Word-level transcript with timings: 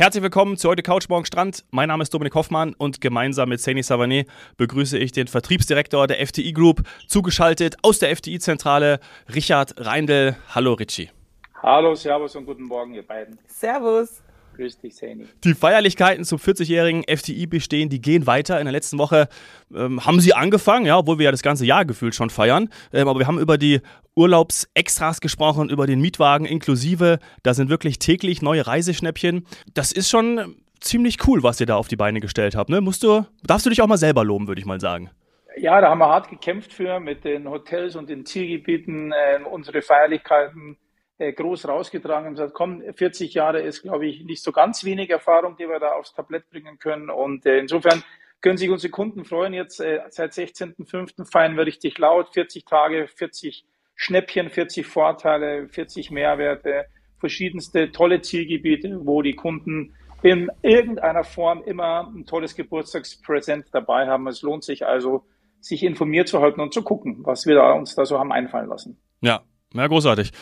Herzlich 0.00 0.22
willkommen 0.22 0.56
zu 0.56 0.70
heute 0.70 0.82
Couch 0.82 1.10
Morgen 1.10 1.26
Strand. 1.26 1.62
Mein 1.72 1.88
Name 1.88 2.02
ist 2.02 2.14
Dominik 2.14 2.34
Hoffmann 2.34 2.72
und 2.78 3.02
gemeinsam 3.02 3.50
mit 3.50 3.60
Seni 3.60 3.82
Savané 3.82 4.26
begrüße 4.56 4.96
ich 4.96 5.12
den 5.12 5.26
Vertriebsdirektor 5.26 6.06
der 6.06 6.26
FTI 6.26 6.54
Group, 6.54 6.84
zugeschaltet 7.06 7.76
aus 7.82 7.98
der 7.98 8.16
FTI-Zentrale, 8.16 8.98
Richard 9.34 9.74
Reindl. 9.76 10.36
Hallo 10.54 10.72
Richie. 10.72 11.10
Hallo, 11.62 11.94
Servus 11.94 12.34
und 12.34 12.46
guten 12.46 12.62
Morgen, 12.62 12.94
ihr 12.94 13.06
beiden. 13.06 13.38
Servus. 13.46 14.22
Grüß 14.60 14.78
dich, 14.78 14.94
Seni. 14.94 15.24
Die 15.42 15.54
Feierlichkeiten 15.54 16.22
zum 16.24 16.38
40-jährigen 16.38 17.04
FTI 17.04 17.46
bestehen, 17.46 17.88
die 17.88 18.02
gehen 18.02 18.26
weiter. 18.26 18.60
In 18.60 18.66
der 18.66 18.72
letzten 18.72 18.98
Woche 18.98 19.26
ähm, 19.74 20.04
haben 20.04 20.20
sie 20.20 20.34
angefangen, 20.34 20.84
ja, 20.84 20.98
obwohl 20.98 21.18
wir 21.18 21.24
ja 21.24 21.30
das 21.30 21.40
ganze 21.40 21.64
Jahr 21.64 21.86
gefühlt 21.86 22.14
schon 22.14 22.28
feiern. 22.28 22.68
Ähm, 22.92 23.08
aber 23.08 23.18
wir 23.18 23.26
haben 23.26 23.38
über 23.38 23.56
die 23.56 23.80
Urlaubsextras 24.16 25.22
gesprochen, 25.22 25.70
über 25.70 25.86
den 25.86 26.02
Mietwagen 26.02 26.44
inklusive. 26.44 27.20
Da 27.42 27.54
sind 27.54 27.70
wirklich 27.70 28.00
täglich 28.00 28.42
neue 28.42 28.66
Reiseschnäppchen. 28.66 29.46
Das 29.72 29.92
ist 29.92 30.10
schon 30.10 30.56
ziemlich 30.78 31.26
cool, 31.26 31.42
was 31.42 31.58
ihr 31.58 31.66
da 31.66 31.76
auf 31.76 31.88
die 31.88 31.96
Beine 31.96 32.20
gestellt 32.20 32.54
habt. 32.54 32.68
Ne? 32.68 32.82
Musst 32.82 33.02
du, 33.02 33.24
darfst 33.42 33.64
du 33.64 33.70
dich 33.70 33.80
auch 33.80 33.86
mal 33.86 33.96
selber 33.96 34.24
loben, 34.24 34.46
würde 34.46 34.60
ich 34.60 34.66
mal 34.66 34.78
sagen. 34.78 35.08
Ja, 35.56 35.80
da 35.80 35.88
haben 35.88 36.00
wir 36.00 36.08
hart 36.08 36.28
gekämpft 36.28 36.74
für 36.74 37.00
mit 37.00 37.24
den 37.24 37.48
Hotels 37.48 37.96
und 37.96 38.10
den 38.10 38.26
Zielgebieten, 38.26 39.12
äh, 39.12 39.42
unsere 39.42 39.80
Feierlichkeiten 39.80 40.76
groß 41.20 41.68
rausgetragen 41.68 42.28
und 42.28 42.34
gesagt, 42.34 42.54
komm, 42.54 42.82
40 42.94 43.34
Jahre 43.34 43.60
ist, 43.60 43.82
glaube 43.82 44.06
ich, 44.06 44.24
nicht 44.24 44.42
so 44.42 44.52
ganz 44.52 44.84
wenig 44.84 45.10
Erfahrung, 45.10 45.56
die 45.56 45.68
wir 45.68 45.78
da 45.78 45.92
aufs 45.92 46.14
Tablett 46.14 46.48
bringen 46.50 46.78
können. 46.78 47.10
Und 47.10 47.46
äh, 47.46 47.58
insofern 47.58 48.02
können 48.40 48.56
sich 48.56 48.70
unsere 48.70 48.90
Kunden 48.90 49.24
freuen. 49.24 49.52
Jetzt 49.52 49.80
äh, 49.80 50.00
seit 50.08 50.32
16.05. 50.32 51.30
feiern 51.30 51.56
wir 51.56 51.66
richtig 51.66 51.98
laut. 51.98 52.30
40 52.32 52.64
Tage, 52.64 53.06
40 53.06 53.64
Schnäppchen, 53.96 54.48
40 54.48 54.86
Vorteile, 54.86 55.68
40 55.68 56.10
Mehrwerte, 56.10 56.86
verschiedenste 57.18 57.92
tolle 57.92 58.22
Zielgebiete, 58.22 59.00
wo 59.04 59.20
die 59.20 59.34
Kunden 59.34 59.94
in 60.22 60.50
irgendeiner 60.62 61.24
Form 61.24 61.62
immer 61.64 62.10
ein 62.14 62.24
tolles 62.24 62.54
Geburtstagspräsent 62.54 63.66
dabei 63.72 64.06
haben. 64.06 64.26
Es 64.26 64.42
lohnt 64.42 64.64
sich 64.64 64.86
also, 64.86 65.24
sich 65.60 65.82
informiert 65.82 66.28
zu 66.28 66.40
halten 66.40 66.60
und 66.60 66.72
zu 66.72 66.82
gucken, 66.82 67.18
was 67.20 67.46
wir 67.46 67.56
da, 67.56 67.72
uns 67.72 67.94
da 67.94 68.06
so 68.06 68.18
haben 68.18 68.32
einfallen 68.32 68.68
lassen. 68.68 68.98
Ja, 69.20 69.42
ja, 69.74 69.86
großartig. 69.86 70.32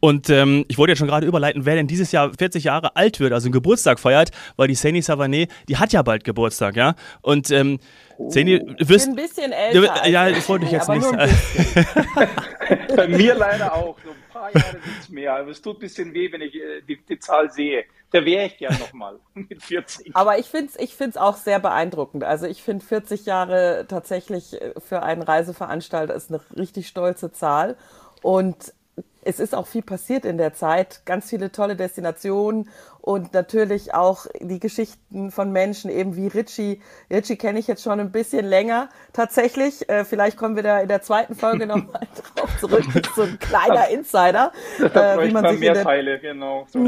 Und 0.00 0.28
ähm, 0.30 0.64
ich 0.68 0.76
wollte 0.76 0.92
ja 0.92 0.96
schon 0.96 1.08
gerade 1.08 1.26
überleiten, 1.26 1.64
wer 1.64 1.74
denn 1.74 1.86
dieses 1.86 2.12
Jahr 2.12 2.32
40 2.36 2.64
Jahre 2.64 2.96
alt 2.96 3.20
wird, 3.20 3.32
also 3.32 3.46
einen 3.46 3.52
Geburtstag 3.52 3.98
feiert, 3.98 4.30
weil 4.56 4.68
die 4.68 4.74
Seni 4.74 5.00
Savané, 5.00 5.48
die 5.68 5.76
hat 5.78 5.92
ja 5.92 6.02
bald 6.02 6.24
Geburtstag, 6.24 6.76
ja. 6.76 6.94
Und 7.22 7.50
ähm, 7.50 7.78
oh. 8.18 8.30
Seni, 8.30 8.58
du 8.58 8.88
wirst, 8.88 9.08
ein 9.08 9.16
bisschen 9.16 9.52
älter. 9.52 10.06
Ja, 10.06 10.30
das 10.30 10.48
wollte 10.48 10.66
ich 10.66 10.72
jetzt 10.72 10.88
nicht 10.88 11.02
sagen. 11.02 11.30
Bei 12.96 13.08
mir 13.08 13.34
leider 13.34 13.74
auch. 13.74 13.96
So 14.04 14.10
ein 14.10 14.16
paar 14.32 14.54
Jahre 14.54 14.76
nichts 14.84 15.08
mehr. 15.08 15.34
Aber 15.34 15.50
es 15.50 15.62
tut 15.62 15.76
ein 15.76 15.80
bisschen 15.80 16.14
weh, 16.14 16.30
wenn 16.32 16.42
ich 16.42 16.54
äh, 16.54 16.82
die, 16.86 16.98
die 17.04 17.18
Zahl 17.18 17.50
sehe. 17.50 17.84
Da 18.10 18.24
wäre 18.24 18.46
ich 18.46 18.58
gern 18.58 18.76
nochmal 18.78 19.18
mit 19.34 19.62
40. 19.62 20.14
Aber 20.14 20.38
ich 20.38 20.46
finde 20.46 20.72
es 20.74 20.80
ich 20.80 20.94
find's 20.94 21.16
auch 21.16 21.36
sehr 21.36 21.58
beeindruckend. 21.58 22.24
Also 22.24 22.46
ich 22.46 22.62
finde 22.62 22.84
40 22.84 23.26
Jahre 23.26 23.86
tatsächlich 23.88 24.60
äh, 24.60 24.74
für 24.78 25.02
einen 25.02 25.22
Reiseveranstalter 25.22 26.14
ist 26.14 26.30
eine 26.30 26.40
richtig 26.56 26.86
stolze 26.88 27.32
Zahl. 27.32 27.76
Und 28.24 28.72
es 29.20 29.38
ist 29.38 29.54
auch 29.54 29.66
viel 29.66 29.82
passiert 29.82 30.24
in 30.24 30.38
der 30.38 30.54
Zeit, 30.54 31.02
ganz 31.04 31.28
viele 31.28 31.52
tolle 31.52 31.76
Destinationen 31.76 32.70
und 33.02 33.34
natürlich 33.34 33.92
auch 33.92 34.24
die 34.40 34.60
Geschichten 34.60 35.30
von 35.30 35.52
Menschen, 35.52 35.90
eben 35.90 36.16
wie 36.16 36.28
Richie. 36.28 36.80
Richie 37.10 37.36
kenne 37.36 37.58
ich 37.58 37.66
jetzt 37.66 37.82
schon 37.82 38.00
ein 38.00 38.12
bisschen 38.12 38.46
länger 38.46 38.88
tatsächlich. 39.12 39.90
Äh, 39.90 40.06
vielleicht 40.06 40.38
kommen 40.38 40.56
wir 40.56 40.62
da 40.62 40.80
in 40.80 40.88
der 40.88 41.02
zweiten 41.02 41.34
Folge 41.34 41.66
nochmal 41.66 42.00
drauf 42.34 42.48
zurück. 42.58 42.84
Das 42.94 43.02
ist 43.02 43.14
so 43.14 43.22
ein 43.24 43.38
kleiner 43.38 43.88
Insider. 43.90 44.52
Da 44.78 45.20
äh, 45.20 45.28
wie 45.28 45.32
man 45.32 45.50
sich 45.50 45.60
mehr 45.60 45.74
der, 45.74 45.84
Teile, 45.84 46.18
genau. 46.18 46.66
So. 46.72 46.78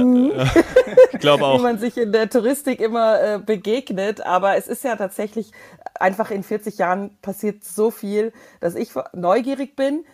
ich 1.13 1.19
glaube 1.19 1.45
auch. 1.45 1.59
Wie 1.59 1.63
man 1.63 1.79
sich 1.79 1.99
in 1.99 2.13
der 2.13 2.31
Touristik 2.31 2.81
immer 2.81 3.21
äh, 3.21 3.39
begegnet. 3.39 4.25
Aber 4.25 4.57
es 4.57 4.69
ist 4.69 4.85
ja 4.85 4.97
tatsächlich 4.97 5.53
einfach 5.95 6.31
in 6.31 6.43
40 6.43 6.79
Jahren 6.79 7.19
passiert 7.21 7.63
so 7.63 7.91
viel, 7.91 8.33
dass 8.61 8.75
ich 8.75 8.93
neugierig 9.13 9.77
bin, 9.77 10.07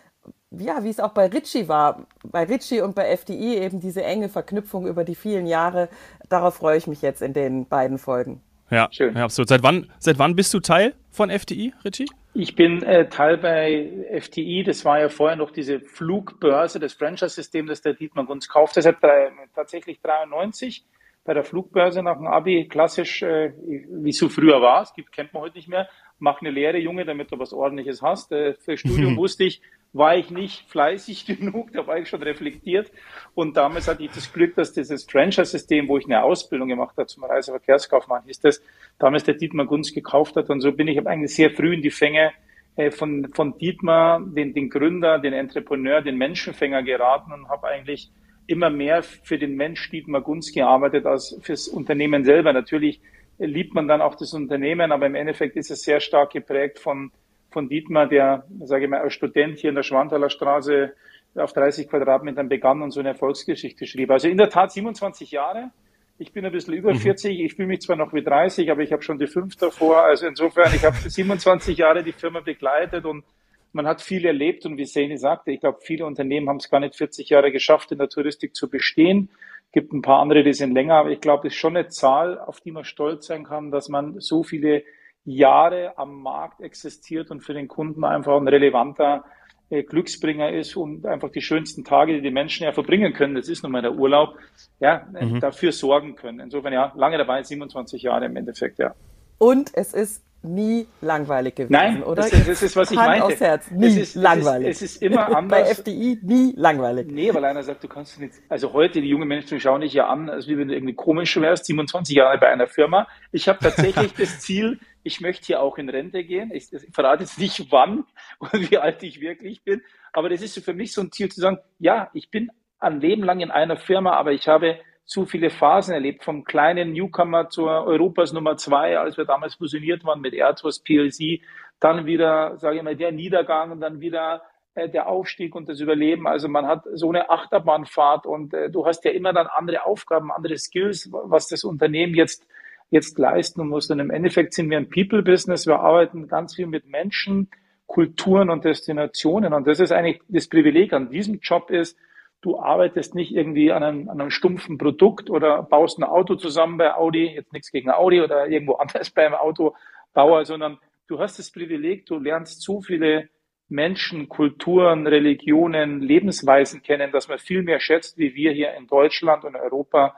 ja, 0.59 0.85
wie 0.85 0.89
es 0.89 1.01
auch 1.01 1.13
bei 1.13 1.27
Ritchie 1.27 1.69
war, 1.69 2.07
bei 2.25 2.45
Ritchie 2.45 2.81
und 2.81 2.95
bei 2.95 3.09
FDI 3.17 3.59
eben 3.59 3.81
diese 3.81 4.03
enge 4.03 4.29
Verknüpfung 4.29 4.87
über 4.87 5.05
die 5.05 5.15
vielen 5.15 5.47
Jahre. 5.47 5.89
Darauf 6.29 6.57
freue 6.57 6.77
ich 6.77 6.87
mich 6.87 7.03
jetzt 7.03 7.23
in 7.23 7.33
den 7.33 7.67
beiden 7.67 7.99
Folgen. 7.99 8.41
Ja, 8.71 8.89
Schön. 8.91 9.15
ja 9.15 9.25
absolut. 9.25 9.49
Seit 9.49 9.63
wann, 9.63 9.91
seit 9.99 10.19
wann 10.19 10.35
bist 10.35 10.53
du 10.55 10.61
Teil 10.61 10.95
von 11.11 11.31
FDI, 11.31 11.75
Ritchie? 11.85 12.07
Ich 12.35 12.55
bin 12.55 12.83
äh, 12.83 13.09
Teil 13.09 13.37
bei 13.37 13.91
FTI. 14.19 14.63
Das 14.65 14.85
war 14.87 14.99
ja 14.99 15.11
vorher 15.11 15.37
noch 15.37 15.51
diese 15.51 15.81
Flugbörse, 15.81 16.81
das 16.81 16.95
Franchise-System, 16.95 17.67
das 17.67 17.83
der 17.83 17.93
Dietmar 17.93 18.29
uns 18.31 18.49
kauft. 18.49 18.77
Deshalb 18.77 19.01
drei, 19.01 19.31
tatsächlich 19.55 20.01
93 20.01 20.84
bei 21.25 21.34
der 21.34 21.45
Flugbörse 21.45 22.03
nach 22.03 22.17
dem 22.17 22.27
Abi, 22.27 22.67
klassisch, 22.67 23.23
äh, 23.23 23.53
wie 23.57 24.11
es 24.11 24.19
so 24.19 24.29
früher 24.29 24.61
war. 24.63 24.83
Es 24.83 24.95
gibt, 24.95 25.13
kennt 25.13 25.34
man 25.34 25.43
heute 25.43 25.57
nicht 25.57 25.69
mehr. 25.69 25.89
Mach 26.19 26.41
eine 26.41 26.51
Lehre, 26.51 26.79
Junge, 26.79 27.05
damit 27.05 27.31
du 27.31 27.39
was 27.39 27.53
Ordentliches 27.53 28.01
hast. 28.01 28.33
Äh, 28.33 28.55
für 28.55 28.79
Studium 28.79 29.17
wusste 29.19 29.45
ich, 29.45 29.61
war 29.92 30.16
ich 30.16 30.30
nicht 30.30 30.69
fleißig 30.70 31.26
genug, 31.38 31.72
da 31.72 31.86
war 31.86 31.98
ich 31.98 32.08
schon 32.08 32.22
reflektiert. 32.22 32.91
Und 33.34 33.56
damals 33.56 33.88
hatte 33.88 34.03
ich 34.03 34.10
das 34.10 34.32
Glück, 34.32 34.54
dass 34.54 34.72
dieses 34.72 35.04
Franchise-System, 35.04 35.88
wo 35.88 35.98
ich 35.98 36.06
eine 36.06 36.22
Ausbildung 36.22 36.69
gemacht 36.69 36.97
habe 36.97 37.06
zum 37.06 37.25
Reiseverkehrskaufmann, 37.25 38.22
ist 38.26 38.44
das, 38.44 38.62
damals 38.98 39.25
der 39.25 39.34
Dietmar 39.34 39.66
Gunz 39.66 39.92
gekauft 39.92 40.36
hat. 40.36 40.50
Und 40.50 40.60
so 40.60 40.72
bin 40.72 40.88
ich 40.88 41.06
eigentlich 41.06 41.34
sehr 41.34 41.50
früh 41.50 41.75
in 41.75 41.82
die 41.82 41.91
Fänge 41.91 42.32
äh, 42.76 42.91
von, 42.91 43.30
von 43.34 43.58
Dietmar, 43.58 44.20
den, 44.20 44.54
den 44.54 44.70
Gründer, 44.70 45.19
den 45.19 45.32
Entrepreneur, 45.32 46.00
den 46.00 46.16
Menschenfänger 46.16 46.82
geraten 46.82 47.32
und 47.32 47.48
habe 47.48 47.69
eigentlich 47.69 48.10
immer 48.47 48.70
mehr 48.70 49.03
für 49.03 49.38
den 49.38 49.56
Mensch 49.56 49.91
Dietmar 49.91 50.20
Gunz 50.20 50.53
gearbeitet 50.53 51.06
als 51.06 51.38
fürs 51.42 51.69
Unternehmen 51.69 52.24
selber. 52.24 52.53
Natürlich 52.53 53.00
liebt 53.38 53.74
man 53.74 53.88
dann 53.88 54.00
auch 54.00 54.14
das 54.14 54.34
Unternehmen, 54.34 54.92
aber 54.92 55.06
im 55.06 55.14
Endeffekt 55.14 55.56
ist 55.56 55.70
es 55.70 55.82
sehr 55.82 56.00
stark 56.00 56.32
geprägt 56.32 56.78
von 56.78 57.12
von 57.53 57.69
Dietmar, 57.69 58.07
der, 58.09 58.45
sage 58.65 58.85
ich 58.85 58.91
mal, 58.91 59.01
als 59.01 59.15
Student 59.15 59.59
hier 59.59 59.71
in 59.71 59.77
der 59.77 59.83
Schwanthaler 59.83 60.31
Straße 60.31 60.93
auf 61.35 61.53
30 61.53 61.89
Quadratmetern 61.89 62.49
begann 62.49 62.83
und 62.83 62.91
so 62.91 63.01
eine 63.01 63.11
Erfolgsgeschichte 63.11 63.87
schrieb. 63.87 64.11
Also 64.11 64.29
in 64.29 64.37
der 64.37 64.51
Tat 64.51 64.73
27 64.73 65.31
Jahre. 65.31 65.71
Ich 66.19 66.33
bin 66.33 66.45
ein 66.45 66.53
bisschen 66.53 66.75
über 66.75 66.95
40. 66.95 67.39
Mhm. 67.39 67.47
Ich 67.47 67.55
fühle 67.55 67.69
mich 67.69 67.81
zwar 67.81 67.97
noch 67.97 68.13
wie 68.13 68.23
30, 68.23 68.71
aber 68.71 68.83
ich 68.83 68.93
habe 68.93 69.03
schon 69.03 69.19
die 69.19 69.27
fünf 69.27 69.57
davor. 69.57 70.05
Also 70.05 70.27
insofern, 70.27 70.73
ich 70.75 70.85
habe 70.85 70.97
27 71.09 71.77
Jahre 71.77 72.03
die 72.03 72.13
Firma 72.13 72.41
begleitet 72.41 73.05
und 73.05 73.25
man 73.73 73.87
hat 73.87 74.03
viel 74.03 74.25
erlebt. 74.27 74.67
Und 74.67 74.77
wie 74.77 74.84
Seni 74.84 75.17
sagte, 75.17 75.51
ich 75.53 75.61
glaube, 75.61 75.79
viele 75.81 76.07
Unternehmen 76.07 76.49
haben 76.49 76.59
es 76.59 76.71
gar 76.71 76.81
nicht 76.81 76.95
40 76.95 77.29
Jahre 77.31 77.51
geschafft, 77.51 77.93
in 77.93 77.99
der 77.99 78.09
Touristik 78.09 78.55
zu 78.55 78.69
bestehen. 78.69 79.31
Es 79.67 79.73
gibt 79.73 79.93
ein 79.93 80.03
paar 80.03 80.21
andere, 80.21 80.43
die 80.43 80.53
sind 80.53 80.75
länger. 80.75 80.97
Aber 80.97 81.11
ich 81.11 81.21
glaube, 81.21 81.49
es 81.49 81.55
ist 81.55 81.59
schon 81.59 81.77
eine 81.77 81.89
Zahl, 81.89 82.39
auf 82.39 82.61
die 82.61 82.73
man 82.73 82.84
stolz 82.84 83.27
sein 83.27 83.45
kann, 83.45 83.71
dass 83.71 83.89
man 83.89 84.21
so 84.21 84.43
viele 84.43 84.84
Jahre 85.25 85.97
am 85.97 86.22
Markt 86.22 86.60
existiert 86.60 87.31
und 87.31 87.41
für 87.41 87.55
den 87.55 87.69
Kunden 87.69 88.05
einfach 88.05 88.37
ein 88.37 88.49
relevanter 88.49 89.25
äh, 89.71 89.84
Glücksbringer 89.84 90.53
ist 90.53 90.77
und 90.77 91.06
einfach 91.06 91.31
die 91.31 91.41
schönsten 91.41 91.84
Tage, 91.84 92.15
die 92.15 92.21
die 92.21 92.31
Menschen 92.31 92.65
ja 92.65 92.72
verbringen 92.72 93.12
können, 93.15 93.34
das 93.34 93.49
ist 93.49 93.62
nun 93.62 93.72
mal 93.72 93.83
der 93.83 93.94
Urlaub, 93.94 94.37
ja, 94.81 95.06
äh, 95.15 95.25
mhm. 95.25 95.41
dafür 95.41 95.72
sorgen 95.72 96.15
können. 96.15 96.41
Insofern 96.41 96.72
ja, 96.72 96.93
lange 96.94 97.19
dabei, 97.19 97.43
27 97.43 98.03
Jahre 98.03 98.27
im 98.27 98.37
Endeffekt, 98.37 98.78
ja. 98.78 98.94
Und 99.38 99.71
es 99.75 99.94
ist 99.94 100.22
nie 100.43 100.87
langweilig 101.00 101.54
gewesen, 101.54 101.72
Nein, 101.72 102.03
oder? 102.03 102.22
Das, 102.22 102.31
das 102.31 102.62
ist, 102.62 102.77
was 102.77 102.91
ich 102.91 102.99
Hand 102.99 103.09
meinte. 103.09 103.27
Aufs 103.27 103.41
Herz, 103.41 103.71
nie 103.71 103.87
es 103.87 103.97
ist, 103.97 104.15
langweilig. 104.16 104.69
Es 104.69 104.83
ist, 104.83 104.91
es 104.91 104.97
ist 104.97 105.03
immer 105.03 105.34
anders. 105.37 105.62
Bei 105.62 105.71
FDI 105.71 106.19
nie 106.22 106.53
langweilig. 106.56 107.06
Nee, 107.10 107.33
weil 107.33 107.44
einer 107.44 107.62
sagt, 107.62 107.84
du 107.84 107.89
kannst 107.89 108.21
nicht, 108.21 108.34
also 108.49 108.72
heute, 108.72 109.00
die 109.00 109.09
jungen 109.09 109.28
Menschen 109.28 109.60
schauen 109.60 109.83
dich 109.83 109.94
ja 109.94 110.09
an, 110.09 110.28
als 110.28 110.49
wie 110.49 110.59
wenn 110.59 110.69
du 110.69 110.75
irgendwie 110.75 110.94
komisch 110.94 111.41
wärst, 111.41 111.66
27 111.66 112.16
Jahre 112.16 112.39
bei 112.39 112.49
einer 112.49 112.66
Firma. 112.66 113.06
Ich 113.31 113.49
habe 113.49 113.59
tatsächlich 113.60 114.12
das 114.19 114.41
Ziel, 114.41 114.78
ich 115.03 115.21
möchte 115.21 115.47
hier 115.47 115.63
auch 115.63 115.79
in 115.79 115.89
Rente 115.89 116.25
gehen. 116.25 116.51
Ich, 116.53 116.73
ich 116.73 116.93
verrate 116.93 117.23
jetzt 117.23 117.39
nicht 117.39 117.71
wann 117.71 118.05
und 118.39 118.71
wie 118.71 118.79
alt 118.79 119.03
ich 119.03 119.21
wirklich 119.21 119.63
bin, 119.63 119.83
aber 120.13 120.29
das 120.29 120.43
ist 120.43 120.63
für 120.65 120.75
mich 120.75 120.93
so 120.93 121.01
ein 121.01 121.13
Ziel 121.13 121.31
zu 121.31 121.41
sagen, 121.41 121.59
ja, 121.79 122.11
ich 122.13 122.31
bin 122.31 122.51
ein 122.79 123.01
Leben 123.01 123.22
lang 123.22 123.41
in 123.41 123.51
einer 123.51 123.77
Firma, 123.77 124.13
aber 124.13 124.33
ich 124.33 124.49
habe 124.49 124.78
zu 125.04 125.27
viele 125.27 125.51
Phasen 125.51 125.95
erlebt, 125.95 126.25
vom 126.25 126.45
kleinen 126.45 126.93
Newcomer 126.93 127.49
zur 127.49 127.87
Europas 127.87 128.33
Nummer 128.33 128.57
zwei, 128.57 128.99
als 128.99 129.16
wir 129.16 129.25
damals 129.25 129.57
fusioniert 129.57 130.04
waren 130.04 130.21
mit 130.21 130.34
Airbus 130.34 130.81
PLC, 130.81 131.41
dann 131.81 132.07
wieder, 132.07 132.57
sage 132.59 132.77
ich 132.78 132.83
mal, 132.83 132.97
der 132.97 133.13
Niedergang 133.13 133.72
und 133.72 133.81
dann 133.81 134.01
wieder 134.01 134.43
äh, 134.75 134.89
der 134.89 135.09
Aufstieg 135.09 135.55
und 135.55 135.69
das 135.69 135.81
Überleben. 135.81 136.27
Also 136.27 136.48
man 136.48 136.66
hat 136.66 136.84
so 136.95 137.09
eine 137.09 137.28
Achterbahnfahrt 137.28 138.27
und 138.27 138.55
äh, 138.55 138.71
du 138.71 138.87
hast 138.87 139.05
ja 139.05 139.10
immer 139.10 139.33
dann 139.33 139.48
andere 139.48 139.84
Aufgaben, 139.84 140.33
andere 140.33 140.57
Skills, 140.57 141.10
was 141.13 141.48
das 141.48 141.65
Unternehmen 141.65 142.15
jetzt 142.15 142.47
jetzt 142.92 143.18
leisten 143.18 143.66
muss. 143.66 143.91
Und 143.91 144.00
im 144.00 144.10
Endeffekt 144.10 144.53
sind 144.53 144.68
wir 144.71 144.77
ein 144.77 144.91
People-Business. 144.91 145.66
Wir 145.66 145.80
arbeiten 145.80 146.28
ganz 146.28 146.54
viel 146.54 146.66
mit 146.66 146.86
Menschen, 146.86 147.48
Kulturen 147.86 148.50
und 148.50 148.65
Destinationen. 148.65 149.54
Und 149.54 149.66
das 149.66 149.80
ist 149.80 149.92
eigentlich 149.92 150.21
das 150.28 150.47
Privileg 150.47 150.92
an 150.92 151.10
diesem 151.10 151.41
Job 151.41 151.71
ist, 151.71 151.98
du 152.42 152.59
arbeitest 152.59 153.15
nicht 153.15 153.33
irgendwie 153.34 153.72
an 153.72 153.83
einem, 153.83 154.09
an 154.10 154.21
einem 154.21 154.30
stumpfen 154.30 154.77
Produkt 154.77 155.30
oder 155.30 155.62
baust 155.62 155.98
ein 155.98 156.04
Auto 156.04 156.34
zusammen 156.34 156.77
bei 156.77 156.94
Audi, 156.94 157.27
jetzt 157.34 157.53
nichts 157.53 157.71
gegen 157.71 157.91
Audi 157.91 158.21
oder 158.21 158.47
irgendwo 158.48 158.74
anders 158.83 159.10
beim 159.10 159.34
Autobauer, 159.34 160.45
sondern 160.45 160.78
du 161.06 161.18
hast 161.18 161.38
das 161.38 161.50
Privileg, 161.50 162.04
du 162.06 162.18
lernst 162.18 162.60
so 162.60 162.83
viele 162.83 163.30
Menschen, 163.68 164.28
Kulturen, 164.28 165.06
Religionen, 165.06 166.00
Lebensweisen 166.00 166.83
kennen, 166.83 167.10
dass 167.10 167.28
man 167.28 167.38
viel 167.38 167.62
mehr 167.62 167.80
schätzt, 167.80 168.18
wie 168.18 168.34
wir 168.34 168.53
hier 168.53 168.74
in 168.74 168.86
Deutschland 168.86 169.45
und 169.45 169.56
Europa 169.56 170.15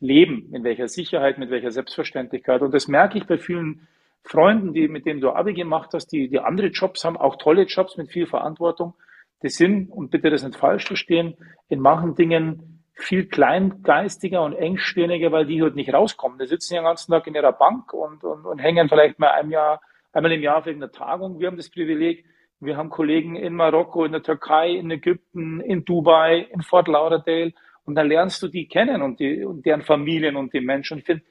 leben, 0.00 0.52
in 0.52 0.64
welcher 0.64 0.88
Sicherheit, 0.88 1.38
mit 1.38 1.50
welcher 1.50 1.70
Selbstverständlichkeit. 1.70 2.62
Und 2.62 2.72
das 2.72 2.88
merke 2.88 3.18
ich 3.18 3.26
bei 3.26 3.38
vielen 3.38 3.88
Freunden, 4.22 4.72
die, 4.72 4.88
mit 4.88 5.06
denen 5.06 5.20
du 5.20 5.30
Abi 5.30 5.54
gemacht 5.54 5.90
hast, 5.94 6.08
die, 6.08 6.28
die 6.28 6.40
andere 6.40 6.68
Jobs 6.68 7.04
haben, 7.04 7.16
auch 7.16 7.36
tolle 7.36 7.62
Jobs 7.62 7.96
mit 7.96 8.10
viel 8.10 8.26
Verantwortung. 8.26 8.94
Die 9.42 9.48
sind, 9.48 9.90
und 9.90 10.10
bitte 10.10 10.30
das 10.30 10.42
nicht 10.42 10.56
falsch 10.56 10.86
verstehen, 10.86 11.36
in 11.68 11.80
manchen 11.80 12.14
Dingen 12.14 12.82
viel 12.94 13.26
kleingeistiger 13.26 14.42
und 14.42 14.54
engstirniger, 14.54 15.30
weil 15.30 15.46
die 15.46 15.62
halt 15.62 15.76
nicht 15.76 15.94
rauskommen. 15.94 16.38
Die 16.38 16.46
sitzen 16.46 16.74
ja 16.74 16.80
den 16.80 16.86
ganzen 16.86 17.12
Tag 17.12 17.26
in 17.28 17.34
ihrer 17.34 17.52
Bank 17.52 17.92
und, 17.92 18.24
und, 18.24 18.44
und 18.44 18.58
hängen 18.58 18.88
vielleicht 18.88 19.20
mal 19.20 19.30
ein 19.30 19.50
Jahr, 19.50 19.80
einmal 20.12 20.32
im 20.32 20.42
Jahr 20.42 20.66
wegen 20.66 20.82
einer 20.82 20.90
Tagung. 20.90 21.38
Wir 21.38 21.46
haben 21.46 21.56
das 21.56 21.70
Privileg, 21.70 22.24
wir 22.60 22.76
haben 22.76 22.90
Kollegen 22.90 23.36
in 23.36 23.54
Marokko, 23.54 24.04
in 24.04 24.12
der 24.12 24.22
Türkei, 24.22 24.70
in 24.70 24.90
Ägypten, 24.90 25.60
in 25.60 25.84
Dubai, 25.84 26.48
in 26.52 26.62
Fort 26.62 26.88
Lauderdale. 26.88 27.52
Und 27.88 27.94
dann 27.94 28.06
lernst 28.08 28.42
du 28.42 28.48
die 28.48 28.68
kennen 28.68 29.00
und, 29.00 29.18
die, 29.18 29.42
und 29.46 29.64
deren 29.64 29.80
Familien 29.80 30.36
und 30.36 30.52
die 30.52 30.60
Menschen. 30.60 30.94
Und 30.94 30.98
ich 31.00 31.06
finde, 31.06 31.24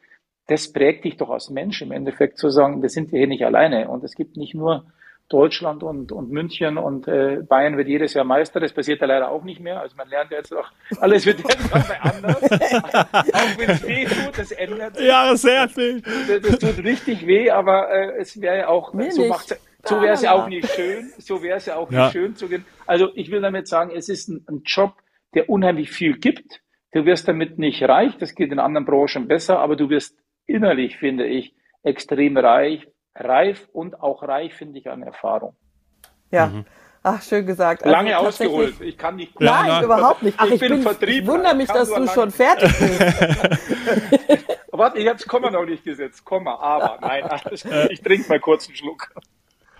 das 0.47 0.73
prägt 0.73 1.05
dich 1.05 1.15
doch 1.15 1.29
als 1.29 1.51
Mensch 1.51 1.83
im 1.83 1.91
Endeffekt 1.91 2.39
zu 2.39 2.49
sagen, 2.49 2.81
wir 2.81 2.89
sind 2.89 3.11
hier 3.11 3.27
nicht 3.27 3.45
alleine. 3.45 3.87
Und 3.89 4.03
es 4.03 4.15
gibt 4.15 4.37
nicht 4.37 4.55
nur 4.55 4.85
Deutschland 5.29 5.83
und, 5.83 6.11
und 6.11 6.31
München 6.31 6.79
und 6.79 7.07
äh, 7.07 7.43
Bayern 7.47 7.77
wird 7.77 7.89
jedes 7.89 8.15
Jahr 8.15 8.25
Meister. 8.25 8.59
Das 8.59 8.73
passiert 8.73 9.01
ja 9.01 9.05
leider 9.07 9.29
auch 9.29 9.43
nicht 9.43 9.59
mehr. 9.59 9.79
Also 9.81 9.95
man 9.97 10.09
lernt 10.09 10.31
jetzt 10.31 10.51
auch, 10.51 10.71
alles 10.99 11.27
wird 11.27 11.39
jetzt 11.47 11.71
mal 11.71 11.85
anders. 12.01 12.41
auch 12.43 13.57
wenn 13.59 13.69
es 13.69 13.87
weh 13.87 14.05
tut, 14.05 14.35
das 14.39 14.51
ändert 14.53 14.95
sich. 14.95 15.05
Ja, 15.05 15.35
sehr 15.35 15.69
viel. 15.69 16.01
Das, 16.01 16.41
das 16.41 16.57
tut 16.59 16.83
richtig 16.83 17.27
weh, 17.27 17.51
aber 17.51 17.91
äh, 17.91 18.17
es 18.19 18.41
wäre 18.41 18.57
ja 18.57 18.67
auch, 18.69 18.93
Mir 18.93 19.11
so 19.11 19.21
nicht. 19.21 19.29
macht 19.29 19.57
so 19.83 20.01
wäre 20.01 20.13
es 20.15 20.23
ja 20.23 20.33
auch 20.33 20.47
nicht 20.47 20.67
schön. 20.71 21.11
So 21.19 21.43
wäre 21.43 21.57
es 21.57 21.67
ja 21.67 21.75
auch 21.75 21.91
Ja. 21.91 22.05
nicht 22.05 22.13
schön 22.13 22.35
zu 22.35 22.47
gehen. 22.47 22.65
Also 22.87 23.09
ich 23.13 23.29
will 23.29 23.41
damit 23.41 23.67
sagen, 23.67 23.91
es 23.95 24.09
ist 24.09 24.27
ein, 24.27 24.43
ein 24.49 24.63
Job, 24.65 24.93
der 25.33 25.49
unheimlich 25.49 25.91
viel 25.91 26.17
gibt. 26.17 26.61
Du 26.91 27.05
wirst 27.05 27.27
damit 27.27 27.59
nicht 27.59 27.83
reich, 27.83 28.17
das 28.17 28.33
geht 28.33 28.51
in 28.51 28.59
anderen 28.59 28.85
Branchen 28.85 29.27
besser, 29.27 29.59
aber 29.59 29.75
du 29.75 29.89
wirst 29.89 30.17
innerlich, 30.45 30.97
finde 30.97 31.25
ich, 31.25 31.53
extrem 31.83 32.37
reich, 32.37 32.87
reif 33.15 33.67
und 33.73 34.01
auch 34.01 34.23
reich, 34.23 34.53
finde 34.53 34.79
ich, 34.79 34.89
an 34.89 35.03
Erfahrung. 35.03 35.55
Ja. 36.31 36.63
Ach, 37.03 37.21
schön 37.21 37.45
gesagt. 37.45 37.83
Also 37.83 37.95
Lange 37.95 38.17
ausgeholt. 38.17 38.81
Ich 38.81 38.97
kann 38.97 39.15
nicht. 39.15 39.39
Nein, 39.39 39.65
na. 39.67 39.83
überhaupt 39.83 40.23
nicht. 40.23 40.35
Ach, 40.37 40.47
Ich 40.47 40.53
ich, 40.53 40.59
bin 40.59 40.71
bin, 40.73 40.81
Vertriebler. 40.81 41.21
ich 41.21 41.27
wundere 41.27 41.55
mich, 41.55 41.67
dass 41.69 41.89
du 41.89 42.07
schon 42.07 42.31
fertig 42.31 42.77
bist. 42.77 43.01
Warte, 44.71 44.99
ich 44.99 45.07
habe 45.07 45.17
das 45.17 45.25
Komma 45.27 45.49
noch 45.49 45.65
nicht 45.65 45.83
gesetzt. 45.83 46.25
Komma, 46.25 46.55
aber 46.55 46.99
nein, 47.01 47.23
ich 47.89 48.01
trinke 48.01 48.27
mal 48.29 48.39
kurz 48.39 48.67
einen 48.67 48.75
Schluck. 48.75 49.09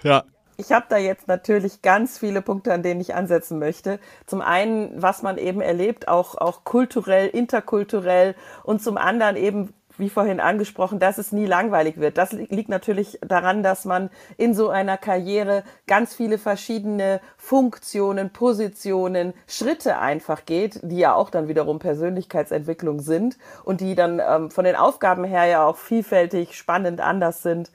Ja. 0.03 0.23
Ich 0.59 0.71
habe 0.71 0.87
da 0.89 0.97
jetzt 0.97 1.27
natürlich 1.27 1.83
ganz 1.83 2.17
viele 2.17 2.41
Punkte, 2.41 2.73
an 2.73 2.81
denen 2.81 2.99
ich 2.99 3.13
ansetzen 3.13 3.59
möchte. 3.59 3.99
Zum 4.25 4.41
einen, 4.41 4.99
was 4.99 5.21
man 5.21 5.37
eben 5.37 5.61
erlebt, 5.61 6.07
auch, 6.07 6.33
auch 6.35 6.63
kulturell, 6.63 7.27
interkulturell 7.27 8.33
und 8.63 8.81
zum 8.81 8.97
anderen 8.97 9.35
eben, 9.35 9.73
wie 9.99 10.09
vorhin 10.11 10.39
angesprochen, 10.39 10.99
dass 10.99 11.17
es 11.17 11.31
nie 11.31 11.47
langweilig 11.47 11.97
wird. 11.97 12.19
Das 12.19 12.31
li- 12.31 12.47
liegt 12.51 12.69
natürlich 12.69 13.19
daran, 13.21 13.63
dass 13.63 13.83
man 13.85 14.11
in 14.37 14.53
so 14.53 14.69
einer 14.69 14.95
Karriere 14.95 15.63
ganz 15.87 16.13
viele 16.13 16.37
verschiedene 16.37 17.19
Funktionen, 17.35 18.31
Positionen, 18.31 19.33
Schritte 19.47 19.97
einfach 19.97 20.45
geht, 20.45 20.79
die 20.83 20.99
ja 20.99 21.15
auch 21.15 21.31
dann 21.31 21.47
wiederum 21.47 21.79
Persönlichkeitsentwicklung 21.79 22.99
sind 22.99 23.37
und 23.63 23.81
die 23.81 23.95
dann 23.95 24.21
ähm, 24.23 24.51
von 24.51 24.65
den 24.65 24.75
Aufgaben 24.75 25.23
her 25.23 25.45
ja 25.45 25.65
auch 25.65 25.77
vielfältig, 25.77 26.55
spannend, 26.55 27.01
anders 27.01 27.41
sind. 27.41 27.71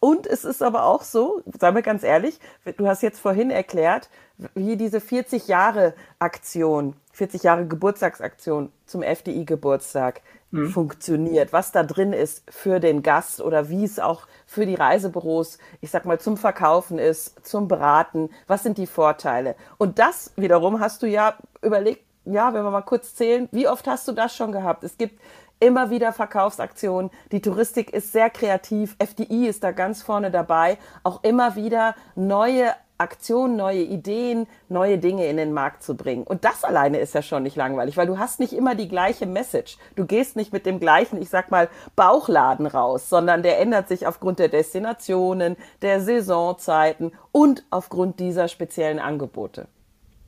Und 0.00 0.26
es 0.26 0.44
ist 0.44 0.62
aber 0.62 0.84
auch 0.84 1.02
so, 1.02 1.42
sagen 1.58 1.74
wir 1.74 1.82
ganz 1.82 2.04
ehrlich, 2.04 2.38
du 2.76 2.86
hast 2.86 3.02
jetzt 3.02 3.20
vorhin 3.20 3.50
erklärt, 3.50 4.08
wie 4.54 4.76
diese 4.76 5.00
40 5.00 5.48
Jahre 5.48 5.94
Aktion, 6.20 6.94
40 7.12 7.42
Jahre 7.42 7.66
Geburtstagsaktion 7.66 8.70
zum 8.86 9.02
FDI-Geburtstag 9.02 10.22
funktioniert, 10.70 11.52
was 11.52 11.72
da 11.72 11.82
drin 11.82 12.14
ist 12.14 12.42
für 12.50 12.80
den 12.80 13.02
Gast 13.02 13.42
oder 13.42 13.68
wie 13.68 13.84
es 13.84 13.98
auch 13.98 14.26
für 14.46 14.64
die 14.64 14.76
Reisebüros, 14.76 15.58
ich 15.82 15.90
sag 15.90 16.06
mal, 16.06 16.18
zum 16.18 16.38
Verkaufen 16.38 16.98
ist, 16.98 17.46
zum 17.46 17.68
Beraten, 17.68 18.30
was 18.46 18.62
sind 18.62 18.78
die 18.78 18.86
Vorteile? 18.86 19.56
Und 19.76 19.98
das 19.98 20.32
wiederum 20.36 20.80
hast 20.80 21.02
du 21.02 21.06
ja 21.06 21.36
überlegt, 21.60 22.02
ja, 22.24 22.54
wenn 22.54 22.62
wir 22.62 22.70
mal 22.70 22.80
kurz 22.80 23.14
zählen, 23.14 23.48
wie 23.52 23.68
oft 23.68 23.86
hast 23.86 24.08
du 24.08 24.12
das 24.12 24.34
schon 24.34 24.52
gehabt? 24.52 24.84
Es 24.84 24.96
gibt 24.96 25.20
immer 25.60 25.90
wieder 25.90 26.12
Verkaufsaktionen. 26.12 27.10
Die 27.32 27.40
Touristik 27.40 27.92
ist 27.92 28.12
sehr 28.12 28.30
kreativ. 28.30 28.96
FDI 28.98 29.46
ist 29.46 29.64
da 29.64 29.72
ganz 29.72 30.02
vorne 30.02 30.30
dabei. 30.30 30.78
Auch 31.02 31.22
immer 31.22 31.56
wieder 31.56 31.94
neue 32.14 32.72
Aktionen, 32.98 33.56
neue 33.56 33.82
Ideen, 33.82 34.48
neue 34.68 34.98
Dinge 34.98 35.26
in 35.26 35.36
den 35.36 35.52
Markt 35.52 35.84
zu 35.84 35.96
bringen. 35.96 36.24
Und 36.24 36.44
das 36.44 36.64
alleine 36.64 36.98
ist 36.98 37.14
ja 37.14 37.22
schon 37.22 37.44
nicht 37.44 37.54
langweilig, 37.54 37.96
weil 37.96 38.08
du 38.08 38.18
hast 38.18 38.40
nicht 38.40 38.52
immer 38.52 38.74
die 38.74 38.88
gleiche 38.88 39.24
Message. 39.24 39.78
Du 39.94 40.04
gehst 40.04 40.34
nicht 40.34 40.52
mit 40.52 40.66
dem 40.66 40.80
gleichen, 40.80 41.22
ich 41.22 41.30
sag 41.30 41.52
mal, 41.52 41.68
Bauchladen 41.94 42.66
raus, 42.66 43.08
sondern 43.08 43.44
der 43.44 43.60
ändert 43.60 43.86
sich 43.86 44.06
aufgrund 44.08 44.40
der 44.40 44.48
Destinationen, 44.48 45.56
der 45.80 46.00
Saisonzeiten 46.00 47.12
und 47.30 47.64
aufgrund 47.70 48.18
dieser 48.18 48.48
speziellen 48.48 48.98
Angebote. 48.98 49.68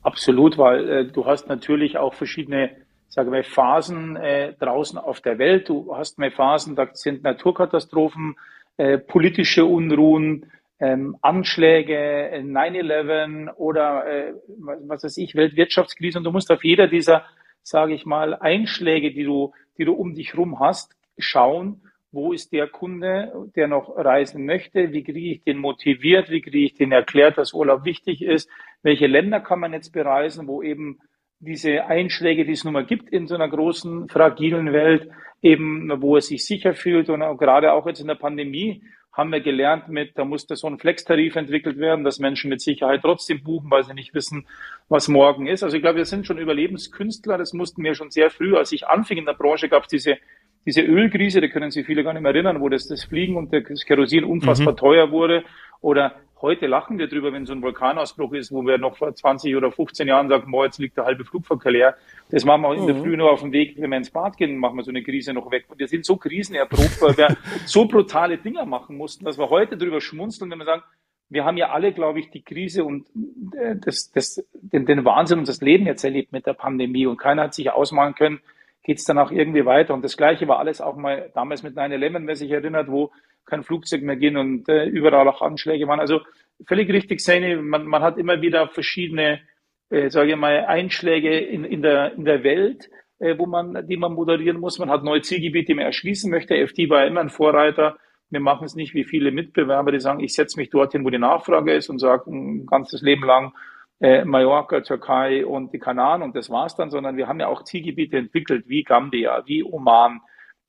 Absolut, 0.03 0.57
weil 0.57 0.89
äh, 0.89 1.05
du 1.05 1.25
hast 1.25 1.47
natürlich 1.47 1.97
auch 1.97 2.13
verschiedene, 2.13 2.71
sagen 3.11 3.31
wir, 3.31 3.43
Phasen 3.43 4.15
äh, 4.15 4.53
draußen 4.53 4.97
auf 4.97 5.19
der 5.19 5.37
Welt. 5.37 5.69
Du 5.69 5.95
hast 5.95 6.17
mal 6.17 6.31
Phasen, 6.31 6.75
da 6.75 6.87
sind 6.93 7.23
Naturkatastrophen, 7.23 8.37
äh, 8.77 8.97
politische 8.97 9.65
Unruhen, 9.65 10.49
ähm, 10.79 11.17
Anschläge, 11.21 11.95
äh, 11.95 12.41
9-11 12.41 13.53
oder 13.55 14.07
äh, 14.07 14.33
was 14.57 14.79
was 14.87 15.03
weiß 15.03 15.17
ich, 15.17 15.35
Weltwirtschaftskrise. 15.35 16.17
Und 16.17 16.23
du 16.23 16.31
musst 16.31 16.51
auf 16.51 16.63
jeder 16.63 16.87
dieser, 16.87 17.25
sage 17.61 17.93
ich 17.93 18.05
mal, 18.05 18.33
Einschläge, 18.33 19.11
die 19.11 19.25
du, 19.25 19.53
die 19.77 19.85
du 19.85 19.93
um 19.93 20.15
dich 20.15 20.35
rum 20.35 20.59
hast, 20.59 20.95
schauen, 21.17 21.81
wo 22.13 22.33
ist 22.33 22.51
der 22.51 22.67
Kunde, 22.67 23.31
der 23.55 23.67
noch 23.67 23.95
reisen 23.95 24.45
möchte, 24.45 24.91
wie 24.91 25.03
kriege 25.03 25.31
ich 25.31 25.43
den 25.43 25.57
motiviert, 25.57 26.29
wie 26.29 26.41
kriege 26.41 26.65
ich 26.65 26.73
den 26.75 26.91
erklärt, 26.91 27.37
dass 27.37 27.53
Urlaub 27.53 27.85
wichtig 27.85 28.21
ist, 28.21 28.49
welche 28.83 29.07
Länder 29.07 29.39
kann 29.39 29.59
man 29.59 29.73
jetzt 29.73 29.91
bereisen, 29.91 30.47
wo 30.47 30.61
eben 30.63 30.99
diese 31.41 31.85
Einschläge, 31.85 32.45
die 32.45 32.53
es 32.53 32.63
nun 32.63 32.73
mal 32.73 32.85
gibt 32.85 33.09
in 33.09 33.27
so 33.27 33.35
einer 33.35 33.49
großen, 33.49 34.07
fragilen 34.07 34.73
Welt, 34.73 35.09
eben, 35.41 35.91
wo 36.01 36.15
er 36.15 36.21
sich 36.21 36.45
sicher 36.45 36.73
fühlt 36.73 37.09
und 37.09 37.21
auch 37.21 37.37
gerade 37.37 37.73
auch 37.73 37.87
jetzt 37.87 37.99
in 37.99 38.07
der 38.07 38.15
Pandemie 38.15 38.83
haben 39.11 39.31
wir 39.31 39.41
gelernt 39.41 39.89
mit, 39.89 40.17
da 40.17 40.23
musste 40.23 40.55
so 40.55 40.67
ein 40.67 40.79
Flex-Tarif 40.79 41.35
entwickelt 41.35 41.77
werden, 41.77 42.05
dass 42.05 42.19
Menschen 42.19 42.49
mit 42.49 42.61
Sicherheit 42.61 43.01
trotzdem 43.01 43.43
buchen, 43.43 43.69
weil 43.69 43.83
sie 43.83 43.93
nicht 43.93 44.13
wissen, 44.13 44.47
was 44.87 45.09
morgen 45.09 45.47
ist. 45.47 45.63
Also 45.63 45.75
ich 45.75 45.83
glaube, 45.83 45.97
wir 45.97 46.05
sind 46.05 46.25
schon 46.25 46.37
Überlebenskünstler, 46.37 47.37
das 47.37 47.51
mussten 47.51 47.83
wir 47.83 47.93
schon 47.93 48.09
sehr 48.09 48.29
früh, 48.29 48.55
als 48.55 48.71
ich 48.71 48.87
anfing 48.87 49.17
in 49.17 49.25
der 49.25 49.33
Branche, 49.33 49.67
gab 49.67 49.83
es 49.83 49.89
diese 49.89 50.17
diese 50.65 50.81
Ölkrise, 50.81 51.41
da 51.41 51.47
können 51.47 51.71
sich 51.71 51.85
viele 51.85 52.03
gar 52.03 52.13
nicht 52.13 52.21
mehr 52.21 52.33
erinnern, 52.33 52.61
wo 52.61 52.69
das, 52.69 52.87
das 52.87 53.03
Fliegen 53.03 53.35
und 53.35 53.51
das 53.53 53.85
Kerosin 53.85 54.23
unfassbar 54.23 54.75
teuer 54.75 55.11
wurde. 55.11 55.43
Oder 55.81 56.15
heute 56.41 56.67
lachen 56.67 56.99
wir 56.99 57.07
drüber, 57.07 57.33
wenn 57.33 57.45
so 57.45 57.53
ein 57.53 57.61
Vulkanausbruch 57.61 58.33
ist, 58.33 58.51
wo 58.51 58.61
wir 58.63 58.77
noch 58.77 58.97
vor 58.97 59.13
20 59.13 59.55
oder 59.55 59.71
15 59.71 60.07
Jahren 60.07 60.29
sagen, 60.29 60.51
boah, 60.51 60.65
jetzt 60.65 60.77
liegt 60.77 60.97
der 60.97 61.05
halbe 61.05 61.25
Flugverkehr 61.25 61.71
leer. 61.71 61.95
Das 62.29 62.45
machen 62.45 62.61
wir 62.61 62.75
in 62.75 62.87
der 62.87 62.95
Früh 62.95 63.17
nur 63.17 63.31
auf 63.31 63.41
dem 63.41 63.51
Weg, 63.51 63.75
wenn 63.77 63.89
wir 63.89 63.97
ins 63.97 64.11
Bad 64.11 64.37
gehen, 64.37 64.57
machen 64.57 64.77
wir 64.77 64.83
so 64.83 64.91
eine 64.91 65.03
Krise 65.03 65.33
noch 65.33 65.49
weg. 65.51 65.65
Und 65.69 65.79
wir 65.79 65.87
sind 65.87 66.05
so 66.05 66.17
krisenerprobt, 66.17 67.01
weil 67.01 67.17
wir 67.17 67.37
so 67.65 67.85
brutale 67.85 68.37
Dinger 68.37 68.65
machen 68.65 68.97
mussten, 68.97 69.25
dass 69.25 69.37
wir 69.37 69.49
heute 69.49 69.77
drüber 69.77 69.99
schmunzeln, 69.99 70.51
wenn 70.51 70.59
wir 70.59 70.65
sagen, 70.65 70.83
wir 71.29 71.45
haben 71.45 71.57
ja 71.57 71.69
alle, 71.69 71.93
glaube 71.93 72.19
ich, 72.19 72.29
die 72.29 72.41
Krise 72.43 72.83
und 72.83 73.07
äh, 73.55 73.77
das, 73.77 74.11
das, 74.11 74.45
den, 74.53 74.85
den 74.85 75.05
Wahnsinn 75.05 75.39
und 75.39 75.47
das 75.47 75.61
Leben 75.61 75.85
jetzt 75.85 76.03
erlebt 76.03 76.33
mit 76.33 76.45
der 76.45 76.53
Pandemie 76.53 77.07
und 77.07 77.17
keiner 77.17 77.43
hat 77.43 77.53
sich 77.53 77.71
ausmalen 77.71 78.15
können, 78.15 78.41
geht 78.83 78.97
es 78.97 79.05
dann 79.05 79.17
auch 79.17 79.31
irgendwie 79.31 79.65
weiter. 79.65 79.93
Und 79.93 80.03
das 80.03 80.17
Gleiche 80.17 80.47
war 80.47 80.59
alles 80.59 80.81
auch 80.81 80.95
mal 80.95 81.31
damals 81.33 81.63
mit 81.63 81.77
9-11, 81.77 82.27
wer 82.27 82.35
sich 82.35 82.51
erinnert, 82.51 82.89
wo 82.89 83.11
kein 83.45 83.63
Flugzeug 83.63 84.01
mehr 84.03 84.15
ging 84.15 84.37
und 84.37 84.69
äh, 84.69 84.85
überall 84.85 85.27
auch 85.27 85.41
Anschläge 85.41 85.87
waren. 85.87 85.99
Also 85.99 86.21
völlig 86.67 86.89
richtig, 86.91 87.21
Sani, 87.21 87.55
man, 87.55 87.85
man 87.85 88.01
hat 88.01 88.17
immer 88.17 88.41
wieder 88.41 88.67
verschiedene, 88.67 89.41
äh, 89.89 90.09
sage 90.09 90.31
ich 90.31 90.35
mal, 90.35 90.65
Einschläge 90.65 91.37
in, 91.37 91.63
in, 91.63 91.81
der, 91.81 92.13
in 92.13 92.25
der 92.25 92.43
Welt, 92.43 92.89
äh, 93.19 93.37
wo 93.37 93.45
man, 93.45 93.87
die 93.87 93.97
man 93.97 94.13
moderieren 94.13 94.59
muss. 94.59 94.79
Man 94.79 94.89
hat 94.89 95.03
neue 95.03 95.21
Zielgebiete, 95.21 95.67
die 95.67 95.75
man 95.75 95.85
erschließen 95.85 96.29
möchte. 96.29 96.55
FD 96.55 96.89
war 96.89 97.05
immer 97.05 97.21
ein 97.21 97.29
Vorreiter. 97.29 97.97
Wir 98.29 98.39
machen 98.39 98.65
es 98.65 98.75
nicht 98.75 98.93
wie 98.93 99.03
viele 99.03 99.31
Mitbewerber, 99.31 99.91
die 99.91 99.99
sagen, 99.99 100.21
ich 100.21 100.33
setze 100.33 100.59
mich 100.59 100.69
dorthin, 100.69 101.03
wo 101.03 101.09
die 101.09 101.17
Nachfrage 101.17 101.73
ist 101.73 101.89
und 101.89 101.99
sage 101.99 102.31
ein 102.31 102.65
ganzes 102.65 103.01
Leben 103.01 103.25
lang, 103.25 103.53
äh, 104.01 104.25
Mallorca, 104.25 104.81
Türkei 104.81 105.45
und 105.45 105.73
die 105.73 105.79
Kanaren 105.79 106.23
und 106.23 106.35
das 106.35 106.49
war's 106.49 106.75
dann, 106.75 106.89
sondern 106.89 107.17
wir 107.17 107.27
haben 107.27 107.39
ja 107.39 107.47
auch 107.47 107.63
Zielgebiete 107.63 108.17
entwickelt, 108.17 108.67
wie 108.67 108.83
Gambia, 108.83 109.43
wie 109.45 109.63
Oman, 109.63 110.21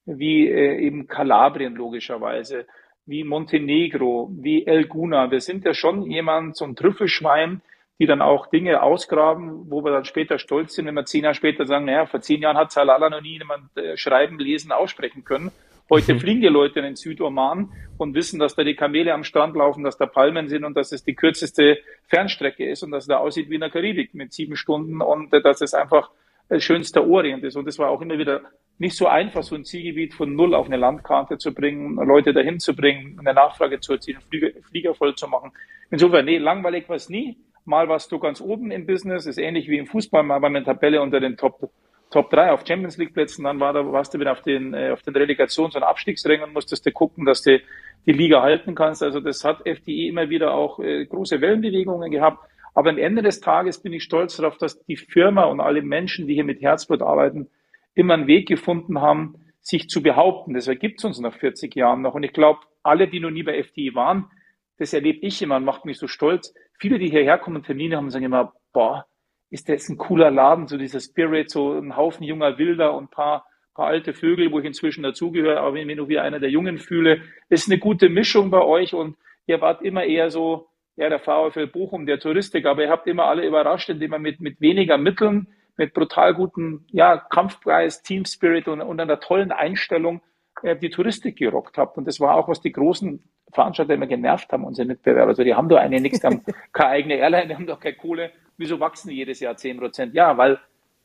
wie 0.05 0.49
äh, 0.49 0.79
eben 0.79 1.07
Kalabrien 1.07 1.75
logischerweise, 1.75 2.67
wie 3.07 3.25
Montenegro, 3.25 4.31
wie 4.33 4.67
El 4.67 4.87
Guna. 4.87 5.31
Wir 5.31 5.41
sind 5.41 5.65
ja 5.65 5.73
schon 5.73 6.03
jemand, 6.03 6.57
so 6.57 6.67
ein 6.67 6.77
Trüffelschwein, 6.77 7.63
die 7.99 8.07
dann 8.07 8.21
auch 8.21 8.49
Dinge 8.49 8.83
ausgraben, 8.83 9.71
wo 9.71 9.83
wir 9.85 9.93
dann 9.93 10.05
später 10.05 10.39
stolz 10.39 10.75
sind, 10.75 10.87
wenn 10.87 10.95
wir 10.95 11.05
zehn 11.05 11.25
Jahre 11.25 11.35
später 11.35 11.67
sagen, 11.67 11.87
naja, 11.87 12.07
vor 12.07 12.21
zehn 12.21 12.43
Jahren 12.43 12.57
hat 12.57 12.71
Salala 12.71 13.09
noch 13.09 13.23
nie 13.23 13.39
jemand 13.39 13.75
äh, 13.77 13.97
schreiben, 13.97 14.39
lesen, 14.39 14.73
aussprechen 14.73 15.25
können. 15.25 15.53
Heute 15.93 16.19
fliegen 16.19 16.41
die 16.41 16.47
Leute 16.47 16.79
in 16.79 16.87
den 16.87 16.97
Südoman 16.97 17.71
und 17.99 18.15
wissen, 18.15 18.39
dass 18.39 18.55
da 18.55 18.65
die 18.65 18.75
Kamele 18.75 19.13
am 19.13 19.25
Strand 19.25 19.55
laufen, 19.55 19.85
dass 19.85 19.99
da 19.99 20.07
Palmen 20.07 20.49
sind 20.49 20.65
und 20.65 20.75
dass 20.75 20.91
es 20.91 21.05
die 21.05 21.15
kürzeste 21.15 21.81
Fernstrecke 22.07 22.67
ist 22.67 22.83
und 22.83 22.93
dass 22.93 23.05
es 23.05 23.09
da 23.09 23.19
aussieht 23.19 23.51
wie 23.51 23.57
in 23.57 23.61
der 23.61 23.69
Karibik 23.69 24.15
mit 24.15 24.33
sieben 24.33 24.57
Stunden 24.57 25.03
und 25.03 25.35
äh, 25.35 25.43
dass 25.43 25.61
es 25.61 25.75
einfach 25.75 26.11
äh, 26.49 26.61
schönster 26.61 27.07
Orient 27.07 27.45
ist. 27.45 27.57
Und 27.57 27.67
das 27.67 27.79
war 27.79 27.91
auch 27.91 28.01
immer 28.01 28.17
wieder 28.17 28.41
nicht 28.79 28.97
so 28.97 29.07
einfach, 29.07 29.43
so 29.43 29.55
ein 29.55 29.67
Zielgebiet 29.67 30.15
von 30.15 30.35
null 30.35 30.55
auf 30.55 30.65
eine 30.65 30.79
Landkarte 30.79 31.37
zu 31.37 31.53
bringen, 31.53 31.97
Leute 31.97 32.33
dahin 32.33 32.59
zu 32.59 32.75
bringen, 32.75 33.19
eine 33.21 33.35
Nachfrage 33.35 33.79
zu 33.81 33.93
erzielen, 33.93 34.23
Flieger, 34.31 34.49
Flieger 34.63 34.95
voll 34.95 35.15
zu 35.15 35.29
machen. 35.29 35.53
Insofern, 35.91 36.25
nee, 36.25 36.39
langweilig 36.39 36.89
war 36.89 36.97
es 36.97 37.11
nie. 37.11 37.37
Mal 37.67 37.91
warst 37.91 38.11
du 38.13 38.19
ganz 38.19 38.41
oben 38.41 38.71
im 38.71 38.87
Business, 38.87 39.27
ist 39.27 39.37
ähnlich 39.37 39.69
wie 39.69 39.77
im 39.77 39.87
Fußball, 39.87 40.23
mal 40.23 40.41
war 40.41 40.49
eine 40.49 40.65
Tabelle 40.65 41.03
unter 41.03 41.21
den 41.21 41.37
Top, 41.37 41.71
Top 42.13 42.31
3 42.31 42.53
auf 42.53 42.65
Champions 42.67 42.99
League 42.99 43.15
Plätzen, 43.15 43.45
dann 43.45 43.59
war 43.59 43.73
da, 43.73 43.91
warst 43.91 44.15
du 44.15 44.21
wieder 44.21 44.33
auf 44.33 44.43
den, 44.43 44.75
äh, 44.75 44.91
auf 44.91 45.03
den 45.03 45.15
Relegations- 45.15 45.75
und 45.75 45.83
Abstiegsrängen 45.83 46.45
und 46.45 46.53
musstest 46.53 46.85
du 46.87 46.93
gucken, 46.93 47.25
dass 47.25 47.43
du 47.43 47.59
die 48.07 48.13
Liga 48.13 48.43
halten 48.43 48.75
kannst. 48.75 49.03
Also 49.03 49.21
das 49.21 49.45
hat 49.45 49.67
FDI 49.67 50.09
immer 50.09 50.29
wieder 50.29 50.53
auch 50.53 50.79
äh, 50.79 51.07
große 51.07 51.41
Wellenbewegungen 51.41 52.11
gehabt. 52.11 52.47
Aber 52.75 52.91
am 52.91 52.99
Ende 52.99 53.23
des 53.23 53.41
Tages 53.41 53.83
bin 53.83 53.93
ich 53.93 54.05
stolz 54.05 54.37
darauf, 54.37 54.59
dass 54.59 54.85
die 54.85 54.97
Firma 54.97 55.45
und 55.45 55.61
alle 55.61 55.83
Menschen, 55.83 56.27
die 56.27 56.35
hier 56.35 56.45
mit 56.45 56.61
Herzblut 56.61 57.03
arbeiten, 57.03 57.49
immer 57.95 58.15
einen 58.15 58.27
Weg 58.27 58.47
gefunden 58.47 59.01
haben, 59.01 59.35
sich 59.61 59.89
zu 59.89 60.03
behaupten. 60.03 60.55
Das 60.55 60.69
ergibt 60.69 60.99
es 60.99 61.05
uns 61.05 61.21
nach 61.21 61.35
40 61.35 61.75
Jahren 61.75 62.03
noch. 62.03 62.15
Und 62.15 62.25
ich 62.25 62.33
glaube, 62.33 62.61
alle, 62.83 63.09
die 63.09 63.21
noch 63.21 63.31
nie 63.31 63.43
bei 63.43 63.63
FDI 63.63 63.95
waren, 63.95 64.31
das 64.79 64.93
erlebe 64.93 65.21
ich 65.27 65.41
immer 65.41 65.57
und 65.57 65.65
macht 65.65 65.85
mich 65.85 65.99
so 65.99 66.09
stolz. 66.09 66.55
Viele, 66.79 66.99
die 66.99 67.09
hierher 67.09 67.39
kommen 67.39 67.57
und 67.57 67.67
Termine 67.67 67.97
haben, 67.97 68.11
sagen 68.11 68.25
immer, 68.25 68.53
boah, 68.73 69.07
ist 69.53 69.69
das 69.69 69.89
ein 69.91 69.99
cooler 69.99 70.31
Laden, 70.31 70.67
so 70.67 70.79
dieser 70.79 71.01
Spirit, 71.01 71.51
so 71.51 71.73
ein 71.79 71.95
Haufen 71.95 72.25
junger 72.25 72.57
Wilder 72.57 72.95
und 72.95 73.05
ein 73.05 73.11
paar, 73.11 73.47
paar 73.75 73.89
alte 73.89 74.15
Vögel, 74.15 74.51
wo 74.51 74.59
ich 74.59 74.65
inzwischen 74.65 75.03
dazugehöre, 75.03 75.61
aber 75.61 75.75
wenn 75.75 75.83
ich 75.83 75.87
mich 75.87 75.97
nur 75.99 76.09
wie 76.09 76.19
einer 76.19 76.41
der 76.41 76.51
Jungen 76.51 76.79
fühle, 76.79 77.21
ist 77.51 77.69
eine 77.69 77.79
gute 77.79 78.09
Mischung 78.09 78.51
bei 78.51 78.63
euch 78.63 78.95
und 78.95 79.17
ihr 79.47 79.61
wart 79.61 79.83
immer 79.83 80.05
eher 80.05 80.31
so, 80.31 80.69
ja, 80.97 81.11
der 81.11 81.19
VfL 81.19 81.67
Bochum, 81.67 82.07
der 82.07 82.19
Touristik, 82.19 82.65
aber 82.65 82.83
ihr 82.83 82.91
habt 82.91 83.07
immer 83.07 83.27
alle 83.27 83.47
überrascht, 83.47 83.91
indem 83.91 84.15
ihr 84.15 84.19
mit, 84.19 84.41
mit 84.41 84.61
weniger 84.61 84.97
Mitteln 84.97 85.49
mit 85.77 85.95
brutal 85.95 86.35
guten 86.35 86.87
ja, 86.91 87.17
Kampfpreis, 87.19 88.03
Team 88.03 88.25
Spirit 88.25 88.69
und, 88.69 88.81
und 88.81 89.01
einer 89.01 89.21
tollen 89.21 89.53
Einstellung 89.53 90.23
äh, 90.63 90.77
die 90.77 90.91
Touristik 90.91 91.37
gerockt 91.37 91.79
habt. 91.79 91.99
Und 91.99 92.07
das 92.07 92.21
war 92.21 92.37
auch, 92.37 92.49
was 92.49 92.61
die 92.61 92.73
großen 92.73 93.23
Veranstalter 93.53 93.95
immer 93.95 94.07
genervt 94.07 94.53
haben, 94.53 94.65
unsere 94.65 94.89
Mitbewerber. 94.89 95.29
Also 95.29 95.45
die 95.45 95.55
haben 95.55 95.69
doch 95.69 95.79
eine 95.79 96.01
nichts, 96.01 96.25
haben 96.25 96.43
keine 96.73 96.91
eigene 96.91 97.15
Airline, 97.17 97.49
die 97.49 97.55
haben 97.55 97.67
doch 97.67 97.81
keine 97.81 97.97
Kohle. 97.97 98.31
Wieso 98.57 98.81
wachsen 98.81 99.11
die 99.11 99.17
jedes 99.17 99.41
Jahr 99.41 99.57
zehn 99.57 99.79
Prozent? 99.79 100.15
Ja, 100.15 100.37
weil, 100.37 100.59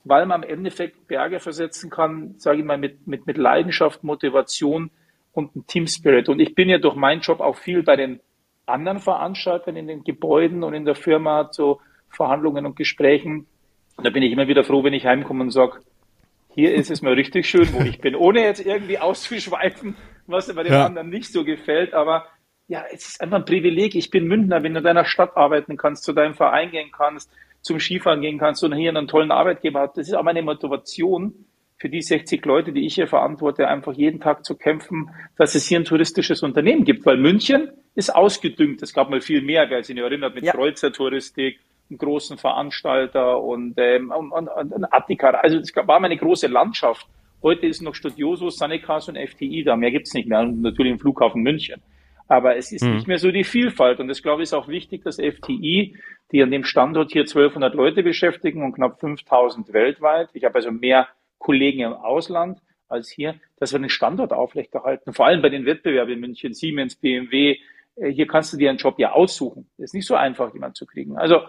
weil 0.03 0.25
man 0.25 0.43
im 0.43 0.49
Endeffekt 0.49 1.07
Berge 1.07 1.39
versetzen 1.39 1.89
kann, 1.89 2.35
sage 2.37 2.59
ich 2.59 2.65
mal, 2.65 2.77
mit, 2.77 3.07
mit, 3.07 3.27
mit 3.27 3.37
Leidenschaft, 3.37 4.03
Motivation 4.03 4.89
und 5.33 5.55
einem 5.55 5.67
Team 5.67 5.87
Spirit. 5.87 6.29
Und 6.29 6.39
ich 6.39 6.55
bin 6.55 6.69
ja 6.69 6.77
durch 6.77 6.95
meinen 6.95 7.21
Job 7.21 7.39
auch 7.41 7.57
viel 7.57 7.83
bei 7.83 7.95
den 7.95 8.19
anderen 8.65 8.99
Veranstaltern 8.99 9.75
in 9.75 9.87
den 9.87 10.03
Gebäuden 10.03 10.63
und 10.63 10.73
in 10.73 10.85
der 10.85 10.95
Firma 10.95 11.51
zu 11.51 11.79
Verhandlungen 12.09 12.65
und 12.65 12.75
Gesprächen 12.75 13.47
und 13.97 14.05
da 14.05 14.11
bin 14.11 14.23
ich 14.23 14.31
immer 14.31 14.47
wieder 14.47 14.63
froh, 14.63 14.83
wenn 14.83 14.93
ich 14.93 15.05
heimkomme 15.05 15.43
und 15.43 15.51
sage, 15.51 15.79
hier 16.53 16.73
ist 16.73 16.89
es 16.89 17.01
mal 17.01 17.13
richtig 17.13 17.49
schön, 17.49 17.67
wo 17.73 17.81
ich 17.81 17.99
bin, 17.99 18.15
ohne 18.15 18.41
jetzt 18.41 18.63
irgendwie 18.65 18.99
auszuschweifen, 18.99 19.95
was 20.27 20.53
bei 20.53 20.63
den 20.63 20.73
ja. 20.73 20.85
anderen 20.85 21.09
nicht 21.09 21.31
so 21.31 21.43
gefällt. 21.43 21.93
Aber 21.93 22.25
ja, 22.67 22.83
es 22.91 23.07
ist 23.07 23.21
einfach 23.21 23.37
ein 23.37 23.45
Privileg. 23.45 23.95
Ich 23.95 24.09
bin 24.09 24.27
Münchner, 24.27 24.61
wenn 24.61 24.73
du 24.73 24.79
in 24.79 24.83
deiner 24.83 25.05
Stadt 25.05 25.35
arbeiten 25.37 25.77
kannst, 25.77 26.03
zu 26.03 26.13
deinem 26.13 26.33
Verein 26.33 26.71
gehen 26.71 26.91
kannst, 26.91 27.31
zum 27.61 27.79
Skifahren 27.79 28.21
gehen 28.21 28.37
kannst 28.37 28.63
und 28.63 28.75
hier 28.75 28.89
einen 28.89 29.07
tollen 29.07 29.31
Arbeitgeber 29.31 29.81
hast. 29.81 29.97
Das 29.97 30.07
ist 30.07 30.13
auch 30.13 30.23
meine 30.23 30.41
Motivation 30.41 31.45
für 31.77 31.89
die 31.89 32.01
60 32.01 32.43
Leute, 32.45 32.73
die 32.73 32.85
ich 32.85 32.95
hier 32.95 33.07
verantworte, 33.07 33.67
einfach 33.67 33.93
jeden 33.93 34.19
Tag 34.19 34.43
zu 34.43 34.57
kämpfen, 34.57 35.09
dass 35.37 35.55
es 35.55 35.67
hier 35.67 35.79
ein 35.79 35.85
touristisches 35.85 36.43
Unternehmen 36.43 36.83
gibt. 36.83 37.05
Weil 37.05 37.17
München 37.17 37.71
ist 37.95 38.13
ausgedüngt. 38.13 38.81
Es 38.81 38.93
gab 38.93 39.09
mal 39.09 39.21
viel 39.21 39.41
mehr, 39.41 39.69
wer 39.69 39.83
sich 39.83 39.95
nicht 39.95 40.03
erinnert, 40.03 40.35
mit 40.35 40.43
ja. 40.43 40.53
Kreuzertouristik, 40.53 41.59
einen 41.89 41.99
großen 41.99 42.37
Veranstalter 42.37 43.41
und, 43.41 43.75
ähm, 43.77 44.11
und, 44.11 44.31
und, 44.31 44.73
und 44.73 44.93
Attika. 44.93 45.29
Also 45.29 45.59
es 45.59 45.73
war 45.75 45.99
mal 45.99 46.05
eine 46.05 46.17
große 46.17 46.47
Landschaft. 46.47 47.07
Heute 47.41 47.67
ist 47.67 47.81
noch 47.81 47.95
Studioso, 47.95 48.49
Sanekas 48.49 49.07
und 49.07 49.17
FTI 49.17 49.63
da. 49.63 49.77
Mehr 49.77 49.91
gibt's 49.91 50.13
nicht 50.13 50.27
mehr. 50.27 50.41
Und 50.41 50.61
natürlich 50.61 50.91
im 50.91 50.99
Flughafen 50.99 51.43
München. 51.43 51.81
Aber 52.27 52.57
es 52.57 52.71
ist 52.71 52.85
hm. 52.85 52.95
nicht 52.95 53.07
mehr 53.07 53.17
so 53.17 53.31
die 53.31 53.43
Vielfalt. 53.43 53.99
Und 53.99 54.07
das, 54.07 54.21
glaube 54.21 54.41
ich, 54.41 54.49
ist 54.49 54.53
auch 54.53 54.67
wichtig, 54.67 55.03
dass 55.03 55.15
FTI, 55.15 55.95
die 56.31 56.43
an 56.43 56.51
dem 56.51 56.63
Standort 56.63 57.11
hier 57.11 57.21
1200 57.21 57.73
Leute 57.73 58.03
beschäftigen 58.03 58.63
und 58.63 58.73
knapp 58.73 58.99
5000 58.99 59.71
weltweit, 59.73 60.29
ich 60.33 60.43
habe 60.43 60.55
also 60.55 60.71
mehr 60.71 61.07
Kollegen 61.37 61.81
im 61.81 61.93
Ausland 61.93 62.59
als 62.89 63.09
hier, 63.09 63.35
dass 63.57 63.73
wir 63.73 63.79
den 63.79 63.89
Standort 63.89 64.33
aufrechterhalten. 64.33 65.13
Vor 65.13 65.25
allem 65.25 65.41
bei 65.41 65.49
den 65.49 65.65
Wettbewerben 65.65 66.13
in 66.13 66.19
München, 66.19 66.53
Siemens, 66.53 66.95
BMW. 66.95 67.57
Äh, 67.95 68.11
hier 68.11 68.27
kannst 68.27 68.53
du 68.53 68.57
dir 68.57 68.69
einen 68.69 68.79
Job 68.79 68.95
ja 68.97 69.11
aussuchen. 69.11 69.69
Ist 69.77 69.93
nicht 69.93 70.07
so 70.07 70.15
einfach, 70.15 70.53
jemand 70.53 70.75
zu 70.75 70.85
kriegen. 70.85 71.17
Also 71.17 71.41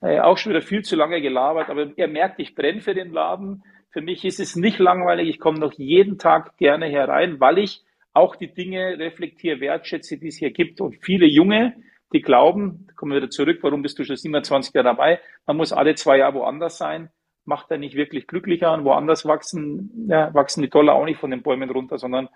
äh, 0.00 0.20
auch 0.20 0.38
schon 0.38 0.50
wieder 0.50 0.62
viel 0.62 0.82
zu 0.82 0.96
lange 0.96 1.20
gelabert, 1.20 1.70
aber 1.70 1.88
ihr 1.96 2.08
merkt, 2.08 2.38
ich 2.38 2.54
brenne 2.54 2.80
für 2.80 2.94
den 2.94 3.12
Laden. 3.12 3.64
Für 3.90 4.02
mich 4.02 4.24
ist 4.24 4.40
es 4.40 4.56
nicht 4.56 4.78
langweilig. 4.78 5.28
Ich 5.28 5.38
komme 5.38 5.58
noch 5.58 5.72
jeden 5.74 6.18
Tag 6.18 6.56
gerne 6.56 6.86
herein, 6.86 7.40
weil 7.40 7.58
ich 7.58 7.82
auch 8.14 8.36
die 8.36 8.52
Dinge 8.52 8.98
reflektiere, 8.98 9.60
wertschätze, 9.60 10.18
die 10.18 10.28
es 10.28 10.38
hier 10.38 10.50
gibt. 10.50 10.80
Und 10.80 10.96
viele 11.02 11.26
Junge, 11.26 11.74
die 12.12 12.22
glauben, 12.22 12.86
kommen 12.96 13.12
wir 13.12 13.18
wieder 13.18 13.30
zurück, 13.30 13.58
warum 13.62 13.82
bist 13.82 13.98
du 13.98 14.04
schon 14.04 14.16
27 14.16 14.72
Jahre 14.72 14.86
dabei? 14.86 15.20
Man 15.46 15.56
muss 15.56 15.72
alle 15.72 15.94
zwei 15.96 16.18
Jahre 16.18 16.34
woanders 16.34 16.78
sein. 16.78 17.10
Macht 17.44 17.70
er 17.70 17.78
nicht 17.78 17.96
wirklich 17.96 18.26
glücklicher 18.26 18.72
und 18.72 18.84
woanders 18.84 19.26
wachsen, 19.26 20.06
ja, 20.08 20.32
wachsen 20.32 20.62
die 20.62 20.70
Dollar 20.70 20.94
auch 20.94 21.04
nicht 21.04 21.20
von 21.20 21.30
den 21.30 21.42
Bäumen 21.42 21.68
runter, 21.68 21.98
sondern 21.98 22.28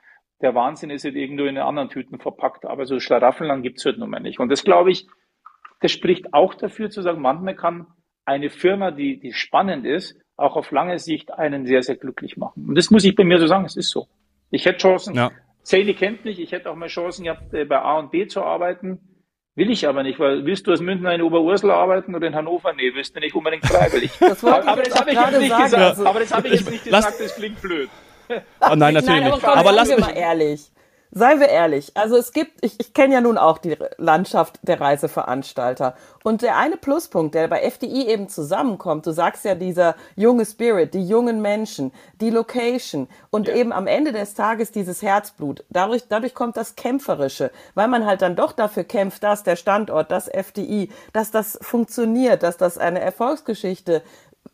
der 0.42 0.54
Wahnsinn 0.54 0.90
ist 0.90 1.04
halt 1.04 1.14
irgendwo 1.14 1.44
in 1.44 1.56
anderen 1.56 1.88
Tüten 1.88 2.18
verpackt. 2.18 2.66
Aber 2.66 2.84
so 2.84 2.98
Schlaraffenland 2.98 3.62
gibt's 3.62 3.84
halt 3.84 3.98
nun 3.98 4.10
mal 4.10 4.20
nicht. 4.20 4.40
Und 4.40 4.50
das 4.50 4.64
glaube 4.64 4.90
ich, 4.90 5.06
das 5.80 5.92
spricht 5.92 6.34
auch 6.34 6.54
dafür 6.54 6.90
zu 6.90 7.02
sagen, 7.02 7.22
manchmal 7.22 7.54
kann 7.54 7.86
eine 8.24 8.50
Firma, 8.50 8.90
die, 8.90 9.18
die 9.18 9.32
spannend 9.32 9.86
ist, 9.86 10.20
auch 10.36 10.56
auf 10.56 10.70
lange 10.70 10.98
Sicht 10.98 11.32
einen 11.32 11.66
sehr, 11.66 11.82
sehr 11.82 11.96
glücklich 11.96 12.36
machen. 12.36 12.66
Und 12.68 12.74
das 12.74 12.90
muss 12.90 13.04
ich 13.04 13.14
bei 13.14 13.24
mir 13.24 13.38
so 13.38 13.46
sagen, 13.46 13.64
es 13.64 13.76
ist 13.76 13.90
so. 13.90 14.06
Ich 14.50 14.66
hätte 14.66 14.78
Chancen, 14.78 15.14
ja. 15.14 15.30
Zähne 15.68 15.92
kennt 15.92 16.24
mich, 16.24 16.40
ich 16.40 16.52
hätte 16.52 16.70
auch 16.70 16.76
mal 16.76 16.88
Chancen 16.88 17.24
gehabt, 17.24 17.52
äh, 17.52 17.66
bei 17.66 17.78
A 17.78 17.98
und 17.98 18.10
B 18.10 18.26
zu 18.26 18.42
arbeiten. 18.42 19.00
Will 19.54 19.70
ich 19.70 19.86
aber 19.86 20.02
nicht, 20.02 20.18
weil 20.18 20.46
willst 20.46 20.66
du 20.66 20.70
als 20.70 20.80
Münchner 20.80 21.14
in 21.14 21.20
Oberursel 21.20 21.70
arbeiten 21.70 22.14
oder 22.14 22.26
in 22.26 22.34
Hannover? 22.34 22.72
Nee, 22.72 22.94
willst 22.94 23.14
du 23.14 23.20
nicht 23.20 23.34
unbedingt 23.34 23.66
freiwillig. 23.66 24.10
Das 24.18 24.42
aber, 24.42 24.66
aber 24.66 24.82
das 24.82 24.98
habe 24.98 25.10
ich 25.10 25.18
jetzt 25.18 25.38
nicht 25.38 25.50
sagen, 25.50 25.64
gesagt. 25.64 25.82
Also. 25.82 26.06
Aber 26.06 26.20
das 26.20 26.32
habe 26.32 26.48
ich 26.48 26.54
jetzt 26.54 26.70
nicht 26.70 26.84
gesagt, 26.84 27.20
das 27.20 27.36
klingt 27.36 27.60
blöd. 27.60 27.90
Oh 28.30 28.74
nein, 28.76 28.94
natürlich 28.94 29.06
nein, 29.06 29.24
aber 29.24 29.34
nicht. 29.34 29.44
Aber 29.44 29.72
lass 29.72 29.88
mich 29.90 29.98
mal 29.98 30.16
ehrlich. 30.16 30.72
Seien 31.18 31.40
wir 31.40 31.48
ehrlich, 31.48 31.90
also 31.96 32.16
es 32.16 32.32
gibt, 32.32 32.64
ich, 32.64 32.78
ich 32.78 32.94
kenne 32.94 33.14
ja 33.14 33.20
nun 33.20 33.38
auch 33.38 33.58
die 33.58 33.76
Landschaft 33.96 34.60
der 34.62 34.80
Reiseveranstalter. 34.80 35.96
Und 36.22 36.42
der 36.42 36.56
eine 36.56 36.76
Pluspunkt, 36.76 37.34
der 37.34 37.48
bei 37.48 37.60
FDI 37.68 38.06
eben 38.06 38.28
zusammenkommt, 38.28 39.04
du 39.04 39.10
sagst 39.10 39.44
ja 39.44 39.56
dieser 39.56 39.96
junge 40.14 40.46
Spirit, 40.46 40.94
die 40.94 41.04
jungen 41.04 41.42
Menschen, 41.42 41.90
die 42.20 42.30
Location 42.30 43.08
und 43.30 43.48
ja. 43.48 43.56
eben 43.56 43.72
am 43.72 43.88
Ende 43.88 44.12
des 44.12 44.34
Tages 44.34 44.70
dieses 44.70 45.02
Herzblut. 45.02 45.64
Dadurch, 45.70 46.04
dadurch 46.08 46.34
kommt 46.34 46.56
das 46.56 46.76
Kämpferische, 46.76 47.50
weil 47.74 47.88
man 47.88 48.06
halt 48.06 48.22
dann 48.22 48.36
doch 48.36 48.52
dafür 48.52 48.84
kämpft, 48.84 49.24
dass 49.24 49.42
der 49.42 49.56
Standort, 49.56 50.12
das 50.12 50.28
FDI, 50.28 50.88
dass 51.12 51.32
das 51.32 51.58
funktioniert, 51.60 52.44
dass 52.44 52.58
das 52.58 52.78
eine 52.78 53.00
Erfolgsgeschichte 53.00 54.04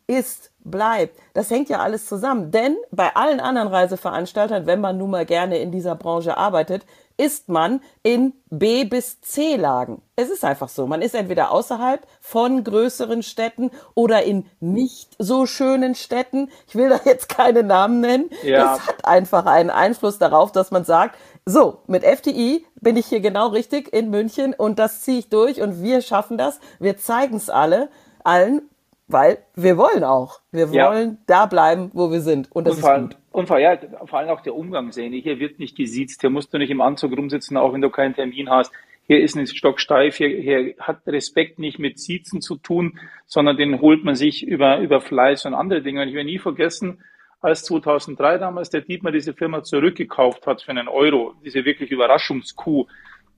ist, 0.07 0.51
bleibt. 0.65 1.17
Das 1.33 1.49
hängt 1.49 1.69
ja 1.69 1.79
alles 1.79 2.05
zusammen. 2.05 2.51
Denn 2.51 2.75
bei 2.91 3.15
allen 3.15 3.39
anderen 3.39 3.69
Reiseveranstaltern, 3.69 4.65
wenn 4.65 4.81
man 4.81 4.97
nun 4.97 5.11
mal 5.11 5.25
gerne 5.25 5.59
in 5.59 5.71
dieser 5.71 5.95
Branche 5.95 6.37
arbeitet, 6.37 6.85
ist 7.17 7.47
man 7.47 7.81
in 8.03 8.33
B 8.49 8.83
bis 8.83 9.21
C 9.21 9.55
Lagen. 9.55 10.01
Es 10.17 10.29
ist 10.29 10.43
einfach 10.43 10.67
so. 10.67 10.85
Man 10.85 11.01
ist 11.01 11.15
entweder 11.15 11.51
außerhalb 11.51 12.05
von 12.19 12.63
größeren 12.63 13.23
Städten 13.23 13.71
oder 13.93 14.23
in 14.23 14.45
nicht 14.59 15.15
so 15.17 15.45
schönen 15.45 15.95
Städten. 15.95 16.49
Ich 16.67 16.75
will 16.75 16.89
da 16.89 16.99
jetzt 17.05 17.29
keine 17.29 17.63
Namen 17.63 18.01
nennen. 18.01 18.29
Ja. 18.43 18.73
Das 18.73 18.87
hat 18.87 19.05
einfach 19.05 19.45
einen 19.45 19.69
Einfluss 19.69 20.17
darauf, 20.17 20.51
dass 20.51 20.71
man 20.71 20.83
sagt, 20.83 21.17
so, 21.45 21.77
mit 21.87 22.03
FTI 22.03 22.65
bin 22.81 22.97
ich 22.97 23.05
hier 23.05 23.21
genau 23.21 23.47
richtig 23.47 23.93
in 23.93 24.09
München 24.09 24.53
und 24.53 24.79
das 24.79 25.01
ziehe 25.01 25.19
ich 25.19 25.29
durch 25.29 25.61
und 25.61 25.83
wir 25.83 26.01
schaffen 26.01 26.37
das. 26.37 26.59
Wir 26.79 26.97
zeigen 26.97 27.37
es 27.37 27.49
alle, 27.49 27.89
allen 28.23 28.63
weil 29.07 29.37
wir 29.55 29.77
wollen 29.77 30.03
auch. 30.03 30.41
Wir 30.51 30.69
wollen 30.71 31.09
ja. 31.09 31.17
da 31.27 31.45
bleiben, 31.45 31.91
wo 31.93 32.11
wir 32.11 32.21
sind. 32.21 32.51
Und 32.51 32.65
das 32.65 32.75
und 32.75 32.79
ist 32.79 32.85
allem, 32.85 33.09
gut. 33.09 33.17
Und 33.31 33.47
vor, 33.47 33.59
ja, 33.59 33.77
vor 34.05 34.19
allem 34.19 34.29
auch 34.29 34.41
der 34.41 34.55
Umgang 34.55 34.91
sehen. 34.91 35.13
Hier 35.13 35.39
wird 35.39 35.59
nicht 35.59 35.77
gesiezt. 35.77 36.21
Hier 36.21 36.29
musst 36.29 36.53
du 36.53 36.57
nicht 36.57 36.71
im 36.71 36.81
Anzug 36.81 37.15
rumsitzen, 37.15 37.57
auch 37.57 37.73
wenn 37.73 37.81
du 37.81 37.89
keinen 37.89 38.15
Termin 38.15 38.49
hast. 38.49 38.71
Hier 39.07 39.21
ist 39.21 39.35
ein 39.35 39.45
stocksteif. 39.45 40.17
Hier, 40.17 40.29
hier 40.29 40.73
hat 40.79 41.05
Respekt 41.05 41.59
nicht 41.59 41.77
mit 41.77 41.99
Siezen 41.99 42.41
zu 42.41 42.55
tun, 42.55 42.99
sondern 43.27 43.57
den 43.57 43.79
holt 43.79 44.03
man 44.03 44.15
sich 44.15 44.45
über, 44.45 44.79
über 44.79 45.01
Fleiß 45.01 45.45
und 45.45 45.53
andere 45.53 45.83
Dinge. 45.83 46.01
Und 46.01 46.07
ich 46.07 46.15
werde 46.15 46.29
nie 46.29 46.39
vergessen, 46.39 47.03
als 47.41 47.63
2003 47.65 48.39
damals 48.39 48.71
der 48.71 48.81
Dietmar 48.81 49.11
diese 49.11 49.33
Firma 49.33 49.61
zurückgekauft 49.61 50.47
hat 50.47 50.63
für 50.63 50.71
einen 50.71 50.87
Euro, 50.87 51.35
diese 51.43 51.63
wirklich 51.63 51.91
Überraschungskuh, 51.91 52.87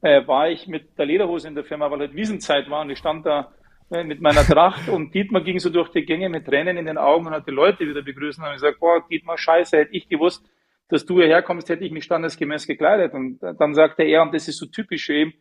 äh, 0.01 0.25
war 0.25 0.49
ich 0.49 0.67
mit 0.67 0.97
der 0.97 1.05
Lederhose 1.05 1.49
in 1.49 1.55
der 1.55 1.65
Firma, 1.65 1.91
weil 1.91 1.99
halt 1.99 2.15
Wiesenzeit 2.15 2.69
war 2.69 2.81
und 2.81 2.89
ich 2.89 2.99
stand 2.99 3.25
da 3.25 3.51
mit 3.89 4.21
meiner 4.21 4.43
Tracht 4.43 4.89
und 4.89 5.13
Dietmar 5.13 5.41
ging 5.41 5.59
so 5.59 5.69
durch 5.69 5.89
die 5.89 6.03
Gänge 6.05 6.29
mit 6.29 6.45
Tränen 6.45 6.77
in 6.77 6.85
den 6.85 6.97
Augen 6.97 7.27
und 7.27 7.33
hat 7.33 7.47
die 7.47 7.51
Leute 7.51 7.87
wieder 7.87 8.01
begrüßt 8.01 8.39
und 8.39 8.45
hat 8.45 8.53
gesagt, 8.53 8.79
boah, 8.79 9.03
Dietmar, 9.09 9.37
scheiße, 9.37 9.77
hätte 9.77 9.93
ich 9.93 10.09
gewusst, 10.09 10.45
dass 10.89 11.05
du 11.05 11.15
hierher 11.21 11.41
kommst, 11.41 11.69
hätte 11.69 11.83
ich 11.85 11.91
mich 11.91 12.03
standesgemäß 12.03 12.67
gekleidet. 12.67 13.13
Und 13.13 13.39
dann 13.41 13.73
sagte 13.73 14.03
er, 14.03 14.21
und 14.23 14.33
das 14.33 14.47
ist 14.47 14.57
so 14.57 14.65
typisch 14.65 15.05
für 15.05 15.13
ihn, 15.15 15.33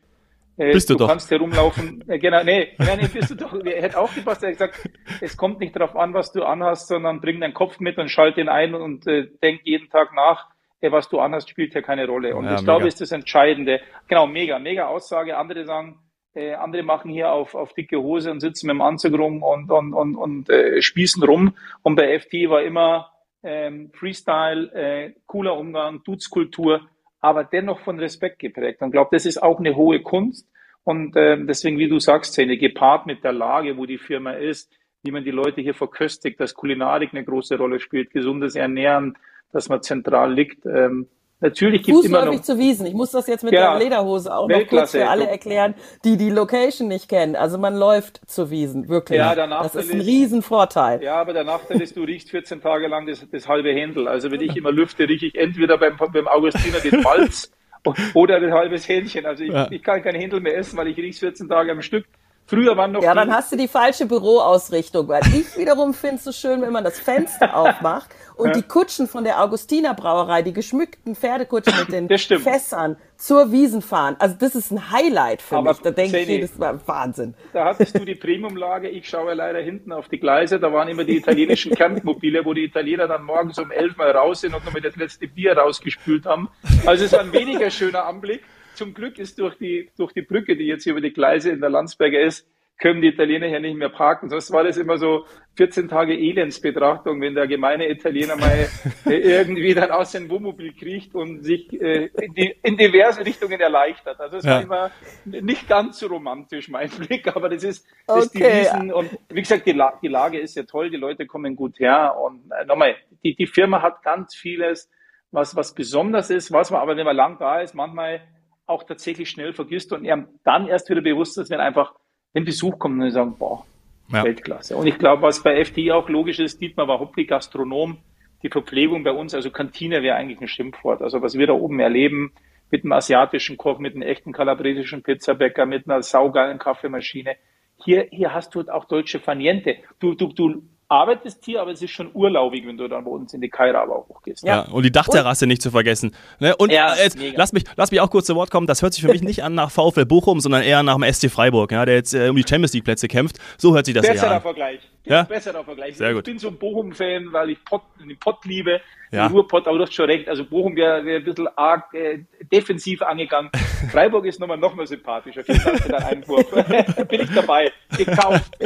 Äh, 0.59 0.73
bist 0.73 0.89
du, 0.89 0.95
du 0.95 1.01
doch. 1.01 1.09
kannst 1.09 1.31
herumlaufen. 1.31 2.03
Äh, 2.09 2.19
genau, 2.19 2.43
nee, 2.45 2.69
nee, 2.79 2.97
nee, 3.01 3.09
bist 3.13 3.31
du 3.31 3.35
doch. 3.35 3.53
Er 3.65 3.83
hätte 3.83 3.99
auch 3.99 4.13
gepasst. 4.15 4.43
Er 4.43 4.49
hat 4.51 4.59
gesagt, 4.59 4.89
es 5.21 5.37
kommt 5.37 5.61
nicht 5.61 5.75
darauf 5.77 5.95
an, 5.97 6.15
was 6.15 6.33
du 6.33 6.45
anhast, 6.45 6.89
sondern 6.89 7.21
bring 7.21 7.41
deinen 7.41 7.53
Kopf 7.55 7.79
mit 7.81 7.99
und 7.99 8.09
schalt 8.11 8.39
ihn 8.39 8.49
ein 8.49 8.75
und 8.75 9.07
äh, 9.07 9.29
denk 9.43 9.61
jeden 9.65 9.91
Tag 9.91 10.15
nach. 10.15 10.47
Äh, 10.81 10.93
was 10.93 11.09
du 11.11 11.19
anhast, 11.21 11.51
spielt 11.51 11.75
ja 11.75 11.83
keine 11.83 12.07
Rolle. 12.07 12.35
Und 12.37 12.45
ja, 12.47 12.55
ich 12.55 12.61
mega. 12.61 12.73
glaube, 12.73 12.89
ist 12.89 13.01
das 13.01 13.13
Entscheidende. 13.13 13.81
Genau, 14.09 14.27
mega, 14.27 14.59
mega 14.59 14.87
Aussage. 14.87 15.37
Andere 15.37 15.65
sagen, 15.67 15.99
äh, 16.37 16.55
andere 16.55 16.83
machen 16.83 17.11
hier 17.11 17.33
auf, 17.33 17.55
auf 17.55 17.73
dicke 17.73 17.99
Hose 17.99 18.31
und 18.31 18.41
sitzen 18.41 18.67
mit 18.67 18.75
dem 18.75 18.83
Anzug 18.83 19.19
rum 19.19 19.43
und, 19.43 19.71
und, 19.71 19.93
und, 19.95 20.15
und 20.15 20.51
äh, 20.51 20.81
spießen 20.81 21.23
rum. 21.25 21.55
Und 21.83 21.97
bei 21.97 22.19
FT 22.19 22.49
war 22.49 22.63
immer 22.63 23.11
ähm, 23.43 23.91
Freestyle, 23.93 24.73
äh, 24.73 25.15
cooler 25.27 25.57
Umgang, 25.57 26.03
Dudeskultur 26.05 26.83
aber 27.27 27.43
dennoch 27.43 27.81
von 27.81 27.99
Respekt 27.99 28.39
geprägt. 28.39 28.83
Und 28.83 28.89
ich 28.89 28.93
glaube, 28.93 29.11
das 29.13 29.27
ist 29.27 29.43
auch 29.43 29.59
eine 29.59 29.75
hohe 29.75 30.01
Kunst. 30.01 30.49
Und 30.85 31.17
äh, 31.17 31.37
deswegen, 31.45 31.79
wie 31.79 31.89
du 31.89 31.99
sagst, 31.99 32.33
Szene, 32.33 32.57
gepaart 32.57 33.07
mit 33.07 33.25
der 33.25 33.33
Lage, 33.33 33.77
wo 33.77 33.87
die 33.87 33.99
Firma 33.99 34.33
ist, 34.33 34.73
wie 35.03 35.11
man 35.11 35.25
die 35.25 35.33
Leute 35.33 35.61
hier 35.61 35.75
verköstigt, 35.75 36.39
dass 36.39 36.55
Kulinarik 36.55 37.11
eine 37.13 37.25
große 37.25 37.57
Rolle 37.57 37.81
spielt, 37.81 38.11
gesundes 38.11 38.55
Ernähren, 38.55 39.19
dass 39.53 39.69
man 39.69 39.83
zentral 39.83 40.33
liegt. 40.33 40.65
Ähm, 40.67 41.09
Natürlich 41.41 41.83
gibt 41.83 41.99
es 41.99 42.05
immer 42.07 42.25
noch 42.25 42.41
zu 42.41 42.59
Wiesen. 42.59 42.87
Ich 42.87 42.95
muss 42.95 43.11
das 43.11 43.27
jetzt 43.27 43.45
mit 43.45 43.53
ja, 43.53 43.73
der 43.73 43.79
Lederhose 43.79 44.35
auch 44.35 44.49
noch 44.49 44.67
kurz 44.67 44.93
für 44.93 45.07
alle 45.07 45.29
erklären, 45.29 45.75
die 46.05 46.17
die 46.17 46.31
Location 46.31 46.89
nicht 46.89 47.11
kennen. 47.11 47.37
Also 47.37 47.59
man 47.59 47.77
läuft 47.77 48.21
zu 48.27 48.51
Wiesen, 48.51 48.89
wirklich. 48.89 49.19
Ja, 49.19 49.35
der 49.35 49.47
das 49.47 49.75
ist 49.75 49.93
ein 49.93 50.01
Riesenvorteil. 50.01 51.03
Ja, 51.03 51.17
aber 51.17 51.35
der 51.35 51.45
Nachteil 51.45 51.83
ist, 51.83 51.95
du 51.95 52.05
riechst 52.05 52.31
14 52.31 52.63
Tage 52.63 52.89
lang 52.89 53.07
das, 53.07 53.27
das 53.31 53.49
halbe 53.49 53.71
Händel. 53.71 54.09
Also 54.09 54.31
wenn 54.31 54.41
ich 54.41 54.57
immer 54.57 54.73
lüfte, 54.73 55.07
rieche 55.07 55.27
ich 55.27 55.35
entweder 55.35 55.77
beim, 55.77 55.99
beim 55.99 56.27
Augustiner 56.27 56.79
den 56.79 57.03
Malz 57.03 57.53
oder 58.15 58.37
ein 58.37 58.55
halbes 58.55 58.89
Hähnchen. 58.89 59.27
Also 59.27 59.45
ich, 59.45 59.53
ja. 59.53 59.69
ich 59.71 59.83
kann 59.83 60.03
kein 60.03 60.15
Händel 60.15 60.41
mehr 60.41 60.57
essen, 60.57 60.79
weil 60.79 60.89
ich 60.89 60.97
riech's 60.97 61.19
14 61.19 61.51
Tage 61.51 61.71
am 61.71 61.83
Stück. 61.83 62.07
Früher 62.49 62.77
waren 62.77 62.93
noch. 62.93 63.03
Ja, 63.03 63.13
dann 63.15 63.33
hast 63.33 63.51
du 63.51 63.57
die 63.57 63.67
falsche 63.67 64.07
Büroausrichtung, 64.07 65.09
weil 65.09 65.23
ich 65.35 65.57
wiederum 65.57 65.95
finde 65.95 66.17
es 66.17 66.25
so 66.25 66.33
schön, 66.33 66.63
wenn 66.63 66.73
man 66.73 66.85
das 66.85 66.99
Fenster 66.99 67.57
aufmacht 67.57 68.09
und 68.37 68.49
ja. 68.49 68.55
die 68.55 68.63
Kutschen 68.63 69.09
von 69.09 69.25
der 69.25 69.43
Augustiner 69.43 69.95
Brauerei, 69.95 70.43
die 70.43 70.53
geschmückten 70.53 71.17
Pferdekutschen 71.17 71.75
mit 71.77 71.93
den 71.93 72.09
Fässern 72.39 72.97
zur 73.17 73.51
Wiesen 73.51 73.83
fahren. 73.83 74.15
Also 74.21 74.37
das 74.39 74.55
ist 74.55 74.71
ein 74.71 74.93
Highlight 74.93 75.43
für 75.43 75.57
Aber 75.57 75.71
mich. 75.71 75.81
Da 75.81 75.91
denke 75.91 76.19
ich 76.19 76.29
jedes 76.29 76.57
Mal 76.57 76.79
Wahnsinn. 76.87 77.35
Da 77.53 77.65
hattest 77.65 77.99
du 77.99 78.05
die 78.05 78.15
Premiumlage. 78.15 78.91
Ich 78.91 79.09
schaue 79.09 79.35
leider 79.35 79.59
hinten 79.59 79.91
auf 79.91 80.09
die 80.09 80.21
Gleise. 80.21 80.61
Da 80.61 80.73
waren 80.73 80.87
immer 80.87 81.05
die 81.05 81.17
italienischen 81.17 81.75
Campmobile, 81.75 82.45
wo 82.45 82.55
die 82.55 82.65
Italiener 82.65 83.09
dann 83.09 83.25
morgens 83.25 83.59
um 83.59 83.73
elf 83.73 83.97
mal 83.97 84.11
raus 84.13 84.43
sind 84.43 84.55
und 84.55 84.65
noch 84.65 84.73
mit 84.73 84.85
das 84.85 84.95
letzte 84.95 85.27
Bier 85.27 85.57
rausgespült 85.57 86.27
haben. 86.27 86.49
Also 86.85 87.07
es 87.07 87.13
war 87.13 87.21
ein 87.21 87.33
weniger 87.33 87.71
schöner 87.71 88.05
Anblick. 88.05 88.43
Zum 88.77 88.95
Glück 88.95 89.19
ist 89.19 89.39
durch 89.39 89.57
die, 89.57 89.91
durch 89.97 90.13
die 90.13 90.23
Brücke, 90.23 90.57
die 90.57 90.67
jetzt 90.67 90.85
hier 90.85 90.93
über 90.93 91.01
die 91.01 91.13
Gleise 91.13 91.51
in 91.51 91.61
der 91.61 91.71
Landsberger 91.71 92.21
ist, 92.21 92.47
können 92.79 93.01
die 93.01 93.09
Italiener 93.09 93.47
hier 93.47 93.61
nicht 93.61 93.77
mehr 93.77 93.89
parken. 93.89 94.29
Sonst 94.29 94.53
war 94.53 94.65
das 94.65 94.77
immer 94.77 94.99
so 94.99 95.25
14 95.57 95.89
Tage 95.89 96.13
Elendsbetrachtung, 96.13 97.21
wenn 97.23 97.35
der 97.35 97.47
gemeine 97.47 97.89
Italiener 97.89 98.37
mal 98.37 98.69
äh, 99.07 99.15
irgendwie 99.15 99.75
dann 99.75 99.91
aus 99.91 100.13
dem 100.13 100.29
Wohnmobil 100.29 100.75
kriecht 100.75 101.15
und 101.15 101.43
sich 101.43 101.73
äh, 101.73 102.11
in, 102.21 102.35
die, 102.35 102.55
in 102.63 102.77
diverse 102.77 103.25
Richtungen 103.25 103.61
erleichtert. 103.61 104.21
Also 104.21 104.37
es 104.37 104.45
ja. 104.45 104.57
war 104.57 104.63
immer 104.63 104.91
nicht 105.25 105.67
ganz 105.69 105.99
so 105.99 106.09
romantisch, 106.09 106.69
mein 106.69 106.91
Blick, 106.91 107.35
aber 107.35 107.49
das 107.49 107.65
ist, 107.65 107.87
das 108.07 108.27
okay. 108.27 108.63
ist 108.63 108.73
die 108.73 108.77
Wiesen. 108.77 108.93
Und 108.93 109.11
wie 109.31 109.41
gesagt, 109.41 109.67
die, 109.67 109.73
La 109.73 109.99
die 110.03 110.09
Lage 110.09 110.39
ist 110.39 110.55
ja 110.55 110.65
toll, 110.65 110.91
die 110.91 110.97
Leute 110.99 111.27
kommen 111.27 111.57
gut 111.57 111.81
her. 111.81 112.15
Und 112.21 112.51
äh, 112.51 112.67
nochmal, 112.67 112.97
die, 113.25 113.35
die 113.35 113.47
Firma 113.47 113.81
hat 113.81 114.03
ganz 114.03 114.35
vieles, 114.35 114.91
was, 115.31 115.57
was 115.57 115.75
besonders 115.75 116.29
ist, 116.29 116.53
was 116.53 116.71
man 116.71 116.83
aber, 116.83 116.97
wenn 116.97 117.07
man 117.07 117.17
lang 117.17 117.39
da 117.39 117.61
ist, 117.61 117.75
manchmal 117.75 118.21
auch 118.67 118.83
tatsächlich 118.83 119.31
schnell 119.31 119.53
vergisst 119.53 119.93
und 119.93 120.07
dann 120.45 120.69
erst 120.69 120.91
wieder 120.91 121.01
bewusst 121.01 121.39
ist, 121.39 121.51
wenn 121.51 121.61
einfach 121.61 121.95
ein 122.35 122.45
Besuch 122.45 122.79
kommt 122.79 123.01
und 123.01 123.11
sagen, 123.11 123.37
boah, 123.39 123.65
ja. 124.13 124.25
Weltklasse. 124.25 124.77
Und 124.77 124.87
ich 124.87 124.99
glaube, 124.99 125.23
was 125.23 125.43
bei 125.43 125.65
FDI 125.65 125.93
auch 125.93 126.09
logisch 126.09 126.39
ist, 126.39 126.61
Dietmar 126.61 126.89
war 126.89 127.01
Hobby-Gastronom, 127.01 127.99
die 128.43 128.49
Verpflegung 128.49 129.03
bei 129.03 129.13
uns, 129.13 129.35
also 129.35 129.51
Kantine 129.51 130.03
wäre 130.03 130.17
eigentlich 130.17 130.41
ein 130.41 130.49
Schimpfwort. 130.49 131.03
Also 131.03 131.23
was 131.23 131.35
wir 131.35 131.47
da 131.47 131.55
oben 131.55 131.81
erleben, 131.81 132.33
mit 132.71 132.85
einem 132.85 132.93
asiatischen 132.93 133.57
Koch, 133.57 133.79
mit 133.79 133.95
einem 133.95 134.03
echten 134.03 134.33
kalabresischen 134.33 135.03
Pizzabäcker, 135.03 135.67
mit 135.67 135.89
einer 135.89 136.03
saugeilen 136.03 136.59
Kaffeemaschine. 136.59 137.37
Hier, 137.85 138.09
hier 138.11 138.35
hast 138.35 138.55
du 138.55 138.63
auch 138.69 138.87
deutsche 138.87 139.21
Faniente. 139.21 139.77
Du, 140.01 140.15
du, 140.15 140.33
du 140.33 140.63
arbeitest 140.89 141.45
hier, 141.45 141.61
aber 141.61 141.73
es 141.73 141.83
ist 141.83 141.91
schon 141.91 142.11
urlaubig, 142.15 142.67
wenn 142.67 142.77
du 142.77 142.89
dann 142.89 143.05
bei 143.05 143.11
uns 143.11 143.35
in 143.35 143.41
die 143.41 143.49
Kaira 143.49 143.87
hochgehst. 143.87 144.45
Ja. 144.45 144.65
ja, 144.65 144.73
und 144.73 144.85
die 144.85 144.93
Dachterrasse 144.93 145.45
und, 145.45 145.49
nicht 145.49 145.63
zu 145.63 145.71
vergessen. 145.71 146.15
Ne? 146.39 146.55
Und 146.57 146.71
ja, 146.71 146.95
äh, 146.95 147.05
jetzt, 147.05 147.19
lass, 147.35 147.53
mich, 147.53 147.65
lass 147.77 147.91
mich 147.91 148.01
auch 148.01 148.11
kurz 148.11 148.27
zu 148.27 148.37
Wort 148.37 148.51
kommen. 148.51 148.67
Das 148.67 148.83
hört 148.83 148.95
sich 148.95 149.03
für 149.03 149.11
mich 149.11 149.23
nicht 149.23 149.43
an 149.43 149.55
nach 149.55 149.71
VfL 149.71 150.07
Bochum, 150.07 150.41
sondern 150.41 150.63
eher 150.63 150.83
nach 150.83 150.97
dem 150.97 151.13
SC 151.13 151.31
Freiburg, 151.31 151.73
ja, 151.73 151.85
der 151.85 151.97
jetzt 151.97 152.15
äh, 152.15 152.29
um 152.29 152.37
die 152.37 152.45
Champions 152.49 152.73
League 152.73 152.85
Plätze 152.85 153.09
kämpft. 153.09 153.39
So 153.59 153.75
hört 153.75 153.87
sich 153.87 153.95
das 153.95 154.07
Besserer 154.07 154.27
eher 154.27 154.37
an. 154.37 154.43
Vergleich. 154.43 154.81
Ja? 155.07 155.23
Besserer 155.23 155.65
Vergleich. 155.65 155.97
Sehr 155.97 156.11
ich 156.11 156.17
gut. 156.17 156.25
bin 156.25 156.39
so 156.39 156.49
ein 156.49 156.59
Bochum-Fan, 156.59 157.33
weil 157.33 157.51
ich 157.51 157.65
Pott, 157.65 157.83
den 158.01 158.19
Pott 158.19 158.45
liebe. 158.45 158.81
Ja. 159.13 159.29
Ruhrpott, 159.29 159.69
aber 159.69 159.79
du 159.79 159.85
hast 159.85 159.95
schon 159.95 160.07
recht. 160.07 160.29
Also 160.29 160.45
Bochum 160.45 160.75
wäre 160.75 161.05
wär 161.05 161.19
ein 161.19 161.25
bisschen 161.25 161.47
arg 161.57 161.95
äh, 161.95 162.25
defensiv 162.53 163.03
angegangen. 163.03 163.51
Freiburg 163.93 164.27
ist 164.27 164.41
nochmal 164.41 164.59
noch 164.59 164.75
mal 164.75 164.87
sympathischer. 164.87 165.45
Vielen 165.45 165.63
Dank 165.63 165.81
für 165.81 165.89
deinen 165.91 166.03
Einwurf. 166.03 166.51
Bin 167.09 167.21
ich 167.21 167.33
dabei. 167.33 167.73
Gekauft. 167.97 168.59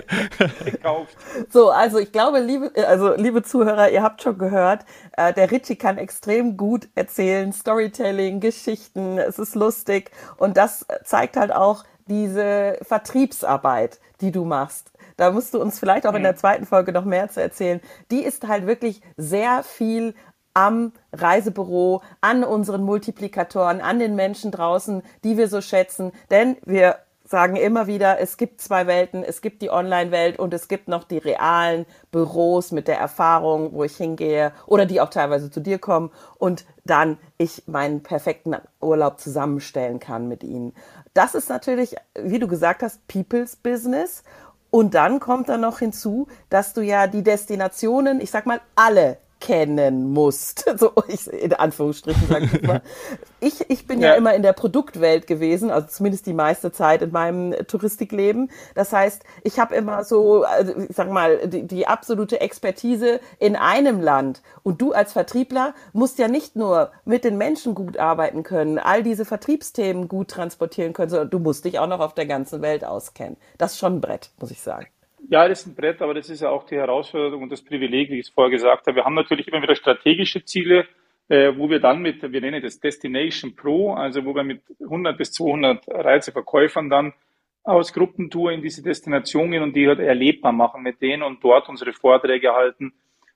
Gekauft. 0.64 1.16
So, 1.50 1.68
also 1.68 1.98
ich 1.98 2.10
glaube, 2.10 2.40
liebe, 2.40 2.72
also 2.86 3.14
liebe 3.16 3.42
Zuhörer, 3.42 3.90
ihr 3.90 4.02
habt 4.02 4.22
schon 4.22 4.38
gehört, 4.38 4.86
äh, 5.18 5.34
der 5.34 5.50
Ritchie 5.50 5.76
kann 5.76 5.98
extrem 5.98 6.56
gut 6.56 6.88
erzählen, 6.94 7.52
Storytelling, 7.52 8.40
Geschichten, 8.40 9.18
es 9.18 9.38
ist 9.38 9.54
lustig 9.54 10.10
und 10.38 10.56
das 10.56 10.86
zeigt 11.04 11.36
halt 11.36 11.52
auch 11.52 11.84
diese 12.06 12.78
Vertriebsarbeit, 12.82 14.00
die 14.20 14.32
du 14.32 14.44
machst 14.44 14.90
da 15.20 15.30
musst 15.30 15.52
du 15.52 15.60
uns 15.60 15.78
vielleicht 15.78 16.06
auch 16.06 16.14
in 16.14 16.22
der 16.22 16.34
zweiten 16.34 16.64
Folge 16.64 16.92
noch 16.92 17.04
mehr 17.04 17.28
zu 17.28 17.42
erzählen. 17.42 17.82
Die 18.10 18.24
ist 18.24 18.48
halt 18.48 18.66
wirklich 18.66 19.02
sehr 19.18 19.62
viel 19.62 20.14
am 20.54 20.92
Reisebüro, 21.12 22.00
an 22.22 22.42
unseren 22.42 22.82
Multiplikatoren, 22.82 23.82
an 23.82 23.98
den 23.98 24.16
Menschen 24.16 24.50
draußen, 24.50 25.02
die 25.22 25.36
wir 25.36 25.48
so 25.48 25.60
schätzen. 25.60 26.12
Denn 26.30 26.56
wir 26.64 26.96
sagen 27.22 27.56
immer 27.56 27.86
wieder, 27.86 28.18
es 28.18 28.38
gibt 28.38 28.62
zwei 28.62 28.86
Welten, 28.86 29.22
es 29.22 29.42
gibt 29.42 29.60
die 29.60 29.70
Online-Welt 29.70 30.38
und 30.38 30.54
es 30.54 30.68
gibt 30.68 30.88
noch 30.88 31.04
die 31.04 31.18
realen 31.18 31.84
Büros 32.10 32.72
mit 32.72 32.88
der 32.88 32.98
Erfahrung, 32.98 33.74
wo 33.74 33.84
ich 33.84 33.96
hingehe 33.96 34.52
oder 34.66 34.86
die 34.86 35.02
auch 35.02 35.10
teilweise 35.10 35.50
zu 35.50 35.60
dir 35.60 35.78
kommen 35.78 36.10
und 36.38 36.64
dann 36.84 37.18
ich 37.36 37.68
meinen 37.68 38.02
perfekten 38.02 38.56
Urlaub 38.80 39.20
zusammenstellen 39.20 40.00
kann 40.00 40.28
mit 40.28 40.42
ihnen. 40.42 40.72
Das 41.12 41.34
ist 41.34 41.50
natürlich, 41.50 41.94
wie 42.18 42.38
du 42.38 42.48
gesagt 42.48 42.82
hast, 42.82 43.06
People's 43.06 43.54
Business 43.54 44.24
und 44.70 44.94
dann 44.94 45.20
kommt 45.20 45.48
dann 45.48 45.60
noch 45.60 45.80
hinzu, 45.80 46.28
dass 46.48 46.72
du 46.72 46.80
ja 46.80 47.06
die 47.06 47.22
Destinationen, 47.22 48.20
ich 48.20 48.30
sag 48.30 48.46
mal, 48.46 48.60
alle 48.76 49.18
kennen 49.40 50.12
musst. 50.12 50.64
So, 50.80 50.92
ich, 51.08 51.26
in 51.26 51.52
Anführungsstrichen 51.52 52.28
sage 52.28 52.48
ich 52.52 52.62
mal. 52.62 52.82
Ich, 53.42 53.70
ich 53.70 53.86
bin 53.86 54.00
ja. 54.00 54.10
ja. 54.10 54.14
immer 54.16 54.34
in 54.34 54.42
der 54.42 54.52
Produktwelt 54.52 55.26
gewesen, 55.26 55.70
also 55.70 55.86
zumindest 55.88 56.26
die 56.26 56.34
meiste 56.34 56.72
Zeit 56.72 57.00
in 57.00 57.10
meinem 57.10 57.54
Touristikleben. 57.66 58.50
Das 58.74 58.92
heißt, 58.92 59.24
ich 59.44 59.58
habe 59.58 59.74
immer 59.74 60.04
so, 60.04 60.44
also 60.44 60.74
ich 60.76 60.94
sag 60.94 61.10
mal, 61.10 61.48
die, 61.48 61.66
die 61.66 61.86
absolute 61.86 62.40
Expertise 62.42 63.20
in 63.38 63.56
einem 63.56 64.00
Land. 64.00 64.42
Und 64.62 64.82
du 64.82 64.92
als 64.92 65.14
Vertriebler 65.14 65.74
musst 65.94 66.18
ja 66.18 66.28
nicht 66.28 66.54
nur 66.54 66.92
mit 67.06 67.24
den 67.24 67.38
Menschen 67.38 67.74
gut 67.74 67.96
arbeiten 67.96 68.42
können, 68.42 68.78
all 68.78 69.02
diese 69.02 69.24
Vertriebsthemen 69.24 70.06
gut 70.06 70.28
transportieren 70.28 70.92
können, 70.92 71.10
sondern 71.10 71.30
du 71.30 71.38
musst 71.38 71.64
dich 71.64 71.78
auch 71.78 71.86
noch 71.86 72.00
auf 72.00 72.14
der 72.14 72.26
ganzen 72.26 72.60
Welt 72.60 72.84
auskennen. 72.84 73.38
Das 73.56 73.72
ist 73.72 73.78
schon 73.78 73.96
ein 73.96 74.00
Brett, 74.02 74.30
muss 74.38 74.50
ich 74.50 74.60
sagen. 74.60 74.86
Ja, 75.28 75.46
das 75.48 75.60
ist 75.60 75.66
ein 75.66 75.74
Brett, 75.74 76.00
aber 76.02 76.14
das 76.14 76.30
ist 76.30 76.40
ja 76.40 76.50
auch 76.50 76.64
die 76.64 76.76
Herausforderung 76.76 77.42
und 77.42 77.52
das 77.52 77.62
Privileg, 77.62 78.10
wie 78.10 78.18
ich 78.18 78.26
es 78.26 78.32
vorher 78.32 78.50
gesagt 78.50 78.86
habe. 78.86 78.96
Wir 78.96 79.04
haben 79.04 79.14
natürlich 79.14 79.48
immer 79.48 79.62
wieder 79.62 79.76
strategische 79.76 80.44
Ziele, 80.44 80.86
äh, 81.28 81.52
wo 81.56 81.68
wir 81.68 81.78
dann 81.78 82.00
mit, 82.00 82.22
wir 82.22 82.40
nennen 82.40 82.62
das 82.62 82.80
Destination 82.80 83.54
Pro, 83.54 83.94
also 83.94 84.24
wo 84.24 84.34
wir 84.34 84.42
mit 84.42 84.62
100 84.80 85.16
bis 85.16 85.32
200 85.32 85.84
Reiseverkäufern 85.88 86.90
dann 86.90 87.12
aus 87.62 87.92
Gruppentour 87.92 88.52
in 88.52 88.62
diese 88.62 88.82
Destination 88.82 89.50
gehen 89.50 89.62
und 89.62 89.76
die 89.76 89.86
halt 89.86 90.00
erlebbar 90.00 90.52
machen 90.52 90.82
mit 90.82 91.00
denen 91.02 91.22
und 91.22 91.44
dort 91.44 91.68
unsere 91.68 91.92
Vorträge 91.92 92.52
halten. 92.52 92.92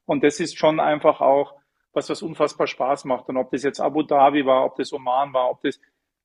Und 0.06 0.24
das 0.24 0.40
ist 0.40 0.58
schon 0.58 0.80
einfach 0.80 1.20
auch 1.20 1.54
was, 1.92 2.10
was 2.10 2.22
unfassbar 2.22 2.66
Spaß 2.66 3.04
macht. 3.04 3.28
Und 3.28 3.36
ob 3.36 3.50
das 3.50 3.62
jetzt 3.62 3.80
Abu 3.80 4.02
Dhabi 4.02 4.44
war, 4.44 4.64
ob 4.64 4.76
das 4.76 4.92
Oman 4.92 5.32
war, 5.32 5.50
ob 5.50 5.62
das, 5.62 5.80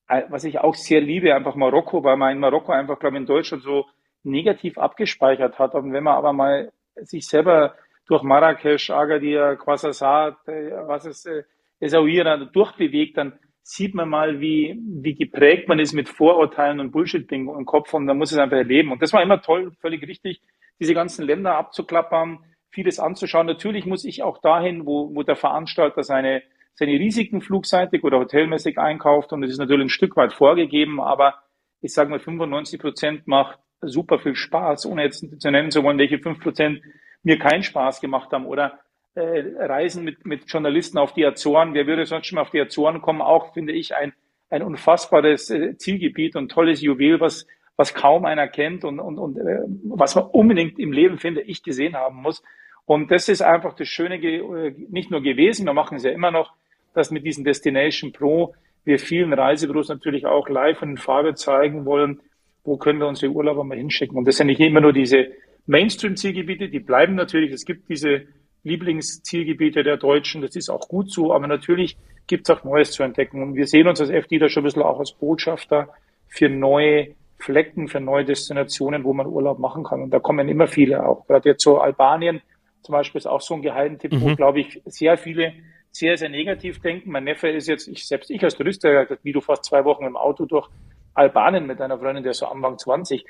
äh, 0.07 0.23
was 0.29 0.43
ich 0.45 0.59
auch 0.59 0.75
sehr 0.75 1.01
liebe, 1.01 1.35
einfach 1.35 1.55
Marokko, 1.55 2.03
weil 2.03 2.17
man 2.17 2.31
in 2.31 2.39
Marokko 2.39 2.71
einfach, 2.71 2.97
glaube 2.97 3.17
ich, 3.17 3.21
in 3.21 3.27
Deutschland 3.27 3.63
so 3.63 3.85
negativ 4.23 4.77
abgespeichert 4.77 5.59
hat. 5.59 5.75
Und 5.75 5.93
wenn 5.93 6.03
man 6.03 6.15
aber 6.15 6.33
mal 6.33 6.71
sich 6.95 7.27
selber 7.27 7.75
durch 8.07 8.23
Marrakesch, 8.23 8.89
Agadir, 8.89 9.55
Quasasat, 9.55 10.47
äh, 10.47 10.71
was 10.87 11.05
ist, 11.05 11.25
äh, 11.25 11.43
Essaouira 11.79 12.37
durchbewegt, 12.37 13.17
dann 13.17 13.39
sieht 13.61 13.93
man 13.93 14.09
mal, 14.09 14.41
wie, 14.41 14.79
wie 14.83 15.13
geprägt 15.13 15.67
man 15.67 15.79
ist 15.79 15.93
mit 15.93 16.09
Vorurteilen 16.09 16.79
und 16.79 16.91
Bullshit-Bingo 16.91 17.55
im 17.55 17.65
Kopf 17.65 17.93
und 17.93 18.07
dann 18.07 18.17
muss 18.17 18.31
es 18.31 18.39
einfach 18.39 18.57
erleben. 18.57 18.91
Und 18.91 19.01
das 19.01 19.13
war 19.13 19.21
immer 19.21 19.41
toll, 19.41 19.71
völlig 19.79 20.01
richtig, 20.07 20.41
diese 20.79 20.95
ganzen 20.95 21.25
Länder 21.25 21.55
abzuklappern, 21.55 22.39
vieles 22.71 22.99
anzuschauen. 22.99 23.45
Natürlich 23.45 23.85
muss 23.85 24.05
ich 24.05 24.23
auch 24.23 24.39
dahin, 24.39 24.85
wo, 24.87 25.13
wo 25.13 25.21
der 25.21 25.35
Veranstalter 25.35 26.03
seine, 26.03 26.41
seine 26.73 26.93
Risiken 26.93 27.41
flugseitig 27.41 28.03
oder 28.03 28.19
hotelmäßig 28.19 28.79
einkauft 28.79 29.33
und 29.33 29.43
es 29.43 29.51
ist 29.51 29.59
natürlich 29.59 29.85
ein 29.85 29.89
Stück 29.89 30.15
weit 30.17 30.33
vorgegeben, 30.33 30.99
aber 30.99 31.35
ich 31.81 31.93
sage 31.93 32.09
mal 32.09 32.19
95 32.19 32.79
Prozent 32.79 33.27
macht 33.27 33.59
super 33.81 34.19
viel 34.19 34.35
Spaß, 34.35 34.85
ohne 34.85 35.03
jetzt 35.03 35.25
zu 35.41 35.51
nennen 35.51 35.71
zu 35.71 35.83
wollen, 35.83 35.97
welche 35.97 36.19
fünf 36.19 36.39
Prozent 36.39 36.81
mir 37.23 37.37
keinen 37.37 37.63
Spaß 37.63 38.01
gemacht 38.01 38.31
haben 38.31 38.45
oder 38.45 38.79
äh, 39.15 39.43
Reisen 39.57 40.03
mit, 40.03 40.25
mit 40.25 40.49
Journalisten 40.51 40.97
auf 40.97 41.13
die 41.13 41.25
Azoren. 41.25 41.73
Wer 41.73 41.87
würde 41.87 42.05
sonst 42.05 42.27
schon 42.27 42.35
mal 42.35 42.43
auf 42.43 42.51
die 42.51 42.61
Azoren 42.61 43.01
kommen? 43.01 43.21
Auch, 43.21 43.53
finde 43.53 43.73
ich, 43.73 43.95
ein, 43.95 44.13
ein 44.49 44.63
unfassbares 44.63 45.49
äh, 45.49 45.77
Zielgebiet 45.77 46.35
und 46.35 46.49
tolles 46.49 46.81
Juwel, 46.81 47.19
was, 47.19 47.45
was 47.75 47.93
kaum 47.93 48.25
einer 48.25 48.47
kennt 48.47 48.83
und, 48.83 48.99
und, 48.99 49.17
und 49.17 49.37
äh, 49.37 49.61
was 49.83 50.15
man 50.15 50.25
unbedingt 50.25 50.79
im 50.79 50.91
Leben, 50.91 51.17
finde 51.17 51.41
ich, 51.41 51.63
gesehen 51.63 51.95
haben 51.95 52.21
muss. 52.21 52.43
Und 52.85 53.11
das 53.11 53.29
ist 53.29 53.41
einfach 53.41 53.73
das 53.73 53.87
Schöne 53.87 54.15
äh, 54.15 54.73
nicht 54.89 55.11
nur 55.11 55.21
gewesen, 55.21 55.65
wir 55.65 55.73
machen 55.73 55.97
es 55.97 56.03
ja 56.03 56.11
immer 56.11 56.31
noch, 56.31 56.53
dass 56.93 57.11
mit 57.11 57.25
diesem 57.25 57.43
Destination 57.43 58.11
Pro 58.11 58.55
wir 58.83 58.99
vielen 58.99 59.33
Reisebüros 59.33 59.89
natürlich 59.89 60.25
auch 60.25 60.49
live 60.49 60.81
und 60.81 60.91
in 60.91 60.97
Farbe 60.97 61.35
zeigen 61.35 61.85
wollen, 61.85 62.21
wo 62.69 62.77
können 62.77 62.99
wir 62.99 63.07
unsere 63.07 63.33
Urlauber 63.33 63.63
mal 63.63 63.77
hinschicken. 63.77 64.17
Und 64.17 64.27
das 64.27 64.37
sind 64.37 64.47
nicht 64.47 64.61
immer 64.61 64.79
nur 64.79 64.93
diese 64.93 65.27
Mainstream-Zielgebiete, 65.65 66.69
die 66.69 66.79
bleiben 66.79 67.15
natürlich. 67.15 67.51
Es 67.51 67.65
gibt 67.65 67.89
diese 67.89 68.27
Lieblingszielgebiete 68.63 69.83
der 69.83 69.97
Deutschen, 69.97 70.41
das 70.41 70.55
ist 70.55 70.69
auch 70.69 70.87
gut 70.87 71.11
so, 71.11 71.33
aber 71.33 71.47
natürlich 71.47 71.97
gibt 72.27 72.47
es 72.47 72.55
auch 72.55 72.63
Neues 72.63 72.91
zu 72.91 73.03
entdecken. 73.03 73.41
Und 73.41 73.55
wir 73.55 73.67
sehen 73.67 73.87
uns 73.87 73.99
als 73.99 74.09
FD 74.09 74.37
da 74.37 74.49
schon 74.49 74.61
ein 74.61 74.65
bisschen 74.65 74.83
auch 74.83 74.99
als 74.99 75.13
Botschafter 75.13 75.89
für 76.27 76.47
neue 76.47 77.15
Flecken, 77.39 77.87
für 77.87 77.99
neue 77.99 78.25
Destinationen, 78.25 79.03
wo 79.03 79.13
man 79.13 79.27
Urlaub 79.27 79.59
machen 79.59 79.83
kann. 79.83 80.01
Und 80.03 80.11
da 80.11 80.19
kommen 80.19 80.47
immer 80.47 80.67
viele 80.67 81.05
auch. 81.05 81.25
Gerade 81.25 81.49
jetzt 81.49 81.63
so 81.63 81.79
Albanien 81.79 82.41
zum 82.83 82.93
Beispiel 82.93 83.19
ist 83.19 83.27
auch 83.27 83.41
so 83.41 83.55
ein 83.55 83.61
Geheimtipp, 83.61 84.13
mhm. 84.13 84.21
wo, 84.21 84.35
glaube 84.35 84.59
ich, 84.59 84.81
sehr 84.85 85.17
viele 85.17 85.53
sehr, 85.91 86.17
sehr 86.17 86.29
negativ 86.29 86.81
denken. 86.81 87.11
Mein 87.11 87.23
Neffe 87.23 87.49
ist 87.49 87.67
jetzt, 87.67 87.87
ich 87.87 88.07
selbst 88.07 88.29
ich 88.29 88.43
als 88.43 88.55
Tourist, 88.55 88.83
der 88.83 89.07
wie 89.23 89.31
du 89.31 89.41
fast 89.41 89.65
zwei 89.65 89.85
Wochen 89.85 90.05
im 90.05 90.15
Auto 90.15 90.45
durch 90.45 90.69
Albanien 91.13 91.67
mit 91.67 91.81
einer 91.81 91.97
Freundin, 91.97 92.23
der 92.23 92.33
so 92.33 92.45
Anfang 92.45 92.77
20, 92.77 93.25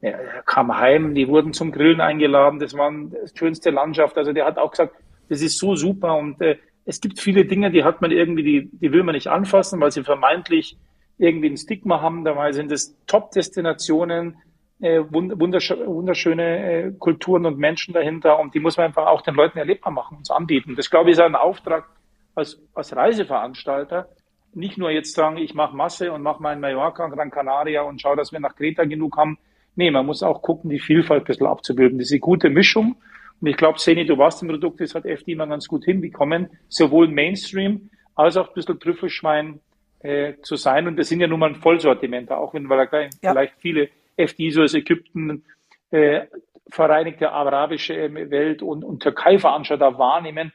er 0.00 0.42
kam 0.44 0.76
heim, 0.76 1.14
die 1.14 1.28
wurden 1.28 1.52
zum 1.52 1.72
Grillen 1.72 2.00
eingeladen, 2.00 2.58
das 2.58 2.76
war 2.76 2.90
die 2.90 3.16
schönste 3.34 3.70
Landschaft. 3.70 4.18
Also 4.18 4.32
der 4.32 4.44
hat 4.44 4.58
auch 4.58 4.70
gesagt, 4.70 4.94
das 5.28 5.40
ist 5.40 5.58
so 5.58 5.74
super 5.74 6.16
und 6.16 6.40
äh, 6.42 6.58
es 6.84 7.00
gibt 7.00 7.18
viele 7.18 7.46
Dinge, 7.46 7.70
die 7.70 7.84
hat 7.84 8.02
man 8.02 8.10
irgendwie, 8.10 8.42
die, 8.42 8.70
die 8.72 8.92
will 8.92 9.02
man 9.02 9.14
nicht 9.14 9.28
anfassen, 9.28 9.80
weil 9.80 9.90
sie 9.90 10.04
vermeintlich 10.04 10.76
irgendwie 11.16 11.48
ein 11.48 11.56
Stigma 11.56 12.00
haben. 12.02 12.24
Dabei 12.24 12.52
sind 12.52 12.70
es 12.70 12.96
Top-Destinationen, 13.06 14.36
äh, 14.80 15.00
wundersch 15.10 15.70
wunderschöne 15.70 16.72
äh, 16.72 16.92
Kulturen 16.98 17.46
und 17.46 17.58
Menschen 17.58 17.94
dahinter 17.94 18.38
und 18.38 18.54
die 18.54 18.60
muss 18.60 18.76
man 18.76 18.86
einfach 18.86 19.06
auch 19.06 19.22
den 19.22 19.34
Leuten 19.34 19.58
erlebbar 19.58 19.92
machen, 19.92 20.18
uns 20.18 20.30
anbieten. 20.30 20.74
Das 20.76 20.90
glaube 20.90 21.10
ich 21.10 21.16
ist 21.16 21.22
ein 21.22 21.36
Auftrag 21.36 21.88
als, 22.34 22.60
als 22.74 22.94
Reiseveranstalter, 22.94 24.08
nicht 24.56 24.78
nur 24.78 24.90
jetzt 24.90 25.14
sagen, 25.14 25.36
ich 25.36 25.54
mache 25.54 25.76
Masse 25.76 26.12
und 26.12 26.22
mache 26.22 26.42
mal 26.42 26.52
in 26.52 26.60
Mallorca 26.60 27.04
und 27.04 27.12
Gran 27.12 27.30
Canaria 27.30 27.82
und 27.82 28.00
schaue, 28.00 28.16
dass 28.16 28.32
wir 28.32 28.40
nach 28.40 28.56
Kreta 28.56 28.84
genug 28.84 29.16
haben. 29.16 29.38
Nee, 29.76 29.90
man 29.90 30.06
muss 30.06 30.22
auch 30.22 30.42
gucken, 30.42 30.70
die 30.70 30.78
Vielfalt 30.78 31.22
ein 31.22 31.26
bisschen 31.26 31.46
abzubilden. 31.46 31.98
Diese 31.98 32.18
gute 32.18 32.50
Mischung. 32.50 32.96
Und 33.40 33.48
ich 33.48 33.56
glaube, 33.56 33.78
Seni, 33.78 34.06
du 34.06 34.16
warst 34.16 34.42
im 34.42 34.48
Produkt, 34.48 34.80
das 34.80 34.94
hat 34.94 35.04
FD 35.04 35.34
mal 35.34 35.48
ganz 35.48 35.66
gut 35.66 35.84
hinbekommen, 35.84 36.48
sowohl 36.68 37.08
Mainstream 37.08 37.90
als 38.14 38.36
auch 38.36 38.48
ein 38.48 38.54
bisschen 38.54 38.78
Trüffelschwein 38.78 39.60
äh, 40.00 40.34
zu 40.42 40.56
sein. 40.56 40.86
Und 40.86 40.96
wir 40.96 41.04
sind 41.04 41.20
ja 41.20 41.26
nun 41.26 41.40
mal 41.40 41.50
ein 41.50 41.56
Vollsortiment, 41.56 42.30
auch 42.30 42.54
wenn 42.54 42.64
wir 42.68 42.86
da 42.86 43.00
ja. 43.00 43.08
vielleicht 43.20 43.54
viele 43.58 43.88
FD 44.16 44.50
so 44.50 44.62
aus 44.62 44.74
Ägypten, 44.74 45.44
äh, 45.90 46.26
Vereinigte 46.70 47.30
Arabische 47.30 48.14
Welt 48.30 48.62
und, 48.62 48.84
und 48.84 49.02
Türkei-Veranstalter 49.02 49.98
wahrnehmen 49.98 50.52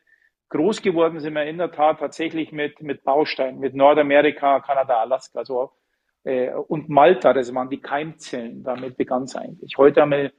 groß 0.50 0.82
geworden 0.82 1.20
sind 1.20 1.34
wir 1.34 1.46
in 1.46 1.58
der 1.58 1.72
Tat 1.72 2.00
tatsächlich 2.00 2.52
mit, 2.52 2.82
mit 2.82 3.04
Bausteinen, 3.04 3.60
mit 3.60 3.76
Nordamerika, 3.76 4.60
Kanada, 4.60 5.00
Alaska, 5.02 5.46
so, 5.46 5.72
äh, 6.24 6.52
und 6.52 6.90
Malta, 6.90 7.34
das 7.34 7.54
waren 7.54 7.70
die 7.70 7.82
Keimzellen, 7.82 8.64
damit 8.64 8.98
begann 8.98 9.24
es 9.24 9.36
eigentlich. 9.36 9.78
Heute 9.78 10.02
haben 10.02 10.12
wir 10.12 10.32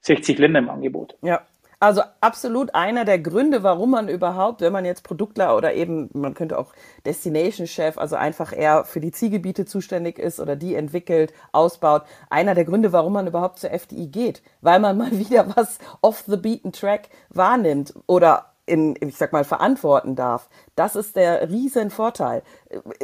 60 0.00 0.38
Länder 0.38 0.60
im 0.60 0.70
Angebot. 0.70 1.16
Ja. 1.22 1.42
Also 1.78 2.02
absolut 2.20 2.76
einer 2.76 3.04
der 3.04 3.18
Gründe, 3.18 3.64
warum 3.64 3.90
man 3.90 4.08
überhaupt, 4.08 4.60
wenn 4.60 4.72
man 4.72 4.84
jetzt 4.84 5.02
Produktler 5.02 5.56
oder 5.56 5.74
eben, 5.74 6.10
man 6.12 6.32
könnte 6.32 6.56
auch 6.56 6.72
Destination 7.04 7.66
Chef, 7.66 7.98
also 7.98 8.14
einfach 8.14 8.56
eher 8.56 8.84
für 8.84 9.00
die 9.00 9.10
Zielgebiete 9.10 9.64
zuständig 9.64 10.16
ist 10.20 10.38
oder 10.38 10.54
die 10.54 10.76
entwickelt, 10.76 11.32
ausbaut, 11.50 12.02
einer 12.30 12.54
der 12.54 12.66
Gründe, 12.66 12.92
warum 12.92 13.14
man 13.14 13.26
überhaupt 13.26 13.58
zur 13.58 13.72
FDI 13.72 14.06
geht, 14.06 14.42
weil 14.60 14.78
man 14.78 14.96
mal 14.96 15.10
wieder 15.10 15.56
was 15.56 15.80
off 16.02 16.22
the 16.28 16.36
beaten 16.36 16.70
track 16.70 17.08
wahrnimmt 17.30 17.94
oder 18.06 18.51
in, 18.66 18.96
ich 19.00 19.16
sag 19.16 19.32
mal, 19.32 19.44
verantworten 19.44 20.14
darf. 20.14 20.48
Das 20.76 20.96
ist 20.96 21.16
der 21.16 21.50
riesen 21.50 21.90
Vorteil. 21.90 22.42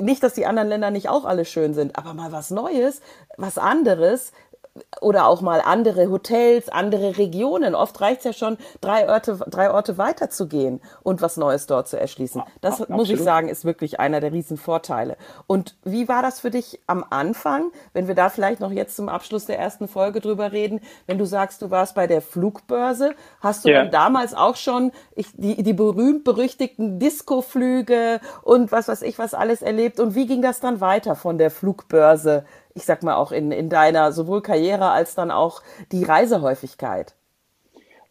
Nicht, 0.01 0.23
dass 0.23 0.35
die 0.35 0.47
anderen 0.47 0.68
Länder 0.68 0.90
nicht 0.90 1.09
auch 1.09 1.25
alle 1.25 1.44
schön 1.44 1.75
sind, 1.75 1.97
aber 1.97 2.14
mal 2.14 2.33
was 2.33 2.51
Neues, 2.51 3.01
was 3.37 3.59
anderes, 3.59 4.33
oder 5.01 5.27
auch 5.27 5.41
mal 5.41 5.61
andere 5.61 6.11
Hotels, 6.11 6.69
andere 6.69 7.19
Regionen. 7.19 7.75
Oft 7.75 8.01
reicht 8.01 8.19
es 8.19 8.25
ja 8.25 8.33
schon, 8.33 8.59
drei 8.81 9.09
Orte, 9.09 9.38
drei 9.49 9.71
Orte 9.71 9.99
weiter 9.99 10.31
zu 10.31 10.49
gehen 10.49 10.81
und 11.03 11.23
was 11.23 11.37
Neues 11.37 11.67
dort 11.67 11.88
zu 11.88 11.99
erschließen. 11.99 12.43
Das 12.61 12.81
ja, 12.81 12.87
muss 12.88 13.11
ich 13.11 13.21
sagen, 13.21 13.49
ist 13.49 13.64
wirklich 13.64 14.01
einer 14.01 14.21
der 14.21 14.33
Riesenvorteile. 14.33 15.17
Und 15.47 15.77
wie 15.85 16.09
war 16.09 16.23
das 16.23 16.41
für 16.41 16.51
dich 16.51 16.81
am 16.87 17.05
Anfang, 17.11 17.71
wenn 17.93 18.09
wir 18.09 18.14
da 18.14 18.29
vielleicht 18.29 18.61
noch 18.61 18.73
jetzt 18.73 18.97
zum 18.97 19.09
Abschluss 19.09 19.47
der 19.47 19.59
ersten 19.59 19.88
Folge 19.88 20.21
drüber 20.21 20.53
reden, 20.53 20.81
wenn 21.07 21.19
du 21.19 21.25
sagst, 21.25 21.62
du 21.62 21.71
warst 21.71 21.95
bei 21.95 22.07
der 22.07 22.23
Flugbörse, 22.23 23.14
hast 23.41 23.64
du 23.64 23.71
ja. 23.71 23.85
damals 23.85 24.35
auch 24.35 24.57
schon 24.57 24.93
ich, 25.14 25.29
die, 25.35 25.62
die 25.62 25.73
berühmt-berüchtigten 25.73 26.99
Disco-Flüge 26.99 28.21
und 28.43 28.73
was 28.73 28.88
weiß 28.88 29.03
ich 29.03 29.19
was 29.19 29.35
alles 29.35 29.62
erlebt 29.62 30.01
und 30.01 30.14
wie 30.14 30.27
ging 30.27 30.43
das 30.43 30.61
dann 30.61 30.81
weiter 30.81 31.14
von 31.14 31.38
der 31.38 31.51
Flugbörse 31.51 32.45
ich 32.79 32.85
sag 32.85 33.03
mal, 33.03 33.17
auch 33.17 33.33
in, 33.33 33.51
in 33.51 33.69
deiner 33.69 34.12
sowohl 34.12 34.41
Karriere 34.41 34.91
als 34.91 35.17
dann 35.17 35.33
auch 35.33 35.62
die 35.91 36.05
Reisehäufigkeit? 36.05 37.17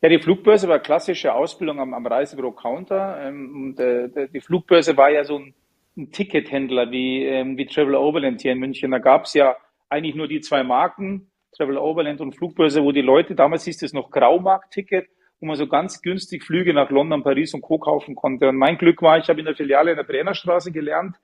Ja, 0.01 0.10
die 0.10 0.19
Flugbörse 0.19 0.67
war 0.67 0.80
klassische 0.80 1.34
Ausbildung 1.34 1.80
am, 1.80 1.93
am 1.93 2.06
Reisebüro 2.06 2.51
Counter. 2.51 3.17
Ähm, 3.21 3.56
und, 3.56 3.80
äh, 3.80 4.27
die 4.27 4.41
Flugbörse 4.41 4.97
war 4.97 5.10
ja 5.10 5.23
so 5.23 5.39
ein, 5.39 5.53
ein 5.95 6.12
Tickethändler 6.12 6.91
wie, 6.91 7.25
ähm, 7.25 7.58
wie 7.58 7.65
Travel 7.65 7.95
Overland 7.95 8.41
hier 8.41 8.51
in 8.51 8.60
München. 8.60 8.91
Da 8.91 8.99
gab 8.99 9.23
es 9.23 9.34
ja 9.34 9.56
eigentlich 9.89 10.15
nur 10.15 10.27
die 10.27 10.41
zwei 10.41 10.63
Marken, 10.63 11.32
Travel 11.56 11.77
Overland 11.77 12.19
und 12.19 12.36
Flugbörse, 12.36 12.84
wo 12.84 12.91
die 12.91 13.01
Leute, 13.01 13.36
damals 13.36 13.63
hieß 13.63 13.82
es 13.82 13.93
noch 13.93 14.12
Graumarkt-Ticket, 14.12 15.08
wo 15.39 15.47
man 15.47 15.56
so 15.56 15.67
ganz 15.67 16.01
günstig 16.01 16.43
Flüge 16.43 16.73
nach 16.73 16.89
London, 16.91 17.23
Paris 17.23 17.53
und 17.53 17.62
Co. 17.62 17.80
kaufen 17.80 18.15
konnte. 18.15 18.49
Und 18.49 18.58
mein 18.58 18.77
Glück 18.77 19.01
war, 19.01 19.17
ich 19.17 19.30
habe 19.30 19.39
in 19.39 19.45
der 19.45 19.56
Filiale 19.56 19.91
in 19.91 19.97
der 19.97 20.03
Brennerstraße 20.03 20.73
gelernt 20.73 21.15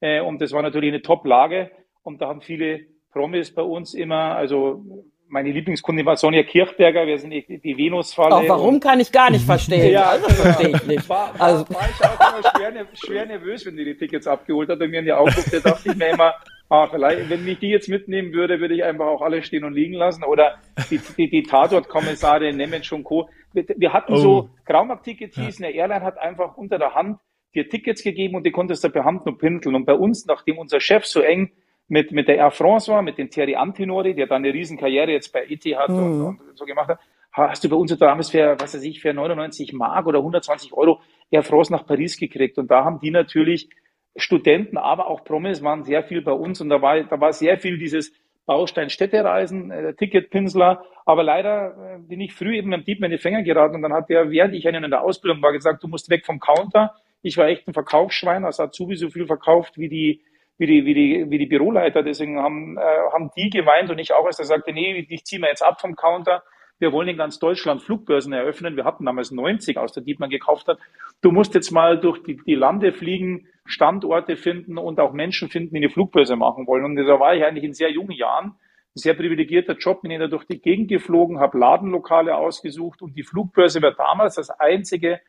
äh, 0.00 0.20
und 0.20 0.40
das 0.40 0.52
war 0.52 0.62
natürlich 0.62 0.90
eine 0.90 1.02
Top-Lage. 1.02 1.70
Und 2.02 2.20
da 2.20 2.28
haben 2.28 2.40
viele 2.40 2.80
Promis 3.12 3.54
bei 3.54 3.62
uns 3.62 3.94
immer, 3.94 4.36
also 4.36 4.84
meine 5.30 5.52
Lieblingskundin 5.52 6.04
war 6.04 6.16
Sonja 6.16 6.42
Kirchberger, 6.42 7.06
wir 7.06 7.18
sind 7.18 7.30
die, 7.30 7.60
die 7.60 7.76
Venusfalle. 7.76 8.34
Auch 8.34 8.48
warum 8.48 8.80
kann 8.80 8.98
ich 8.98 9.12
gar 9.12 9.30
nicht 9.30 9.44
verstehen. 9.44 9.92
ja, 9.92 10.10
also, 10.10 10.28
verstehe 10.28 10.70
ich 10.74 10.86
nicht. 10.86 11.08
War, 11.08 11.38
war, 11.38 11.40
also. 11.40 11.74
war 11.74 11.88
ich 11.88 12.04
auch 12.04 12.38
immer 12.38 12.50
schwer, 12.50 12.86
schwer, 12.94 13.26
nervös, 13.26 13.64
wenn 13.64 13.76
die 13.76 13.84
die 13.84 13.96
Tickets 13.96 14.26
abgeholt 14.26 14.68
hat 14.68 14.80
und 14.80 14.90
mir 14.90 14.98
in 14.98 15.04
die 15.04 15.12
Augen 15.12 15.32
guckte, 15.32 15.60
dachte 15.60 15.90
ich 15.90 15.96
mir 15.96 16.08
immer, 16.08 16.34
ah, 16.68 16.88
vielleicht, 16.90 17.30
wenn 17.30 17.44
mich 17.44 17.60
die 17.60 17.68
jetzt 17.68 17.88
mitnehmen 17.88 18.32
würde, 18.32 18.60
würde 18.60 18.74
ich 18.74 18.82
einfach 18.82 19.06
auch 19.06 19.22
alle 19.22 19.42
stehen 19.42 19.64
und 19.64 19.74
liegen 19.74 19.94
lassen. 19.94 20.24
Oder 20.24 20.56
die, 20.90 21.00
die, 21.16 21.30
die 21.30 21.42
Tatort-Kommissare 21.44 22.52
Nemetsch 22.52 22.92
und 22.92 23.04
Co. 23.04 23.28
Wir, 23.52 23.64
wir 23.76 23.92
hatten 23.92 24.14
oh. 24.14 24.16
so 24.16 24.50
Graumarkt-Ticket-Tees, 24.66 25.58
ja. 25.58 25.66
eine 25.66 25.76
Airline 25.76 26.04
hat 26.04 26.18
einfach 26.18 26.56
unter 26.56 26.78
der 26.78 26.94
Hand 26.94 27.18
dir 27.54 27.68
Tickets 27.68 28.02
gegeben 28.02 28.36
und 28.36 28.46
die 28.46 28.52
konntest 28.52 28.84
du 28.84 28.90
per 28.90 29.04
Hand 29.04 29.26
nur 29.26 29.36
pinseln. 29.36 29.74
Und 29.74 29.84
bei 29.84 29.94
uns, 29.94 30.26
nachdem 30.26 30.58
unser 30.58 30.80
Chef 30.80 31.04
so 31.04 31.20
eng 31.20 31.50
mit, 31.90 32.12
mit 32.12 32.28
der 32.28 32.36
Air 32.36 32.52
France 32.52 32.90
war, 32.90 33.02
mit 33.02 33.18
dem 33.18 33.30
Thierry 33.30 33.56
Antinori, 33.56 34.14
der 34.14 34.28
dann 34.28 34.44
eine 34.44 34.54
Riesenkarriere 34.54 35.10
jetzt 35.10 35.32
bei 35.32 35.44
ET 35.48 35.64
hat 35.76 35.88
mhm. 35.90 36.24
und, 36.24 36.40
und, 36.40 36.56
so 36.56 36.64
gemacht 36.64 36.88
hat, 36.88 37.00
hast 37.32 37.64
du 37.64 37.68
bei 37.68 37.76
uns 37.76 37.96
damals 37.98 38.30
für, 38.30 38.56
was 38.60 38.74
weiß 38.74 38.82
ich, 38.84 39.00
für 39.00 39.12
99 39.12 39.72
Mark 39.72 40.06
oder 40.06 40.20
120 40.20 40.72
Euro 40.72 41.00
Air 41.30 41.42
France 41.42 41.72
nach 41.72 41.84
Paris 41.84 42.16
gekriegt. 42.16 42.58
Und 42.58 42.70
da 42.70 42.84
haben 42.84 43.00
die 43.00 43.10
natürlich 43.10 43.68
Studenten, 44.16 44.78
aber 44.78 45.08
auch 45.08 45.24
Promis 45.24 45.62
waren 45.62 45.82
sehr 45.82 46.04
viel 46.04 46.22
bei 46.22 46.32
uns 46.32 46.60
und 46.60 46.68
da 46.68 46.80
war, 46.80 47.02
da 47.02 47.20
war 47.20 47.32
sehr 47.32 47.58
viel 47.58 47.76
dieses 47.76 48.12
Baustein 48.46 48.88
Städtereisen, 48.88 49.70
äh, 49.70 49.94
Ticketpinsler, 49.94 50.84
aber 51.06 51.24
leider 51.24 51.96
äh, 51.96 51.98
bin 51.98 52.20
ich 52.20 52.34
früh 52.34 52.56
eben 52.56 52.72
am 52.72 52.84
Dieb 52.84 53.02
in 53.02 53.10
die 53.10 53.18
Fänger 53.18 53.42
geraten 53.42 53.76
und 53.76 53.82
dann 53.82 53.92
hat 53.92 54.08
der, 54.08 54.30
während 54.30 54.54
ich 54.54 54.66
einen 54.66 54.84
in 54.84 54.90
der 54.90 55.02
Ausbildung 55.02 55.42
war, 55.42 55.52
gesagt, 55.52 55.82
du 55.82 55.88
musst 55.88 56.08
weg 56.10 56.24
vom 56.24 56.38
Counter. 56.38 56.94
Ich 57.22 57.36
war 57.36 57.48
echt 57.48 57.66
ein 57.68 57.74
Verkaufsschwein, 57.74 58.44
also 58.44 58.62
hat 58.62 58.74
sowieso 58.74 59.10
viel 59.10 59.26
verkauft 59.26 59.76
wie 59.76 59.88
die, 59.88 60.22
wie 60.60 60.66
die, 60.66 60.84
wie 60.84 60.94
die, 60.94 61.30
wie 61.30 61.38
die 61.38 61.46
Büroleiter. 61.46 62.02
Deswegen 62.02 62.38
haben, 62.38 62.76
äh, 62.76 62.80
haben 63.12 63.30
die 63.34 63.48
gemeint 63.48 63.90
und 63.90 63.98
ich 63.98 64.12
auch, 64.12 64.26
als 64.26 64.38
er 64.38 64.44
sagte, 64.44 64.72
nee, 64.74 65.06
ich 65.08 65.24
ziehe 65.24 65.40
mir 65.40 65.48
jetzt 65.48 65.62
ab 65.62 65.80
vom 65.80 65.96
Counter. 65.96 66.42
Wir 66.78 66.92
wollen 66.92 67.08
in 67.08 67.16
ganz 67.16 67.38
Deutschland 67.38 67.82
Flugbörsen 67.82 68.34
eröffnen. 68.34 68.76
Wir 68.76 68.84
hatten 68.84 69.06
damals 69.06 69.30
90 69.30 69.78
aus 69.78 69.92
der 69.92 70.02
Dietmann 70.02 70.28
gekauft 70.28 70.68
hat. 70.68 70.78
Du 71.22 71.30
musst 71.30 71.54
jetzt 71.54 71.70
mal 71.70 71.98
durch 71.98 72.22
die, 72.22 72.36
die 72.46 72.54
Lande 72.54 72.92
fliegen, 72.92 73.46
Standorte 73.64 74.36
finden 74.36 74.76
und 74.76 75.00
auch 75.00 75.12
Menschen 75.14 75.48
finden, 75.48 75.74
die 75.74 75.78
eine 75.78 75.90
Flugbörse 75.90 76.36
machen 76.36 76.66
wollen. 76.66 76.84
Und 76.84 76.96
da 76.96 77.18
war 77.18 77.34
ich 77.34 77.42
eigentlich 77.42 77.64
in 77.64 77.72
sehr 77.72 77.90
jungen 77.90 78.12
Jahren 78.12 78.54
ein 78.94 78.98
sehr 78.98 79.14
privilegierter 79.14 79.76
Job, 79.76 80.02
bin 80.02 80.10
ich 80.10 80.18
da 80.18 80.26
durch 80.26 80.44
die 80.44 80.60
Gegend 80.60 80.88
geflogen, 80.88 81.38
habe 81.38 81.58
Ladenlokale 81.58 82.36
ausgesucht 82.36 83.02
und 83.02 83.16
die 83.16 83.22
Flugbörse 83.22 83.80
war 83.82 83.92
damals 83.92 84.34
das 84.34 84.50
einzige 84.50 85.20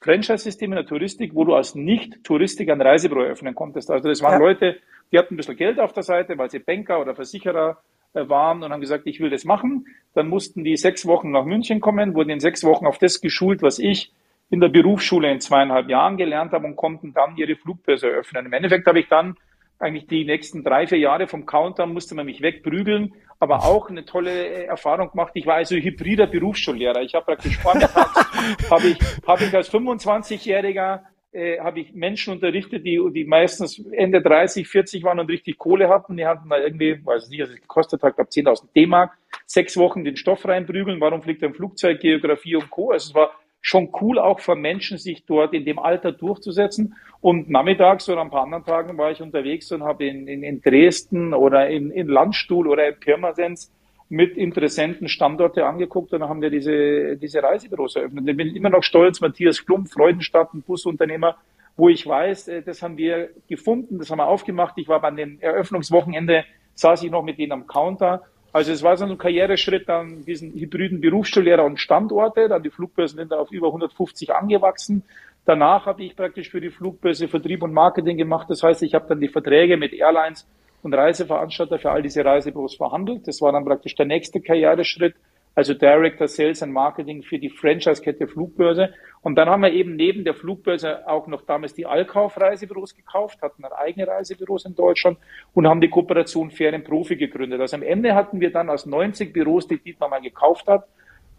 Franchise-System 0.00 0.72
in 0.72 0.76
der 0.76 0.86
Touristik, 0.86 1.34
wo 1.34 1.44
du 1.44 1.54
als 1.54 1.74
Nicht-Touristik 1.74 2.70
ein 2.70 2.80
Reisebüro 2.80 3.22
eröffnen 3.22 3.54
konntest. 3.54 3.90
Also 3.90 4.08
das 4.08 4.22
waren 4.22 4.34
ja. 4.34 4.38
Leute, 4.38 4.76
die 5.10 5.18
hatten 5.18 5.34
ein 5.34 5.36
bisschen 5.36 5.56
Geld 5.56 5.80
auf 5.80 5.92
der 5.92 6.02
Seite, 6.02 6.36
weil 6.38 6.50
sie 6.50 6.58
Banker 6.58 7.00
oder 7.00 7.14
Versicherer 7.14 7.78
äh, 8.12 8.28
waren 8.28 8.62
und 8.62 8.72
haben 8.72 8.80
gesagt, 8.80 9.06
ich 9.06 9.20
will 9.20 9.30
das 9.30 9.44
machen. 9.44 9.86
Dann 10.14 10.28
mussten 10.28 10.64
die 10.64 10.76
sechs 10.76 11.06
Wochen 11.06 11.30
nach 11.30 11.44
München 11.44 11.80
kommen, 11.80 12.14
wurden 12.14 12.30
in 12.30 12.40
sechs 12.40 12.64
Wochen 12.64 12.86
auf 12.86 12.98
das 12.98 13.20
geschult, 13.20 13.62
was 13.62 13.78
ich 13.78 14.12
in 14.50 14.60
der 14.60 14.68
Berufsschule 14.68 15.30
in 15.30 15.40
zweieinhalb 15.40 15.88
Jahren 15.88 16.16
gelernt 16.16 16.52
habe 16.52 16.66
und 16.66 16.76
konnten 16.76 17.12
dann 17.12 17.36
ihre 17.36 17.56
Flugbörse 17.56 18.08
eröffnen. 18.08 18.46
Im 18.46 18.52
Endeffekt 18.52 18.86
habe 18.86 19.00
ich 19.00 19.08
dann 19.08 19.36
eigentlich 19.78 20.06
die 20.06 20.24
nächsten 20.24 20.64
drei, 20.64 20.86
vier 20.86 20.98
Jahre 20.98 21.26
vom 21.26 21.46
Countdown 21.46 21.92
musste 21.92 22.14
man 22.14 22.26
mich 22.26 22.40
wegprügeln, 22.40 23.14
aber 23.38 23.64
auch 23.64 23.90
eine 23.90 24.04
tolle 24.04 24.30
äh, 24.30 24.64
Erfahrung 24.64 25.10
gemacht. 25.10 25.32
Ich 25.34 25.46
war 25.46 25.56
also 25.56 25.76
hybrider 25.76 26.26
Berufsschullehrer. 26.26 27.02
Ich 27.02 27.14
habe 27.14 27.26
praktisch 27.26 27.58
vormittags, 27.58 28.70
habe 28.70 28.88
ich, 28.88 28.98
habe 29.26 29.44
ich 29.44 29.54
als 29.54 29.72
25-Jähriger 29.72 31.02
äh, 31.36 31.60
habe 31.60 31.80
ich 31.80 31.92
Menschen 31.92 32.32
unterrichtet, 32.32 32.86
die, 32.86 32.98
die 33.12 33.24
meistens 33.24 33.78
Ende 33.92 34.22
30, 34.22 34.66
40 34.66 35.04
waren 35.04 35.18
und 35.18 35.28
richtig 35.28 35.58
Kohle 35.58 35.90
hatten. 35.90 36.16
Die 36.16 36.24
hatten 36.24 36.48
da 36.48 36.58
irgendwie, 36.58 36.98
weiß 37.04 37.28
nicht, 37.28 37.42
was 37.42 37.50
es 37.50 37.60
gekostet 37.60 38.02
hat, 38.02 38.16
glaube 38.16 38.30
10.000 38.30 38.68
D-Mark, 38.74 39.12
sechs 39.44 39.76
Wochen 39.76 40.02
den 40.02 40.16
Stoff 40.16 40.46
reinprügeln. 40.46 40.98
Warum 40.98 41.22
fliegt 41.22 41.44
ein 41.44 41.52
Flugzeug, 41.52 42.00
Geografie 42.00 42.56
und 42.56 42.70
Co. 42.70 42.92
Also 42.92 43.10
es 43.10 43.14
war 43.14 43.32
schon 43.66 43.90
cool 44.00 44.20
auch 44.20 44.38
für 44.38 44.54
Menschen, 44.54 44.96
sich 44.96 45.24
dort 45.24 45.52
in 45.52 45.64
dem 45.64 45.80
Alter 45.80 46.12
durchzusetzen. 46.12 46.94
Und 47.20 47.50
nachmittags 47.50 48.08
oder 48.08 48.20
ein 48.20 48.30
paar 48.30 48.44
anderen 48.44 48.64
Tagen 48.64 48.96
war 48.96 49.10
ich 49.10 49.20
unterwegs 49.20 49.72
und 49.72 49.82
habe 49.82 50.06
in, 50.06 50.28
in, 50.28 50.44
in 50.44 50.60
Dresden 50.60 51.34
oder 51.34 51.68
in, 51.68 51.90
in 51.90 52.06
Landstuhl 52.06 52.68
oder 52.68 52.86
in 52.86 53.00
Pirmasens 53.00 53.72
mit 54.08 54.36
Interessenten 54.36 55.08
Standorte 55.08 55.66
angeguckt 55.66 56.12
und 56.12 56.20
dann 56.20 56.28
haben 56.28 56.42
wir 56.42 56.50
diese, 56.50 57.16
diese 57.16 57.42
Reisebüros 57.42 57.96
eröffnet. 57.96 58.28
Ich 58.28 58.36
bin 58.36 58.54
immer 58.54 58.70
noch 58.70 58.84
stolz, 58.84 59.20
Matthias 59.20 59.66
Klump, 59.66 59.88
Freudenstadt, 59.88 60.54
ein 60.54 60.62
Busunternehmer, 60.62 61.36
wo 61.76 61.88
ich 61.88 62.06
weiß, 62.06 62.46
äh, 62.46 62.62
das 62.62 62.82
haben 62.82 62.96
wir 62.96 63.30
gefunden, 63.48 63.98
das 63.98 64.12
haben 64.12 64.18
wir 64.18 64.28
aufgemacht. 64.28 64.74
Ich 64.76 64.86
war 64.86 65.00
bei 65.00 65.10
dem 65.10 65.40
Eröffnungswochenende, 65.40 66.44
saß 66.74 67.02
ich 67.02 67.10
noch 67.10 67.24
mit 67.24 67.38
denen 67.38 67.50
am 67.50 67.66
Counter 67.66 68.22
also 68.56 68.72
es 68.72 68.82
war 68.82 68.96
so 68.96 69.04
ein 69.04 69.18
Karriereschritt 69.18 69.86
dann 69.86 70.24
diesen 70.24 70.54
hybriden 70.54 71.02
Berufsschullehrer 71.02 71.62
und 71.62 71.78
Standorte, 71.78 72.48
dann 72.48 72.62
die 72.62 72.70
Flugbörsen 72.70 73.18
sind 73.18 73.34
auf 73.34 73.52
über 73.52 73.66
150 73.66 74.34
angewachsen. 74.34 75.02
Danach 75.44 75.84
habe 75.84 76.04
ich 76.04 76.16
praktisch 76.16 76.48
für 76.48 76.62
die 76.62 76.70
Flugbörse 76.70 77.28
Vertrieb 77.28 77.62
und 77.62 77.74
Marketing 77.74 78.16
gemacht. 78.16 78.48
Das 78.48 78.62
heißt, 78.62 78.82
ich 78.82 78.94
habe 78.94 79.04
dann 79.10 79.20
die 79.20 79.28
Verträge 79.28 79.76
mit 79.76 79.92
Airlines 79.92 80.48
und 80.82 80.94
Reiseveranstalter 80.94 81.78
für 81.78 81.90
all 81.90 82.00
diese 82.00 82.24
Reisebüros 82.24 82.76
verhandelt. 82.76 83.28
Das 83.28 83.42
war 83.42 83.52
dann 83.52 83.66
praktisch 83.66 83.94
der 83.94 84.06
nächste 84.06 84.40
Karriereschritt 84.40 85.16
also 85.56 85.72
Director 85.72 86.28
Sales 86.28 86.62
and 86.62 86.72
Marketing 86.72 87.22
für 87.22 87.38
die 87.38 87.48
Franchise-Kette 87.48 88.28
Flugbörse. 88.28 88.92
Und 89.22 89.36
dann 89.36 89.48
haben 89.48 89.62
wir 89.62 89.72
eben 89.72 89.96
neben 89.96 90.22
der 90.22 90.34
Flugbörse 90.34 91.08
auch 91.08 91.26
noch 91.26 91.42
damals 91.46 91.72
die 91.72 91.86
Allkauf-Reisebüros 91.86 92.94
gekauft, 92.94 93.40
hatten 93.40 93.62
dann 93.62 93.72
eigene 93.72 94.06
Reisebüros 94.06 94.66
in 94.66 94.74
Deutschland 94.74 95.16
und 95.54 95.66
haben 95.66 95.80
die 95.80 95.88
Kooperation 95.88 96.50
Fairen 96.50 96.84
Profi 96.84 97.16
gegründet. 97.16 97.58
Also 97.58 97.76
am 97.76 97.82
Ende 97.82 98.14
hatten 98.14 98.38
wir 98.38 98.52
dann 98.52 98.68
aus 98.68 98.84
90 98.84 99.32
Büros, 99.32 99.66
die 99.66 99.78
Dietmar 99.78 100.10
mal 100.10 100.20
gekauft 100.20 100.68
hat, 100.68 100.86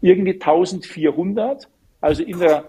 irgendwie 0.00 0.32
1400, 0.32 1.68
also 2.00 2.24
in 2.24 2.40
der, 2.40 2.64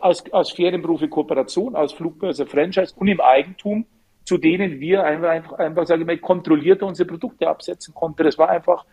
aus, 0.00 0.24
aus 0.32 0.50
Ferienprofi 0.50 1.06
Kooperation, 1.06 1.76
aus 1.76 1.92
Flugbörse 1.92 2.44
Franchise 2.44 2.92
und 2.96 3.06
im 3.06 3.20
Eigentum, 3.20 3.86
zu 4.24 4.36
denen 4.36 4.80
wir 4.80 5.04
einfach, 5.04 5.28
einfach, 5.28 5.58
einfach 5.58 5.86
sage 5.86 6.00
ich 6.00 6.06
mal, 6.08 6.18
kontrolliert 6.18 6.82
unsere 6.82 7.06
Produkte 7.06 7.48
absetzen 7.48 7.94
konnten. 7.94 8.24
Das 8.24 8.36
war 8.36 8.48
einfach 8.48 8.84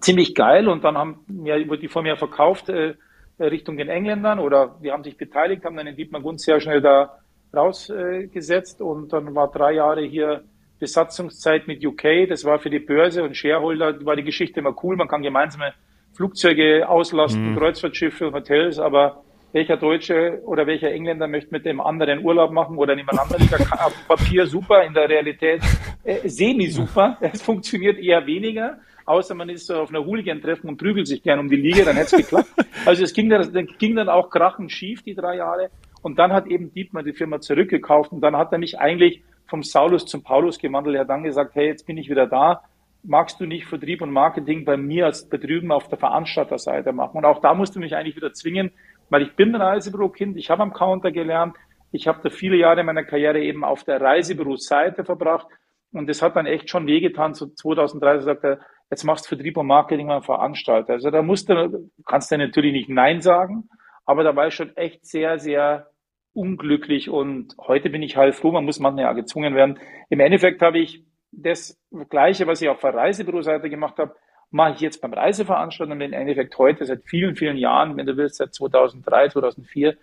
ziemlich 0.00 0.34
geil 0.34 0.68
und 0.68 0.84
dann 0.84 0.96
haben 0.96 1.24
wir 1.28 1.58
die 1.76 1.88
von 1.88 2.04
mir 2.04 2.16
verkauft 2.16 2.68
äh, 2.68 2.94
Richtung 3.38 3.76
den 3.76 3.88
Engländern 3.88 4.38
oder 4.38 4.76
wir 4.80 4.92
haben 4.92 5.04
sich 5.04 5.16
beteiligt, 5.16 5.64
haben 5.64 5.76
dann 5.76 5.86
den 5.86 5.96
Dietmar 5.96 6.20
Gunz 6.20 6.44
sehr 6.44 6.60
schnell 6.60 6.80
da 6.80 7.18
rausgesetzt 7.54 8.80
äh, 8.80 8.84
und 8.84 9.12
dann 9.12 9.34
war 9.34 9.50
drei 9.50 9.72
Jahre 9.72 10.02
hier 10.02 10.44
Besatzungszeit 10.78 11.66
mit 11.66 11.84
UK. 11.84 12.28
Das 12.28 12.44
war 12.44 12.58
für 12.58 12.70
die 12.70 12.78
Börse 12.78 13.24
und 13.24 13.36
Shareholder 13.36 14.04
war 14.04 14.16
die 14.16 14.24
Geschichte 14.24 14.60
immer 14.60 14.74
cool. 14.82 14.96
Man 14.96 15.08
kann 15.08 15.22
gemeinsame 15.22 15.72
Flugzeuge 16.12 16.88
auslasten, 16.88 17.52
mhm. 17.52 17.56
Kreuzfahrtschiffe 17.56 18.26
und 18.28 18.34
Hotels, 18.34 18.78
aber 18.78 19.23
welcher 19.54 19.78
Deutsche 19.78 20.42
oder 20.44 20.66
welcher 20.66 20.92
Engländer 20.92 21.26
möchte 21.26 21.50
mit 21.50 21.64
dem 21.64 21.80
anderen 21.80 22.22
Urlaub 22.22 22.52
machen 22.52 22.76
oder 22.76 22.94
nebeneinander 22.94 23.38
liegen? 23.38 23.54
Auf 23.72 23.94
Papier 24.06 24.46
super, 24.46 24.84
in 24.84 24.92
der 24.92 25.08
Realität 25.08 25.62
äh, 26.04 26.28
semi 26.28 26.68
super. 26.68 27.16
Es 27.32 27.40
funktioniert 27.40 27.98
eher 27.98 28.26
weniger 28.26 28.78
außer 29.06 29.34
man 29.34 29.48
ist 29.48 29.66
so 29.66 29.76
auf 29.76 29.90
einer 29.90 30.04
Hooligan-Treffen 30.04 30.68
und 30.68 30.76
prügelt 30.76 31.06
sich 31.06 31.22
gern 31.22 31.38
um 31.38 31.48
die 31.48 31.56
Liga, 31.56 31.84
dann 31.84 31.96
hätte 31.96 32.16
es 32.16 32.22
geklappt. 32.22 32.50
Also 32.86 33.02
es 33.02 33.14
ging 33.14 33.30
dann, 33.30 33.66
ging 33.78 33.96
dann 33.96 34.10
auch 34.10 34.28
krachend 34.28 34.70
schief, 34.70 35.02
die 35.02 35.14
drei 35.14 35.36
Jahre. 35.36 35.70
Und 36.02 36.18
dann 36.18 36.34
hat 36.34 36.46
eben 36.48 36.70
Dietmar 36.74 37.02
die 37.02 37.14
Firma 37.14 37.40
zurückgekauft 37.40 38.12
und 38.12 38.20
dann 38.20 38.36
hat 38.36 38.52
er 38.52 38.58
mich 38.58 38.78
eigentlich 38.78 39.22
vom 39.46 39.62
Saulus 39.62 40.04
zum 40.04 40.22
Paulus 40.22 40.58
gewandelt. 40.58 40.96
Er 40.96 41.00
hat 41.02 41.08
dann 41.08 41.22
gesagt, 41.22 41.54
hey, 41.54 41.68
jetzt 41.68 41.86
bin 41.86 41.96
ich 41.96 42.10
wieder 42.10 42.26
da. 42.26 42.62
Magst 43.02 43.40
du 43.40 43.46
nicht 43.46 43.64
Vertrieb 43.64 44.02
und 44.02 44.10
Marketing 44.10 44.66
bei 44.66 44.76
mir 44.76 45.06
als 45.06 45.26
Betrüben 45.26 45.72
auf 45.72 45.88
der 45.88 45.96
Veranstalterseite 45.96 46.92
machen? 46.92 47.16
Und 47.16 47.24
auch 47.24 47.40
da 47.40 47.54
musste 47.54 47.78
mich 47.78 47.96
eigentlich 47.96 48.16
wieder 48.16 48.34
zwingen, 48.34 48.70
weil 49.10 49.22
ich 49.22 49.36
bin 49.36 49.54
ein 49.54 49.60
Reisebüro-Kind, 49.60 50.36
ich 50.36 50.50
habe 50.50 50.62
am 50.62 50.72
Counter 50.72 51.12
gelernt, 51.12 51.56
ich 51.92 52.08
habe 52.08 52.20
da 52.22 52.30
viele 52.30 52.56
Jahre 52.56 52.82
meiner 52.82 53.04
Karriere 53.04 53.40
eben 53.40 53.64
auf 53.64 53.84
der 53.84 54.00
Reisebüro-Seite 54.00 55.04
verbracht 55.04 55.46
und 55.92 56.08
das 56.08 56.22
hat 56.22 56.36
dann 56.36 56.46
echt 56.46 56.68
schon 56.68 56.86
wehgetan. 56.86 57.34
So 57.34 57.46
2003 57.46 58.18
sagt 58.20 58.44
er, 58.44 58.58
jetzt 58.90 59.04
machst 59.04 59.26
du 59.26 59.28
Vertrieb 59.28 59.56
und 59.56 59.66
Marketing 59.66 60.08
mal 60.08 60.22
Veranstalter. 60.22 60.94
Also 60.94 61.10
da 61.10 61.22
musst 61.22 61.48
du, 61.48 61.90
kannst 62.04 62.32
du 62.32 62.38
natürlich 62.38 62.72
nicht 62.72 62.88
Nein 62.88 63.20
sagen, 63.20 63.68
aber 64.04 64.24
da 64.24 64.34
war 64.34 64.48
ich 64.48 64.54
schon 64.54 64.76
echt 64.76 65.06
sehr, 65.06 65.38
sehr 65.38 65.90
unglücklich 66.32 67.08
und 67.08 67.54
heute 67.58 67.90
bin 67.90 68.02
ich 68.02 68.16
halt 68.16 68.34
froh, 68.34 68.50
man 68.50 68.64
muss 68.64 68.80
manchmal 68.80 69.04
ja 69.04 69.12
gezwungen 69.12 69.54
werden. 69.54 69.78
Im 70.10 70.20
Endeffekt 70.20 70.62
habe 70.62 70.80
ich 70.80 71.04
das 71.30 71.80
Gleiche, 72.10 72.46
was 72.46 72.60
ich 72.60 72.68
auf 72.68 72.80
der 72.80 72.94
Reisebüroseite 72.94 73.70
gemacht 73.70 73.98
habe, 73.98 74.14
mache 74.50 74.74
ich 74.74 74.80
jetzt 74.80 75.00
beim 75.00 75.12
Reiseveranstalter 75.12 75.92
und 75.92 76.00
im 76.00 76.12
Endeffekt 76.12 76.56
heute 76.58 76.84
seit 76.84 77.02
vielen, 77.04 77.36
vielen 77.36 77.56
Jahren, 77.56 77.96
wenn 77.96 78.06
du 78.06 78.16
willst, 78.16 78.36
seit 78.36 78.54
2003, 78.54 79.30
2004, 79.30 79.96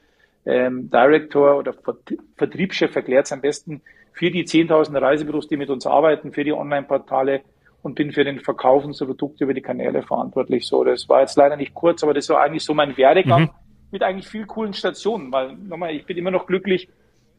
ähm, 0.45 0.89
Director 0.89 1.57
oder 1.57 1.73
Vertriebschef 2.35 2.95
erklärt 2.95 3.27
es 3.27 3.31
am 3.31 3.41
besten 3.41 3.81
für 4.13 4.31
die 4.31 4.43
10.000 4.43 4.99
Reisebüros, 4.99 5.47
die 5.47 5.57
mit 5.57 5.69
uns 5.69 5.85
arbeiten, 5.85 6.33
für 6.33 6.43
die 6.43 6.53
Online-Portale, 6.53 7.41
und 7.83 7.95
bin 7.95 8.11
für 8.11 8.23
den 8.23 8.39
Verkauf 8.39 8.85
unserer 8.85 9.07
Produkte 9.07 9.43
über 9.43 9.53
die 9.53 9.61
Kanäle 9.61 10.03
verantwortlich. 10.03 10.67
So, 10.67 10.83
das 10.83 11.09
war 11.09 11.21
jetzt 11.21 11.35
leider 11.35 11.55
nicht 11.55 11.73
kurz, 11.73 12.03
aber 12.03 12.13
das 12.13 12.29
war 12.29 12.41
eigentlich 12.41 12.63
so 12.63 12.73
mein 12.73 12.95
Werdegang 12.97 13.43
mhm. 13.43 13.49
mit 13.91 14.03
eigentlich 14.03 14.27
viel 14.27 14.45
coolen 14.45 14.73
Stationen, 14.73 15.31
weil 15.31 15.53
nochmal, 15.55 15.95
ich 15.95 16.05
bin 16.05 16.17
immer 16.17 16.31
noch 16.31 16.45
glücklich, 16.45 16.89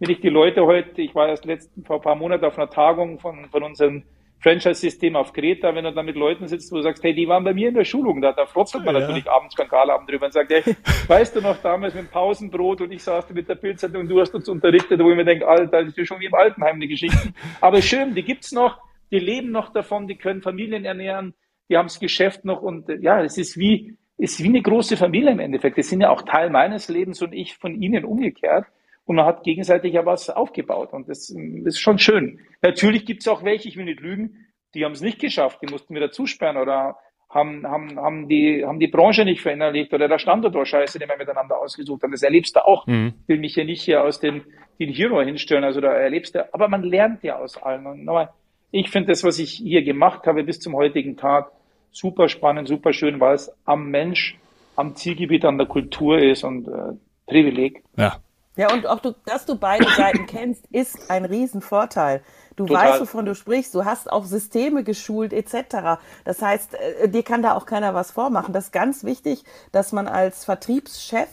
wenn 0.00 0.10
ich 0.10 0.20
die 0.20 0.30
Leute 0.30 0.66
heute, 0.66 1.00
ich 1.00 1.14
war 1.14 1.28
erst 1.28 1.44
letzten 1.44 1.84
vor 1.84 1.96
ein 1.96 2.02
paar 2.02 2.16
Monaten 2.16 2.44
auf 2.44 2.58
einer 2.58 2.68
Tagung 2.68 3.20
von, 3.20 3.46
von 3.50 3.62
unserem 3.62 4.02
Franchise-System 4.42 5.16
auf 5.16 5.32
Kreta, 5.32 5.74
wenn 5.74 5.84
du 5.84 5.92
da 5.92 6.02
mit 6.02 6.16
Leuten 6.16 6.48
sitzt, 6.48 6.72
wo 6.72 6.76
du 6.76 6.82
sagst, 6.82 7.02
hey, 7.04 7.14
die 7.14 7.28
waren 7.28 7.44
bei 7.44 7.54
mir 7.54 7.68
in 7.68 7.74
der 7.74 7.84
Schulung, 7.84 8.20
da, 8.20 8.32
da 8.32 8.46
frotzelt 8.46 8.84
man 8.84 8.94
ja. 8.94 9.02
natürlich 9.02 9.30
abends 9.30 9.54
beim 9.54 9.68
Galabend 9.68 10.10
drüber 10.10 10.26
und 10.26 10.32
sagt, 10.32 10.50
hey, 10.50 10.62
weißt 11.06 11.36
du 11.36 11.40
noch 11.40 11.56
damals 11.62 11.94
mit 11.94 12.04
dem 12.04 12.10
Pausenbrot 12.10 12.80
und 12.80 12.92
ich 12.92 13.02
saß 13.02 13.30
mit 13.30 13.48
der 13.48 13.54
Bildzeitung 13.54 14.02
und 14.02 14.08
du 14.08 14.20
hast 14.20 14.34
uns 14.34 14.48
unterrichtet, 14.48 15.00
wo 15.00 15.10
ich 15.10 15.16
mir 15.16 15.24
denke, 15.24 15.46
Alter, 15.46 15.84
das 15.84 15.96
ist 15.96 16.08
schon 16.08 16.20
wie 16.20 16.26
im 16.26 16.34
Altenheim 16.34 16.80
die 16.80 16.88
Geschichten. 16.88 17.34
Aber 17.60 17.80
schön, 17.80 18.14
die 18.14 18.22
gibt's 18.22 18.52
noch 18.52 18.78
die 19.12 19.18
leben 19.18 19.52
noch 19.52 19.72
davon, 19.72 20.08
die 20.08 20.16
können 20.16 20.42
Familien 20.42 20.84
ernähren, 20.84 21.34
die 21.68 21.76
haben 21.76 21.86
das 21.86 22.00
Geschäft 22.00 22.44
noch 22.44 22.62
und 22.62 22.88
äh, 22.88 22.96
ja, 22.96 23.22
es 23.22 23.38
ist 23.38 23.58
wie, 23.58 23.96
ist 24.16 24.42
wie 24.42 24.48
eine 24.48 24.62
große 24.62 24.96
Familie 24.96 25.32
im 25.32 25.38
Endeffekt. 25.38 25.76
Die 25.76 25.82
sind 25.82 26.00
ja 26.00 26.10
auch 26.10 26.22
Teil 26.22 26.50
meines 26.50 26.88
Lebens 26.88 27.22
und 27.22 27.32
ich 27.32 27.56
von 27.56 27.80
ihnen 27.80 28.04
umgekehrt. 28.04 28.66
Und 29.04 29.16
man 29.16 29.26
hat 29.26 29.42
gegenseitig 29.42 29.94
ja 29.94 30.06
was 30.06 30.30
aufgebaut 30.30 30.92
und 30.92 31.08
das, 31.08 31.26
das 31.26 31.74
ist 31.74 31.80
schon 31.80 31.98
schön. 31.98 32.40
Natürlich 32.62 33.04
gibt 33.04 33.22
es 33.22 33.28
auch 33.28 33.42
welche, 33.42 33.68
ich 33.68 33.76
will 33.76 33.84
nicht 33.84 34.00
lügen, 34.00 34.46
die 34.74 34.84
haben 34.84 34.92
es 34.92 35.00
nicht 35.00 35.18
geschafft, 35.18 35.58
die 35.60 35.70
mussten 35.70 35.94
wieder 35.94 36.10
zusperren 36.12 36.56
oder 36.56 36.96
haben, 37.28 37.66
haben, 37.66 37.98
haben, 37.98 38.28
die, 38.28 38.64
haben 38.64 38.78
die 38.78 38.88
Branche 38.88 39.24
nicht 39.24 39.40
verinnerlicht 39.40 39.92
oder 39.92 40.06
der 40.06 40.18
Standort 40.18 40.54
war 40.54 40.66
scheiße, 40.66 40.98
den 40.98 41.08
wir 41.08 41.16
miteinander 41.16 41.58
ausgesucht 41.58 42.02
haben. 42.02 42.12
Das 42.12 42.22
erlebst 42.22 42.56
du 42.56 42.64
auch. 42.64 42.86
Mhm. 42.86 43.14
Ich 43.22 43.28
will 43.28 43.38
mich 43.38 43.54
hier 43.54 43.64
nicht 43.64 43.82
hier 43.82 44.04
aus 44.04 44.20
den, 44.20 44.42
den 44.78 44.90
Hero 44.90 45.20
hinstellen, 45.22 45.64
also 45.64 45.80
da 45.80 45.92
erlebst 45.92 46.34
du, 46.34 46.54
aber 46.54 46.68
man 46.68 46.82
lernt 46.82 47.22
ja 47.22 47.38
aus 47.38 47.60
allen. 47.60 47.86
Und 47.86 48.04
nochmal, 48.04 48.30
ich 48.70 48.90
finde 48.90 49.08
das, 49.08 49.24
was 49.24 49.38
ich 49.38 49.52
hier 49.52 49.82
gemacht 49.82 50.26
habe 50.26 50.44
bis 50.44 50.60
zum 50.60 50.74
heutigen 50.76 51.16
Tag, 51.16 51.50
super 51.90 52.28
spannend, 52.28 52.68
super 52.68 52.92
schön, 52.92 53.18
weil 53.20 53.34
es 53.34 53.50
am 53.64 53.90
Mensch, 53.90 54.38
am 54.76 54.94
Zielgebiet, 54.94 55.44
an 55.44 55.58
der 55.58 55.66
Kultur 55.66 56.18
ist 56.18 56.44
und 56.44 56.68
äh, 56.68 56.94
Privileg. 57.26 57.82
Ja. 57.96 58.18
Ja, 58.56 58.72
und 58.72 58.86
auch 58.86 59.00
du, 59.00 59.14
dass 59.24 59.46
du 59.46 59.56
beide 59.56 59.88
Seiten 59.90 60.26
kennst, 60.26 60.66
ist 60.70 61.10
ein 61.10 61.24
Riesenvorteil. 61.24 62.22
Du 62.56 62.66
Total. 62.66 62.90
weißt, 62.90 63.00
wovon 63.00 63.24
du 63.24 63.34
sprichst, 63.34 63.74
du 63.74 63.84
hast 63.84 64.12
auf 64.12 64.26
Systeme 64.26 64.84
geschult 64.84 65.32
etc. 65.32 65.98
Das 66.24 66.42
heißt, 66.42 66.74
äh, 66.74 67.08
dir 67.08 67.22
kann 67.22 67.42
da 67.42 67.54
auch 67.54 67.64
keiner 67.64 67.94
was 67.94 68.10
vormachen. 68.10 68.52
Das 68.52 68.64
ist 68.66 68.72
ganz 68.72 69.04
wichtig, 69.04 69.44
dass 69.72 69.92
man 69.92 70.06
als 70.06 70.44
Vertriebschef 70.44 71.28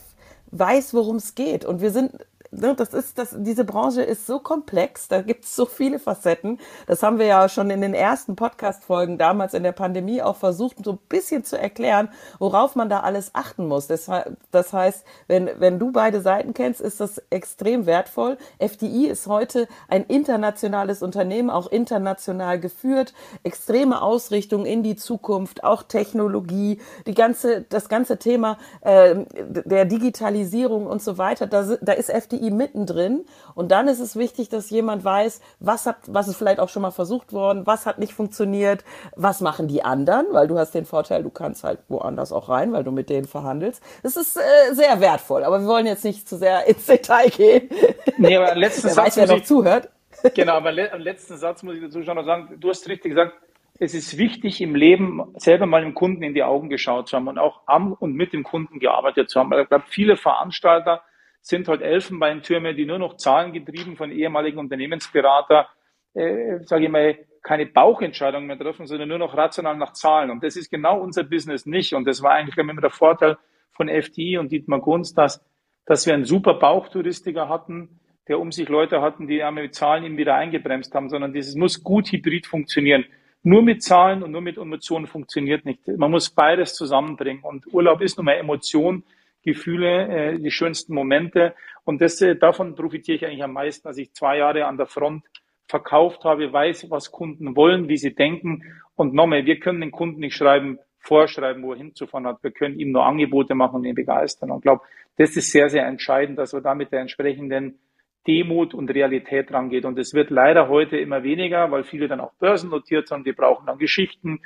weiß, 0.50 0.94
worum 0.94 1.16
es 1.16 1.34
geht. 1.34 1.64
Und 1.66 1.82
wir 1.82 1.90
sind 1.90 2.12
ne, 2.50 2.74
das 2.74 2.94
ist, 2.94 3.18
das, 3.18 3.34
diese 3.36 3.64
Branche 3.64 4.02
ist 4.02 4.26
so 4.26 4.40
komplex, 4.40 5.08
da 5.08 5.22
gibt 5.22 5.44
es 5.44 5.54
so 5.54 5.66
viele 5.66 5.98
Facetten. 5.98 6.58
Das 6.86 7.02
haben 7.02 7.18
wir 7.18 7.26
ja 7.26 7.48
schon 7.48 7.70
in 7.70 7.80
den 7.80 7.94
ersten 7.94 8.36
Podcast-Folgen 8.36 9.18
damals 9.18 9.54
in 9.54 9.62
der 9.62 9.72
Pandemie 9.72 10.22
auch 10.22 10.36
versucht, 10.36 10.76
so 10.84 10.92
ein 10.92 10.98
bisschen 11.08 11.44
zu 11.44 11.58
erklären, 11.58 12.08
worauf 12.38 12.76
man 12.76 12.88
da 12.88 13.00
alles 13.00 13.30
achten 13.34 13.66
muss. 13.66 13.86
Das, 13.86 14.10
das 14.50 14.72
heißt, 14.72 15.04
wenn, 15.28 15.50
wenn 15.58 15.78
du 15.78 15.92
beide 15.92 16.20
Seiten 16.20 16.54
kennst, 16.54 16.80
ist 16.80 17.00
das 17.00 17.22
extrem 17.30 17.86
wertvoll. 17.86 18.36
FDI 18.58 19.06
ist 19.06 19.26
heute 19.26 19.68
ein 19.88 20.04
internationales 20.04 21.02
Unternehmen, 21.02 21.50
auch 21.50 21.70
international 21.70 22.58
geführt, 22.58 23.14
extreme 23.42 24.02
Ausrichtung 24.02 24.66
in 24.66 24.82
die 24.82 24.96
Zukunft, 24.96 25.64
auch 25.64 25.82
Technologie, 25.82 26.80
die 27.06 27.14
ganze, 27.14 27.62
das 27.62 27.88
ganze 27.88 28.18
Thema 28.18 28.58
äh, 28.80 29.24
der 29.38 29.84
Digitalisierung 29.84 30.86
und 30.86 31.02
so 31.02 31.18
weiter. 31.18 31.46
Da, 31.46 31.76
da 31.80 31.92
ist 31.92 32.10
FDI 32.10 32.39
mittendrin. 32.48 33.26
Und 33.54 33.70
dann 33.70 33.88
ist 33.88 34.00
es 34.00 34.16
wichtig, 34.16 34.48
dass 34.48 34.70
jemand 34.70 35.04
weiß, 35.04 35.42
was 35.58 35.84
hat, 35.84 35.96
was 36.06 36.28
ist 36.28 36.36
vielleicht 36.36 36.60
auch 36.60 36.70
schon 36.70 36.82
mal 36.82 36.90
versucht 36.90 37.34
worden, 37.34 37.66
was 37.66 37.84
hat 37.84 37.98
nicht 37.98 38.14
funktioniert, 38.14 38.84
was 39.16 39.42
machen 39.42 39.68
die 39.68 39.84
anderen, 39.84 40.26
weil 40.30 40.48
du 40.48 40.58
hast 40.58 40.74
den 40.74 40.86
Vorteil, 40.86 41.22
du 41.22 41.30
kannst 41.30 41.64
halt 41.64 41.80
woanders 41.88 42.32
auch 42.32 42.48
rein, 42.48 42.72
weil 42.72 42.84
du 42.84 42.92
mit 42.92 43.10
denen 43.10 43.26
verhandelst. 43.26 43.82
Das 44.02 44.16
ist 44.16 44.38
äh, 44.38 44.74
sehr 44.74 45.00
wertvoll, 45.00 45.44
aber 45.44 45.60
wir 45.60 45.66
wollen 45.66 45.86
jetzt 45.86 46.04
nicht 46.04 46.26
zu 46.26 46.38
sehr 46.38 46.66
ins 46.66 46.86
Detail 46.86 47.28
gehen. 47.28 47.68
Nee, 48.16 48.36
aber 48.36 48.54
letzten 48.54 48.84
wer 48.84 48.94
Satz 48.94 49.06
weiß, 49.06 49.16
wer 49.18 49.26
noch 49.26 49.36
ich, 49.36 49.44
zuhört. 49.44 49.90
Genau, 50.34 50.54
aber 50.54 50.70
am 50.70 51.00
letzten 51.00 51.36
Satz 51.38 51.62
muss 51.62 51.76
ich 51.76 51.82
dazu 51.82 52.02
schon 52.02 52.16
noch 52.16 52.24
sagen, 52.24 52.56
du 52.60 52.68
hast 52.68 52.86
richtig 52.88 53.10
gesagt, 53.10 53.32
es 53.78 53.94
ist 53.94 54.18
wichtig, 54.18 54.60
im 54.60 54.74
Leben 54.74 55.22
selber 55.36 55.64
mal 55.64 55.80
dem 55.80 55.94
Kunden 55.94 56.22
in 56.22 56.34
die 56.34 56.42
Augen 56.42 56.68
geschaut 56.68 57.08
zu 57.08 57.16
haben 57.16 57.28
und 57.28 57.38
auch 57.38 57.62
am 57.64 57.94
und 57.94 58.14
mit 58.14 58.34
dem 58.34 58.42
Kunden 58.42 58.78
gearbeitet 58.78 59.30
zu 59.30 59.40
haben. 59.40 59.52
Ich 59.58 59.68
glaube, 59.68 59.84
viele 59.88 60.16
Veranstalter 60.16 61.02
sind 61.40 61.68
halt 61.68 61.82
Elfenbeintürme, 61.82 62.74
die 62.74 62.86
nur 62.86 62.98
noch 62.98 63.16
zahlengetrieben 63.16 63.96
von 63.96 64.10
ehemaligen 64.10 64.58
Unternehmensberater, 64.58 65.68
äh, 66.14 66.58
sage 66.64 66.84
ich 66.84 66.90
mal, 66.90 67.18
keine 67.42 67.66
Bauchentscheidungen 67.66 68.46
mehr 68.46 68.58
treffen, 68.58 68.86
sondern 68.86 69.08
nur 69.08 69.18
noch 69.18 69.36
rational 69.36 69.76
nach 69.76 69.92
Zahlen. 69.92 70.30
Und 70.30 70.42
das 70.42 70.56
ist 70.56 70.70
genau 70.70 71.00
unser 71.00 71.24
Business 71.24 71.66
nicht. 71.66 71.94
Und 71.94 72.04
das 72.04 72.22
war 72.22 72.32
eigentlich 72.32 72.56
immer 72.56 72.74
der 72.80 72.90
Vorteil 72.90 73.38
von 73.72 73.88
FDI 73.88 74.38
und 74.38 74.52
Dietmar 74.52 74.80
Gunz, 74.80 75.14
dass, 75.14 75.42
dass 75.86 76.06
wir 76.06 76.14
einen 76.14 76.24
super 76.24 76.54
Bauchtouristiker 76.54 77.48
hatten, 77.48 78.00
der 78.28 78.38
um 78.38 78.52
sich 78.52 78.68
Leute 78.68 79.00
hatten, 79.00 79.26
die 79.26 79.42
einmal 79.42 79.64
mit 79.64 79.74
Zahlen 79.74 80.04
ihm 80.04 80.16
wieder 80.16 80.34
eingebremst 80.34 80.94
haben, 80.94 81.08
sondern 81.08 81.32
dieses 81.32 81.54
muss 81.54 81.82
gut 81.82 82.12
hybrid 82.12 82.46
funktionieren. 82.46 83.04
Nur 83.42 83.62
mit 83.62 83.82
Zahlen 83.82 84.22
und 84.22 84.32
nur 84.32 84.42
mit 84.42 84.58
Emotionen 84.58 85.06
funktioniert 85.06 85.64
nicht. 85.64 85.88
Man 85.88 86.10
muss 86.10 86.28
beides 86.28 86.74
zusammenbringen. 86.74 87.42
Und 87.42 87.72
Urlaub 87.72 88.02
ist 88.02 88.18
nun 88.18 88.26
mal 88.26 88.34
Emotion, 88.34 89.02
Gefühle, 89.42 90.08
äh, 90.08 90.38
die 90.38 90.50
schönsten 90.50 90.94
Momente. 90.94 91.54
Und 91.84 92.00
das, 92.00 92.20
äh, 92.20 92.36
davon 92.36 92.74
profitiere 92.74 93.16
ich 93.16 93.26
eigentlich 93.26 93.42
am 93.42 93.52
meisten, 93.52 93.88
dass 93.88 93.98
ich 93.98 94.12
zwei 94.12 94.38
Jahre 94.38 94.66
an 94.66 94.76
der 94.76 94.86
Front 94.86 95.24
verkauft 95.68 96.24
habe, 96.24 96.52
weiß, 96.52 96.90
was 96.90 97.12
Kunden 97.12 97.56
wollen, 97.56 97.88
wie 97.88 97.96
sie 97.96 98.14
denken. 98.14 98.62
Und 98.96 99.14
nochmal, 99.14 99.46
wir 99.46 99.60
können 99.60 99.80
den 99.80 99.92
Kunden 99.92 100.20
nicht 100.20 100.36
schreiben, 100.36 100.78
vorschreiben, 100.98 101.62
wo 101.62 101.72
er 101.72 101.78
hinzufahren 101.78 102.26
hat. 102.26 102.42
Wir 102.42 102.50
können 102.50 102.78
ihm 102.78 102.92
nur 102.92 103.06
Angebote 103.06 103.54
machen 103.54 103.76
und 103.76 103.84
ihn 103.84 103.94
begeistern. 103.94 104.50
Und 104.50 104.58
ich 104.58 104.62
glaube, 104.62 104.82
das 105.16 105.36
ist 105.36 105.50
sehr, 105.50 105.68
sehr 105.70 105.86
entscheidend, 105.86 106.38
dass 106.38 106.52
wir 106.52 106.60
da 106.60 106.74
mit 106.74 106.92
der 106.92 107.00
entsprechenden 107.00 107.78
Demut 108.26 108.74
und 108.74 108.90
Realität 108.90 109.52
rangeht. 109.52 109.84
Und 109.84 109.98
es 109.98 110.12
wird 110.12 110.30
leider 110.30 110.68
heute 110.68 110.98
immer 110.98 111.22
weniger, 111.22 111.70
weil 111.70 111.84
viele 111.84 112.06
dann 112.08 112.20
auch 112.20 112.34
börsennotiert 112.34 113.08
sind, 113.08 113.26
die 113.26 113.32
brauchen 113.32 113.66
dann 113.66 113.78
Geschichten. 113.78 114.40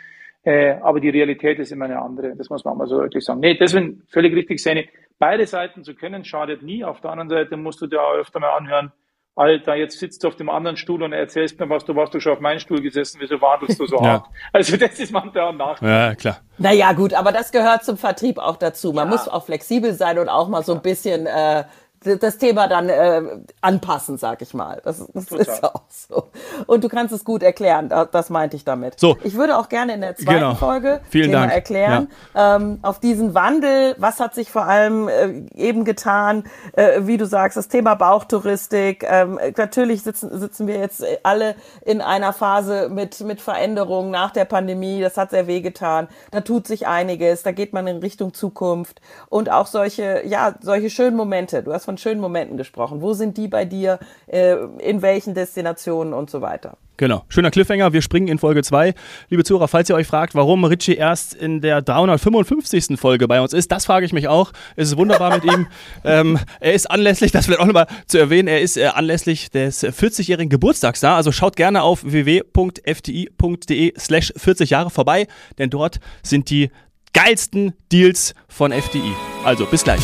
Äh, 0.45 0.75
aber 0.83 1.01
die 1.01 1.09
Realität 1.09 1.59
ist 1.59 1.73
immer 1.73 1.87
eine 1.87 2.01
andere. 2.01 2.37
Das 2.37 2.51
muss 2.51 2.65
man 2.65 2.75
auch 2.75 2.79
mal 2.79 2.87
so 2.87 2.99
deutlich 2.99 3.25
sagen. 3.25 3.41
Nee, 3.41 3.55
deswegen 3.55 4.03
völlig 4.09 4.35
richtig, 4.35 4.63
Sene. 4.63 4.87
Beide 5.19 5.47
Seiten 5.47 5.85
zu 5.85 5.95
können 5.95 6.25
schadet 6.25 6.63
nie. 6.63 6.85
Auf 6.85 7.01
der 7.01 7.11
anderen 7.11 7.31
Seite 7.31 7.57
musst 7.57 7.81
du 7.81 7.87
dir 7.87 8.03
auch 8.03 8.15
öfter 8.15 8.41
mal 8.41 8.57
anhören, 8.57 8.93
Alter, 9.37 9.75
jetzt 9.75 9.99
sitzt 9.99 10.23
du 10.23 10.29
auf 10.29 10.37
dem 10.37 10.49
anderen 10.49 10.77
Stuhl 10.77 11.03
und 11.03 11.13
erzählst 11.13 11.59
mir 11.59 11.69
was, 11.69 11.85
du 11.85 11.97
warst 11.97 12.15
doch 12.15 12.21
schon 12.21 12.35
auf 12.35 12.41
meinen 12.41 12.61
Stuhl 12.61 12.81
gesessen, 12.81 13.19
wieso 13.21 13.41
wartest 13.41 13.81
du 13.81 13.87
so 13.87 13.97
ja. 14.03 14.05
hart? 14.05 14.27
Also 14.53 14.77
das 14.77 14.99
ist 15.01 15.11
manchmal 15.11 15.45
auch 15.45 15.53
nach. 15.53 15.83
Ja, 15.83 16.15
klar. 16.15 16.39
Naja, 16.57 16.93
gut, 16.93 17.15
aber 17.15 17.33
das 17.33 17.51
gehört 17.51 17.85
zum 17.85 17.97
Vertrieb 17.97 18.39
auch 18.39 18.57
dazu. 18.57 18.93
Man 18.93 19.09
ja. 19.09 19.11
muss 19.11 19.27
auch 19.27 19.45
flexibel 19.45 19.93
sein 19.93 20.21
und 20.21 20.29
auch 20.29 20.49
mal 20.49 20.63
so 20.63 20.73
ein 20.73 20.83
bisschen 20.83 21.27
äh, 21.27 21.65
das 22.05 22.39
Thema 22.39 22.69
dann 22.69 22.89
äh, 22.89 23.23
anpassen, 23.61 24.19
sag 24.19 24.43
ich 24.43 24.55
mal. 24.55 24.81
Das, 24.85 25.05
das 25.13 25.33
ist 25.33 25.65
auch 25.65 25.83
so. 25.89 26.29
Und 26.67 26.85
du 26.85 26.89
kannst 26.89 27.13
es 27.13 27.25
gut 27.25 27.43
erklären, 27.43 27.89
das, 27.89 28.09
das 28.11 28.31
meinte 28.31 28.57
ich 28.57 28.65
damit. 28.65 29.01
So. 29.01 29.17
Ich 29.25 29.35
würde 29.35 29.57
auch 29.59 29.69
gerne 29.69 29.95
in 29.95 30.01
der 30.01 30.17
zweiten 30.17 30.41
genau. 30.41 30.55
Folge 30.55 31.01
Vielen 31.09 31.31
Thema 31.31 31.41
Dank. 31.41 31.53
erklären, 31.53 32.09
ja. 32.35 32.57
ähm, 32.57 32.79
auf 32.83 33.01
diesen 33.01 33.35
Wandel, 33.35 33.95
was 33.99 34.21
hat 34.21 34.35
sich 34.35 34.51
vor 34.51 34.65
allem 34.65 35.09
äh, 35.09 35.45
eben 35.55 35.85
getan, 35.85 36.45
äh, 36.73 37.01
wie 37.03 37.17
du 37.17 37.27
sagst, 37.27 37.57
das 37.57 37.69
Thema 37.69 37.95
Bauchtouristik. 37.95 39.05
Ähm, 39.09 39.39
natürlich 39.57 40.03
sitzen, 40.03 40.39
sitzen 40.39 40.67
wir 40.67 40.79
jetzt 40.79 41.05
alle 41.23 41.55
in 41.85 42.01
einer 42.01 42.33
Phase 42.33 42.89
mit, 42.91 43.21
mit 43.21 43.41
Veränderungen 43.41 44.11
nach 44.11 44.31
der 44.31 44.45
Pandemie. 44.45 45.01
Das 45.01 45.17
hat 45.17 45.31
sehr 45.31 45.47
wehgetan. 45.47 46.09
Da 46.31 46.41
tut 46.41 46.67
sich 46.67 46.87
einiges, 46.87 47.43
da 47.43 47.53
geht 47.53 47.73
man 47.73 47.87
in 47.87 47.99
Richtung 47.99 48.35
Zukunft 48.35 49.01
und 49.29 49.51
auch 49.51 49.67
solche, 49.67 50.23
ja, 50.27 50.55
solche 50.61 50.91
schönen 50.91 51.17
Momente. 51.17 51.63
Du 51.63 51.73
hast 51.73 51.85
von 51.85 51.94
von 51.95 51.99
schönen 51.99 52.21
Momenten 52.21 52.57
gesprochen. 52.57 53.01
Wo 53.01 53.13
sind 53.15 53.37
die 53.37 53.49
bei 53.49 53.65
dir? 53.65 53.99
Äh, 54.27 54.57
in 54.79 55.03
welchen 55.03 55.35
Destinationen 55.35 56.13
und 56.13 56.29
so 56.31 56.41
weiter? 56.41 56.77
Genau, 56.97 57.25
schöner 57.29 57.51
Cliffhanger. 57.51 57.93
Wir 57.93 58.03
springen 58.03 58.29
in 58.29 58.39
Folge 58.39 58.63
2. 58.63 58.95
Liebe 59.29 59.43
Zuhörer, 59.43 59.67
falls 59.67 59.89
ihr 59.89 59.97
euch 59.97 60.07
fragt, 60.07 60.35
warum 60.35 60.65
Richie 60.65 60.95
erst 60.95 61.35
in 61.35 61.61
der 61.61 61.83
355. 61.83 62.99
Folge 62.99 63.27
bei 63.27 63.41
uns 63.41 63.53
ist, 63.53 63.73
das 63.73 63.85
frage 63.85 64.07
ich 64.07 64.13
mich 64.13 64.29
auch. 64.29 64.53
Es 64.77 64.89
ist 64.89 64.97
wunderbar 64.97 65.35
mit 65.35 65.45
ihm. 65.45 65.67
Ähm, 66.07 66.39
er 66.61 66.75
ist 66.75 66.91
anlässlich, 66.91 67.33
das 67.33 67.49
wird 67.49 67.61
auch 67.61 67.67
nochmal 67.67 67.87
zu 68.07 68.19
erwähnen, 68.19 68.47
er 68.47 68.61
ist 68.61 68.77
äh, 68.77 68.87
anlässlich 68.87 69.51
des 69.51 69.85
40-jährigen 69.85 70.51
Geburtstags 70.51 71.01
da. 71.01 71.17
Also 71.17 71.33
schaut 71.33 71.57
gerne 71.57 71.83
auf 71.83 72.05
www.fti.de 72.05 73.95
slash 73.99 74.33
40 74.37 74.71
Jahre 74.71 74.91
vorbei, 74.91 75.27
denn 75.59 75.71
dort 75.71 76.01
sind 76.23 76.51
die 76.51 76.71
geilsten 77.15 77.73
Deals 77.91 78.35
von 78.49 78.71
FDI. 78.73 79.15
Also 79.45 79.65
bis 79.67 79.85
gleich. 79.85 80.03